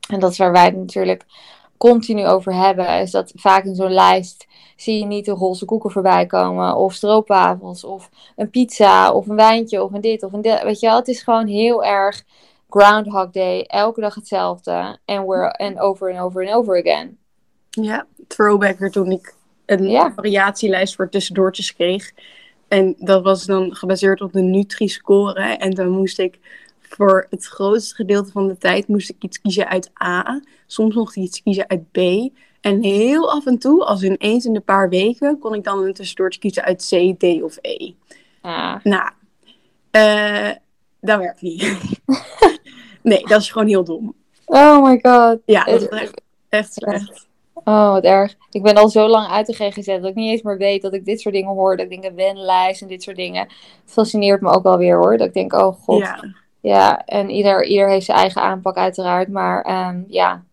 En 0.09 0.19
dat 0.19 0.31
is 0.31 0.37
waar 0.37 0.51
wij 0.51 0.69
natuurlijk 0.69 1.25
continu 1.89 2.27
over 2.27 2.53
hebben, 2.53 2.99
is 2.99 3.11
dat 3.11 3.31
vaak 3.35 3.63
in 3.63 3.75
zo'n 3.75 3.93
lijst 3.93 4.47
zie 4.75 4.99
je 4.99 5.05
niet 5.05 5.27
een 5.27 5.35
roze 5.35 5.65
koeken 5.65 5.91
voorbij 5.91 6.25
komen, 6.25 6.75
of 6.75 6.93
stroopwafels, 6.93 7.83
of 7.83 8.09
een 8.35 8.49
pizza, 8.49 9.11
of 9.11 9.27
een 9.27 9.35
wijntje, 9.35 9.83
of 9.83 9.93
een 9.93 10.01
dit, 10.01 10.23
of 10.23 10.33
een 10.33 10.41
dit. 10.41 10.63
Weet 10.63 10.79
je 10.79 10.87
wel, 10.87 10.95
het 10.95 11.07
is 11.07 11.21
gewoon 11.21 11.47
heel 11.47 11.83
erg 11.83 12.23
Groundhog 12.69 13.29
Day, 13.31 13.61
elke 13.61 14.01
dag 14.01 14.15
hetzelfde, 14.15 14.97
en 15.05 15.25
en 15.51 15.79
over 15.79 16.09
en 16.11 16.19
over 16.19 16.47
en 16.47 16.53
over 16.53 16.79
again. 16.79 17.17
Ja, 17.69 18.05
throwbacker 18.27 18.91
toen 18.91 19.11
ik 19.11 19.35
een 19.65 20.13
variatielijst 20.15 20.95
voor 20.95 21.09
tussendoortjes 21.09 21.73
kreeg. 21.73 22.11
En 22.67 22.95
dat 22.97 23.23
was 23.23 23.45
dan 23.45 23.75
gebaseerd 23.75 24.21
op 24.21 24.33
de 24.33 24.41
Nutri-score. 24.41 25.39
En 25.39 25.71
dan 25.71 25.89
moest 25.89 26.19
ik 26.19 26.39
voor 26.89 27.27
het 27.29 27.45
grootste 27.45 27.95
gedeelte 27.95 28.31
van 28.31 28.47
de 28.47 28.57
tijd 28.57 28.87
moest 28.87 29.09
ik 29.09 29.23
iets 29.23 29.41
kiezen 29.41 29.67
uit 29.67 29.91
A. 30.03 30.41
Soms 30.67 30.95
nog 30.95 31.15
iets 31.15 31.41
kiezen 31.43 31.69
uit 31.69 31.91
B. 31.91 31.97
En 32.61 32.83
heel 32.83 33.31
af 33.31 33.45
en 33.45 33.57
toe, 33.57 33.85
als 33.85 34.01
in 34.01 34.15
eens 34.17 34.45
in 34.45 34.53
de 34.53 34.59
paar 34.59 34.89
weken, 34.89 35.39
kon 35.39 35.53
ik 35.53 35.63
dan 35.63 35.83
een 35.83 35.93
tussendoortje 35.93 36.39
kiezen 36.39 36.63
uit 36.63 36.87
C, 36.89 37.19
D 37.19 37.43
of 37.43 37.57
E. 37.61 37.91
Ah. 38.41 38.75
Nou, 38.83 39.11
uh, 39.91 40.51
dat 41.01 41.19
werkt 41.19 41.41
niet. 41.41 41.77
nee, 43.03 43.27
dat 43.27 43.41
is 43.41 43.51
gewoon 43.51 43.67
heel 43.67 43.83
dom. 43.83 44.13
Oh 44.45 44.83
my 44.83 44.99
god. 45.01 45.39
Ja, 45.45 45.63
dat 45.63 45.81
is 45.81 45.87
echt, 45.87 46.21
echt 46.49 46.83
echt. 46.83 47.27
Oh, 47.53 47.91
wat 47.91 48.03
erg. 48.03 48.35
Ik 48.51 48.63
ben 48.63 48.75
al 48.75 48.89
zo 48.89 49.07
lang 49.07 49.27
uit 49.27 49.47
de 49.47 49.53
GGZ 49.53 49.85
dat 49.85 50.05
ik 50.05 50.15
niet 50.15 50.31
eens 50.31 50.41
meer 50.41 50.57
weet 50.57 50.81
dat 50.81 50.93
ik 50.93 51.05
dit 51.05 51.21
soort 51.21 51.35
dingen 51.35 51.53
hoor. 51.53 51.77
Dat 51.77 51.85
ik 51.85 51.91
denk, 51.91 52.03
een 52.03 52.15
wenlijst 52.15 52.81
en 52.81 52.87
dit 52.87 53.03
soort 53.03 53.15
dingen. 53.15 53.41
Het 53.41 53.91
fascineert 53.91 54.41
me 54.41 54.49
ook 54.49 54.63
wel 54.63 54.77
weer 54.77 54.97
hoor. 54.97 55.17
Dat 55.17 55.27
ik 55.27 55.33
denk, 55.33 55.53
oh 55.53 55.75
god. 55.81 55.99
Ja. 55.99 56.23
Ja, 56.65 57.05
en 57.05 57.29
ieder, 57.29 57.65
ieder 57.65 57.89
heeft 57.89 58.05
zijn 58.05 58.17
eigen 58.17 58.41
aanpak 58.41 58.75
uiteraard. 58.75 59.27
Maar 59.27 59.87
um, 59.89 60.05
ja, 60.07 60.43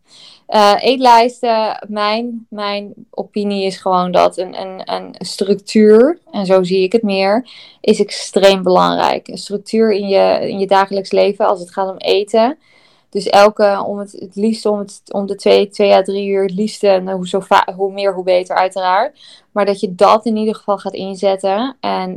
uh, 0.48 0.74
eetlijsten, 0.80 1.86
mijn, 1.88 2.46
mijn 2.50 2.92
opinie 3.10 3.66
is 3.66 3.76
gewoon 3.76 4.12
dat 4.12 4.38
een, 4.38 4.60
een, 4.60 4.92
een 4.92 5.14
structuur, 5.18 6.18
en 6.30 6.46
zo 6.46 6.62
zie 6.62 6.82
ik 6.82 6.92
het 6.92 7.02
meer, 7.02 7.46
is 7.80 8.00
extreem 8.00 8.62
belangrijk. 8.62 9.28
Een 9.28 9.38
structuur 9.38 9.92
in 9.92 10.08
je, 10.08 10.48
in 10.48 10.58
je 10.58 10.66
dagelijks 10.66 11.12
leven 11.12 11.46
als 11.46 11.60
het 11.60 11.72
gaat 11.72 11.90
om 11.90 11.98
eten. 11.98 12.58
Dus 13.12 13.26
elke, 13.26 13.84
om 13.86 13.98
het, 13.98 14.12
het 14.12 14.36
liefst 14.36 14.66
om, 14.66 14.78
het, 14.78 15.02
om 15.10 15.26
de 15.26 15.34
twee, 15.34 15.68
twee 15.68 15.92
à 15.92 16.02
drie 16.02 16.28
uur, 16.28 16.42
het 16.42 16.54
liefste, 16.54 17.00
nou, 17.04 17.16
hoe, 17.16 17.28
zo 17.28 17.42
hoe 17.76 17.92
meer, 17.92 18.14
hoe 18.14 18.24
beter 18.24 18.56
uiteraard. 18.56 19.18
Maar 19.50 19.66
dat 19.66 19.80
je 19.80 19.94
dat 19.94 20.26
in 20.26 20.36
ieder 20.36 20.54
geval 20.54 20.78
gaat 20.78 20.92
inzetten. 20.92 21.76
En 21.80 22.14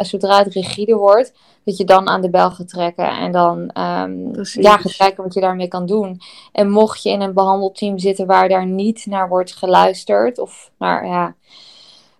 zodra 0.00 0.38
het 0.38 0.52
rigide 0.52 0.94
wordt, 0.94 1.32
dat 1.64 1.76
je 1.76 1.84
dan 1.84 2.08
aan 2.08 2.20
de 2.20 2.30
bel 2.30 2.50
gaat 2.50 2.68
trekken. 2.68 3.08
En 3.08 3.32
dan 3.32 3.58
um, 3.58 4.30
ja, 4.42 4.76
gaat 4.76 4.96
kijken 4.96 5.22
wat 5.22 5.34
je 5.34 5.40
daarmee 5.40 5.68
kan 5.68 5.86
doen. 5.86 6.20
En 6.52 6.70
mocht 6.70 7.02
je 7.02 7.10
in 7.10 7.20
een 7.20 7.34
behandelteam 7.34 7.98
zitten 7.98 8.26
waar 8.26 8.48
daar 8.48 8.66
niet 8.66 9.06
naar 9.06 9.28
wordt 9.28 9.54
geluisterd, 9.54 10.38
of 10.38 10.70
naar, 10.78 11.06
ja, 11.06 11.34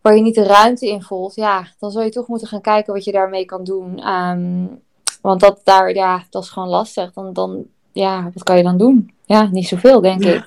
waar 0.00 0.16
je 0.16 0.22
niet 0.22 0.34
de 0.34 0.44
ruimte 0.44 0.88
in 0.88 1.02
voelt, 1.02 1.34
ja, 1.34 1.66
dan 1.78 1.90
zal 1.90 2.02
je 2.02 2.10
toch 2.10 2.28
moeten 2.28 2.48
gaan 2.48 2.60
kijken 2.60 2.92
wat 2.92 3.04
je 3.04 3.12
daarmee 3.12 3.44
kan 3.44 3.64
doen. 3.64 4.08
Um, 4.08 4.82
want 5.22 5.40
dat 5.40 5.60
daar, 5.64 5.94
ja, 5.94 6.24
dat 6.30 6.42
is 6.42 6.48
gewoon 6.48 6.68
lastig. 6.68 7.12
Dan, 7.12 7.32
dan, 7.32 7.66
ja, 7.96 8.30
wat 8.34 8.42
kan 8.42 8.56
je 8.56 8.62
dan 8.62 8.78
doen? 8.78 9.10
Ja, 9.24 9.48
niet 9.52 9.68
zoveel, 9.68 10.00
denk 10.00 10.24
ik. 10.24 10.44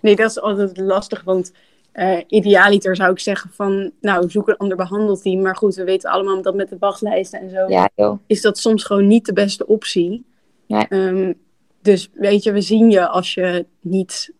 Nee, 0.00 0.16
dat 0.16 0.30
is 0.30 0.40
altijd 0.40 0.76
lastig, 0.76 1.22
want 1.24 1.52
uh, 1.94 2.18
idealiter 2.28 2.96
zou 2.96 3.10
ik 3.10 3.18
zeggen 3.18 3.50
van, 3.50 3.90
nou, 4.00 4.30
zoek 4.30 4.48
een 4.48 4.56
ander 4.56 4.76
behandelteam. 4.76 5.42
Maar 5.42 5.56
goed, 5.56 5.74
we 5.74 5.84
weten 5.84 6.10
allemaal 6.10 6.42
dat 6.42 6.54
met 6.54 6.68
de 6.68 6.76
wachtlijsten 6.78 7.40
en 7.40 7.50
zo, 7.50 7.68
ja, 7.68 7.90
is 8.26 8.40
dat 8.40 8.58
soms 8.58 8.84
gewoon 8.84 9.06
niet 9.06 9.26
de 9.26 9.32
beste 9.32 9.66
optie. 9.66 10.24
Ja. 10.66 10.86
Um, 10.88 11.34
dus 11.82 12.10
weet 12.12 12.42
je, 12.42 12.52
we 12.52 12.60
zien 12.60 12.90
je 12.90 13.08
als 13.08 13.34
je 13.34 13.66
niet 13.80 14.32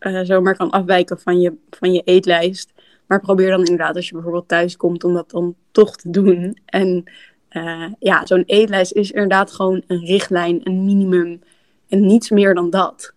uh, 0.00 0.20
zomaar 0.22 0.56
kan 0.56 0.70
afwijken 0.70 1.18
van 1.18 1.40
je, 1.40 1.52
van 1.70 1.92
je 1.92 2.02
eetlijst. 2.04 2.72
Maar 3.06 3.20
probeer 3.20 3.50
dan 3.50 3.64
inderdaad, 3.64 3.96
als 3.96 4.06
je 4.06 4.12
bijvoorbeeld 4.14 4.48
thuis 4.48 4.76
komt, 4.76 5.04
om 5.04 5.14
dat 5.14 5.30
dan 5.30 5.54
toch 5.70 5.96
te 5.96 6.10
doen. 6.10 6.58
En 6.64 7.04
uh, 7.50 7.84
ja, 7.98 8.26
zo'n 8.26 8.44
eetlijst 8.46 8.92
is 8.92 9.10
inderdaad 9.10 9.52
gewoon 9.52 9.82
een 9.86 10.04
richtlijn, 10.04 10.60
een 10.64 10.84
minimum 10.84 11.40
en 11.88 12.06
niets 12.06 12.30
meer 12.30 12.54
dan 12.54 12.70
dat. 12.70 13.12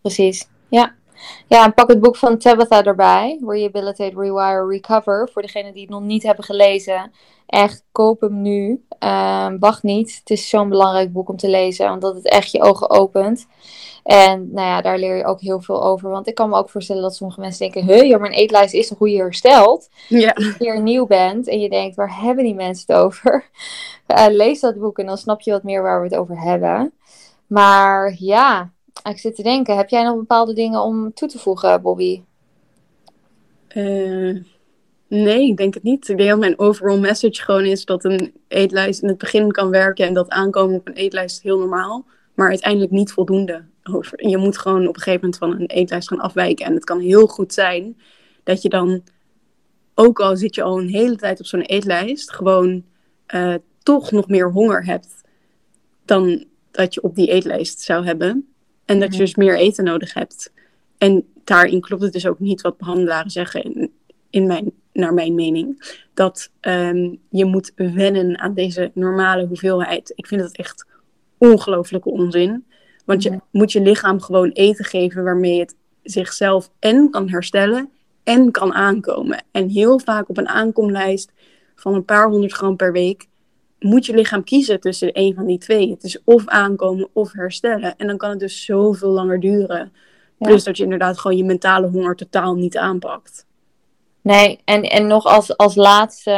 Precies, 0.00 0.48
ja. 0.68 0.94
Ja, 1.48 1.64
en 1.64 1.74
pak 1.74 1.88
het 1.88 2.00
boek 2.00 2.16
van 2.16 2.38
Tabitha 2.38 2.84
erbij. 2.84 3.40
Rehabilitate, 3.46 4.20
Rewire, 4.20 4.66
Recover. 4.66 5.28
Voor 5.32 5.42
degenen 5.42 5.72
die 5.72 5.82
het 5.82 5.90
nog 5.90 6.02
niet 6.02 6.22
hebben 6.22 6.44
gelezen. 6.44 7.12
Echt, 7.46 7.84
koop 7.92 8.20
hem 8.20 8.42
nu. 8.42 8.84
Ehm, 8.98 9.58
wacht 9.58 9.82
niet. 9.82 10.16
Het 10.18 10.30
is 10.30 10.48
zo'n 10.48 10.68
belangrijk 10.68 11.12
boek 11.12 11.28
om 11.28 11.36
te 11.36 11.48
lezen. 11.48 11.92
Omdat 11.92 12.14
het 12.14 12.28
echt 12.28 12.50
je 12.50 12.62
ogen 12.62 12.90
opent. 12.90 13.46
En 14.02 14.48
nou 14.52 14.66
ja, 14.66 14.80
daar 14.80 14.98
leer 14.98 15.16
je 15.16 15.24
ook 15.24 15.40
heel 15.40 15.60
veel 15.60 15.84
over. 15.84 16.10
Want 16.10 16.26
ik 16.28 16.34
kan 16.34 16.48
me 16.48 16.56
ook 16.56 16.70
voorstellen 16.70 17.02
dat 17.02 17.16
sommige 17.16 17.40
mensen 17.40 17.70
denken... 17.70 17.94
Huh, 17.94 18.08
ja, 18.08 18.18
mijn 18.18 18.32
eetlijst 18.32 18.74
is 18.74 18.88
toch 18.88 18.98
hoe 18.98 19.10
je 19.10 19.18
herstelt? 19.18 19.88
Ja. 20.08 20.30
Als 20.30 20.44
je 20.44 20.54
weer 20.58 20.80
nieuw 20.80 21.06
bent 21.06 21.48
en 21.48 21.60
je 21.60 21.68
denkt... 21.68 21.96
Waar 21.96 22.20
hebben 22.20 22.44
die 22.44 22.54
mensen 22.54 22.94
het 22.94 23.04
over? 23.04 23.50
Uh, 24.06 24.26
lees 24.42 24.60
dat 24.60 24.78
boek 24.78 24.98
en 24.98 25.06
dan 25.06 25.18
snap 25.18 25.40
je 25.40 25.50
wat 25.50 25.62
meer 25.62 25.82
waar 25.82 26.00
we 26.00 26.06
het 26.06 26.16
over 26.16 26.40
hebben. 26.40 26.92
Maar 27.46 28.16
ja, 28.18 28.72
ik 29.02 29.18
zit 29.18 29.34
te 29.34 29.42
denken, 29.42 29.76
heb 29.76 29.88
jij 29.88 30.04
nog 30.04 30.16
bepaalde 30.16 30.52
dingen 30.52 30.80
om 30.80 31.14
toe 31.14 31.28
te 31.28 31.38
voegen, 31.38 31.82
Bobby? 31.82 32.22
Uh, 33.76 34.42
nee, 35.08 35.46
ik 35.46 35.56
denk 35.56 35.74
het 35.74 35.82
niet. 35.82 36.08
Ik 36.08 36.16
denk 36.16 36.30
dat 36.30 36.38
mijn 36.38 36.58
overall 36.58 36.98
message 36.98 37.42
gewoon 37.42 37.64
is 37.64 37.84
dat 37.84 38.04
een 38.04 38.34
eetlijst 38.48 39.02
in 39.02 39.08
het 39.08 39.18
begin 39.18 39.52
kan 39.52 39.70
werken 39.70 40.06
en 40.06 40.14
dat 40.14 40.28
aankomen 40.28 40.76
op 40.76 40.86
een 40.86 40.94
eetlijst 40.94 41.42
heel 41.42 41.58
normaal, 41.58 42.04
maar 42.34 42.48
uiteindelijk 42.48 42.92
niet 42.92 43.12
voldoende. 43.12 43.64
Je 44.16 44.36
moet 44.36 44.58
gewoon 44.58 44.88
op 44.88 44.96
een 44.96 45.02
gegeven 45.02 45.20
moment 45.20 45.38
van 45.38 45.50
een 45.50 45.80
eetlijst 45.80 46.08
gaan 46.08 46.20
afwijken. 46.20 46.66
En 46.66 46.74
het 46.74 46.84
kan 46.84 47.00
heel 47.00 47.26
goed 47.26 47.52
zijn 47.52 48.00
dat 48.44 48.62
je 48.62 48.68
dan, 48.68 49.02
ook 49.94 50.20
al 50.20 50.36
zit 50.36 50.54
je 50.54 50.62
al 50.62 50.80
een 50.80 50.88
hele 50.88 51.16
tijd 51.16 51.40
op 51.40 51.46
zo'n 51.46 51.60
eetlijst, 51.60 52.32
gewoon 52.32 52.84
uh, 53.34 53.54
toch 53.82 54.10
nog 54.10 54.28
meer 54.28 54.52
honger 54.52 54.84
hebt 54.84 55.22
dan 56.04 56.44
dat 56.76 56.94
je 56.94 57.02
op 57.02 57.14
die 57.14 57.28
eetlijst 57.28 57.80
zou 57.80 58.04
hebben. 58.04 58.48
En 58.84 59.00
dat 59.00 59.12
je 59.12 59.18
dus 59.18 59.34
meer 59.34 59.58
eten 59.58 59.84
nodig 59.84 60.14
hebt. 60.14 60.52
En 60.98 61.24
daarin 61.44 61.80
klopt 61.80 62.02
het 62.02 62.12
dus 62.12 62.26
ook 62.26 62.38
niet 62.38 62.60
wat 62.60 62.78
behandelaren 62.78 63.30
zeggen, 63.30 63.62
in, 63.62 63.92
in 64.30 64.46
mijn, 64.46 64.72
naar 64.92 65.14
mijn 65.14 65.34
mening. 65.34 65.94
Dat 66.14 66.50
um, 66.60 67.18
je 67.30 67.44
moet 67.44 67.72
wennen 67.76 68.38
aan 68.38 68.54
deze 68.54 68.90
normale 68.94 69.46
hoeveelheid. 69.46 70.12
Ik 70.14 70.26
vind 70.26 70.40
dat 70.40 70.56
echt 70.56 70.86
ongelooflijke 71.38 72.10
onzin. 72.10 72.64
Want 73.04 73.22
je 73.22 73.40
moet 73.50 73.72
je 73.72 73.80
lichaam 73.80 74.20
gewoon 74.20 74.50
eten 74.50 74.84
geven 74.84 75.24
waarmee 75.24 75.60
het 75.60 75.74
zichzelf 76.02 76.70
en 76.78 77.10
kan 77.10 77.28
herstellen 77.28 77.90
en 78.24 78.50
kan 78.50 78.74
aankomen. 78.74 79.44
En 79.50 79.68
heel 79.68 79.98
vaak 79.98 80.28
op 80.28 80.36
een 80.36 80.48
aankomlijst 80.48 81.32
van 81.74 81.94
een 81.94 82.04
paar 82.04 82.28
honderd 82.28 82.52
gram 82.52 82.76
per 82.76 82.92
week 82.92 83.26
moet 83.78 84.06
je 84.06 84.14
lichaam 84.14 84.44
kiezen 84.44 84.80
tussen 84.80 85.10
een 85.12 85.34
van 85.34 85.46
die 85.46 85.58
twee. 85.58 85.90
Het 85.90 86.04
is 86.04 86.22
of 86.24 86.46
aankomen 86.46 87.08
of 87.12 87.32
herstellen. 87.32 87.96
En 87.96 88.06
dan 88.06 88.16
kan 88.16 88.30
het 88.30 88.38
dus 88.38 88.64
zoveel 88.64 89.10
langer 89.10 89.40
duren. 89.40 89.92
Ja. 90.38 90.46
Plus 90.46 90.64
dat 90.64 90.76
je 90.76 90.82
inderdaad 90.82 91.18
gewoon 91.18 91.36
je 91.36 91.44
mentale 91.44 91.86
honger 91.86 92.16
totaal 92.16 92.54
niet 92.54 92.76
aanpakt. 92.76 93.46
Nee, 94.22 94.60
en, 94.64 94.82
en 94.82 95.06
nog 95.06 95.24
als, 95.24 95.56
als 95.56 95.74
laatste 95.74 96.32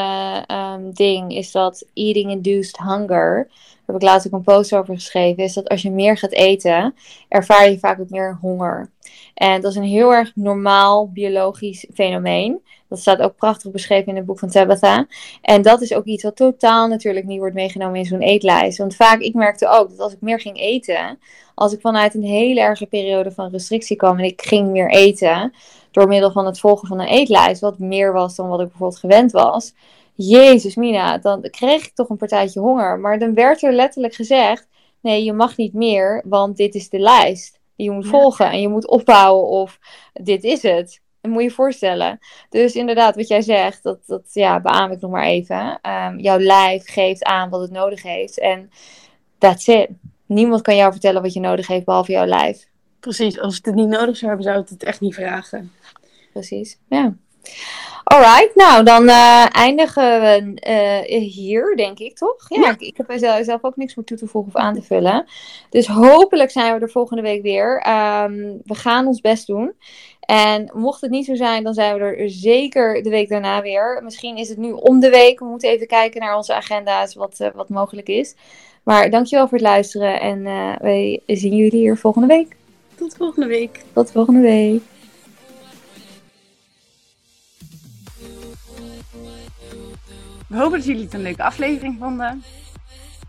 um, 0.46 0.92
ding 0.92 1.32
is 1.32 1.52
dat 1.52 1.86
eating 1.94 2.30
induced 2.30 2.78
hunger. 2.78 3.50
Heb 3.88 3.96
ik 3.96 4.02
laatst 4.02 4.26
ook 4.26 4.32
een 4.32 4.42
post 4.42 4.74
over 4.74 4.94
geschreven. 4.94 5.42
Is 5.42 5.54
dat 5.54 5.68
als 5.68 5.82
je 5.82 5.90
meer 5.90 6.16
gaat 6.16 6.32
eten, 6.32 6.94
ervaar 7.28 7.70
je 7.70 7.78
vaak 7.78 8.00
ook 8.00 8.10
meer 8.10 8.38
honger. 8.40 8.90
En 9.34 9.60
dat 9.60 9.70
is 9.70 9.76
een 9.76 9.82
heel 9.82 10.14
erg 10.14 10.32
normaal 10.34 11.10
biologisch 11.12 11.86
fenomeen. 11.94 12.60
Dat 12.88 12.98
staat 12.98 13.20
ook 13.20 13.36
prachtig 13.36 13.70
beschreven 13.70 14.08
in 14.08 14.16
het 14.16 14.26
boek 14.26 14.38
van 14.38 14.48
Tabitha. 14.48 15.06
En 15.42 15.62
dat 15.62 15.80
is 15.80 15.94
ook 15.94 16.04
iets 16.04 16.22
wat 16.22 16.36
totaal 16.36 16.88
natuurlijk 16.88 17.26
niet 17.26 17.38
wordt 17.38 17.54
meegenomen 17.54 17.98
in 17.98 18.04
zo'n 18.04 18.20
eetlijst. 18.20 18.78
Want 18.78 18.96
vaak, 18.96 19.20
ik 19.20 19.34
merkte 19.34 19.68
ook 19.68 19.88
dat 19.90 19.98
als 19.98 20.12
ik 20.12 20.20
meer 20.20 20.40
ging 20.40 20.58
eten, 20.58 21.18
als 21.54 21.72
ik 21.72 21.80
vanuit 21.80 22.14
een 22.14 22.22
hele 22.22 22.60
erge 22.60 22.86
periode 22.86 23.30
van 23.30 23.50
restrictie 23.50 23.96
kwam 23.96 24.18
en 24.18 24.24
ik 24.24 24.42
ging 24.42 24.70
meer 24.70 24.90
eten, 24.90 25.52
door 25.90 26.08
middel 26.08 26.32
van 26.32 26.46
het 26.46 26.60
volgen 26.60 26.88
van 26.88 27.00
een 27.00 27.06
eetlijst, 27.06 27.60
wat 27.60 27.78
meer 27.78 28.12
was 28.12 28.36
dan 28.36 28.48
wat 28.48 28.60
ik 28.60 28.68
bijvoorbeeld 28.68 29.00
gewend 29.00 29.32
was. 29.32 29.74
Jezus, 30.20 30.74
Mina, 30.74 31.18
dan 31.18 31.42
kreeg 31.50 31.86
ik 31.86 31.94
toch 31.94 32.08
een 32.08 32.16
partijtje 32.16 32.60
honger. 32.60 32.98
Maar 32.98 33.18
dan 33.18 33.34
werd 33.34 33.62
er 33.62 33.72
letterlijk 33.72 34.14
gezegd: 34.14 34.68
nee, 35.00 35.24
je 35.24 35.32
mag 35.32 35.56
niet 35.56 35.72
meer, 35.72 36.22
want 36.24 36.56
dit 36.56 36.74
is 36.74 36.88
de 36.88 36.98
lijst 36.98 37.60
die 37.76 37.86
je 37.86 37.92
moet 37.92 38.06
volgen. 38.06 38.50
En 38.50 38.60
je 38.60 38.68
moet 38.68 38.88
opbouwen 38.88 39.48
of 39.48 39.78
dit 40.12 40.44
is 40.44 40.62
het. 40.62 41.00
Dat 41.20 41.30
moet 41.30 41.40
je 41.40 41.48
je 41.48 41.54
voorstellen. 41.54 42.18
Dus 42.48 42.74
inderdaad, 42.74 43.16
wat 43.16 43.28
jij 43.28 43.42
zegt, 43.42 43.82
dat, 43.82 43.98
dat 44.06 44.22
ja, 44.32 44.60
beaam 44.60 44.90
ik 44.90 45.00
nog 45.00 45.10
maar 45.10 45.24
even. 45.24 45.80
Um, 45.82 46.18
jouw 46.18 46.38
lijf 46.38 46.86
geeft 46.86 47.24
aan 47.24 47.50
wat 47.50 47.60
het 47.60 47.70
nodig 47.70 48.02
heeft. 48.02 48.38
En 48.38 48.70
that's 49.38 49.66
it. 49.66 49.88
Niemand 50.26 50.62
kan 50.62 50.76
jou 50.76 50.92
vertellen 50.92 51.22
wat 51.22 51.32
je 51.32 51.40
nodig 51.40 51.66
heeft, 51.66 51.84
behalve 51.84 52.12
jouw 52.12 52.26
lijf. 52.26 52.68
Precies, 53.00 53.40
als 53.40 53.58
ik 53.58 53.64
het 53.64 53.74
niet 53.74 53.88
nodig 53.88 54.16
zou 54.16 54.26
hebben, 54.26 54.46
zou 54.46 54.60
ik 54.60 54.68
het 54.68 54.82
echt 54.82 55.00
niet 55.00 55.14
vragen. 55.14 55.72
Precies, 56.32 56.78
ja. 56.88 57.14
Alright, 58.10 58.54
nou 58.54 58.84
dan 58.84 59.08
uh, 59.08 59.46
eindigen 59.50 60.20
we 60.20 60.54
uh, 61.10 61.20
hier, 61.20 61.76
denk 61.76 61.98
ik, 61.98 62.16
toch? 62.16 62.48
Ja, 62.48 62.60
ja. 62.60 62.70
Ik, 62.70 62.80
ik, 62.80 62.96
heb 62.96 63.12
zelf 63.44 63.64
ook 63.64 63.76
niks 63.76 63.94
meer 63.94 64.04
toe 64.04 64.16
te 64.16 64.26
voegen 64.26 64.52
of 64.54 64.60
aan 64.60 64.74
te 64.74 64.82
vullen. 64.82 65.26
Dus 65.70 65.86
hopelijk 65.86 66.50
zijn 66.50 66.74
we 66.74 66.80
er 66.80 66.90
volgende 66.90 67.22
week 67.22 67.42
weer. 67.42 67.76
Um, 67.76 68.60
we 68.64 68.74
gaan 68.74 69.06
ons 69.06 69.20
best 69.20 69.46
doen. 69.46 69.72
En 70.20 70.70
mocht 70.74 71.00
het 71.00 71.10
niet 71.10 71.24
zo 71.24 71.34
zijn, 71.34 71.64
dan 71.64 71.74
zijn 71.74 71.94
we 71.94 72.00
er 72.00 72.30
zeker 72.30 73.02
de 73.02 73.10
week 73.10 73.28
daarna 73.28 73.62
weer. 73.62 74.00
Misschien 74.04 74.36
is 74.36 74.48
het 74.48 74.58
nu 74.58 74.70
om 74.72 75.00
de 75.00 75.10
week. 75.10 75.38
We 75.38 75.44
moeten 75.44 75.70
even 75.70 75.86
kijken 75.86 76.20
naar 76.20 76.36
onze 76.36 76.54
agenda's, 76.54 77.14
wat, 77.14 77.38
uh, 77.40 77.48
wat 77.54 77.68
mogelijk 77.68 78.08
is. 78.08 78.34
Maar 78.82 79.10
dankjewel 79.10 79.48
voor 79.48 79.58
het 79.58 79.66
luisteren 79.66 80.20
en 80.20 80.42
wij 80.80 81.22
zien 81.26 81.56
jullie 81.56 81.80
hier 81.80 81.96
volgende 81.96 82.26
week. 82.26 82.56
Tot 82.94 83.14
volgende 83.16 83.46
week. 83.46 83.82
Tot 83.92 84.10
volgende 84.10 84.40
week. 84.40 84.82
We 90.48 90.56
hopen 90.56 90.78
dat 90.78 90.86
jullie 90.86 91.04
het 91.04 91.14
een 91.14 91.22
leuke 91.22 91.42
aflevering 91.42 91.98
vonden. 91.98 92.42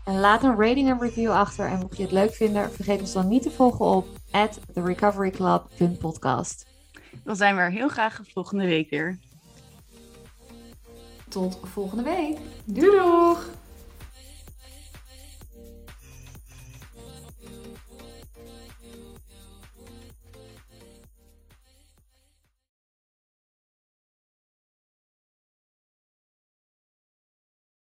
En 0.04 0.20
laat 0.20 0.42
een 0.42 0.56
rating 0.56 0.88
en 0.88 1.00
review 1.00 1.30
achter. 1.30 1.66
En 1.66 1.78
mocht 1.78 1.96
je 1.96 2.02
het 2.02 2.12
leuk 2.12 2.34
vinden, 2.34 2.72
vergeet 2.72 3.00
ons 3.00 3.12
dan 3.12 3.28
niet 3.28 3.42
te 3.42 3.50
volgen 3.50 3.84
op 3.84 4.08
therecoveryclub.podcast. 4.72 6.66
Dan 7.24 7.36
zijn 7.36 7.54
we 7.56 7.60
er 7.60 7.70
heel 7.70 7.88
graag 7.88 8.20
volgende 8.32 8.66
week 8.66 8.90
weer. 8.90 9.18
Tot 11.28 11.58
volgende 11.64 12.02
week. 12.02 12.38
Doei 12.64 12.90
doeg! 12.90 13.59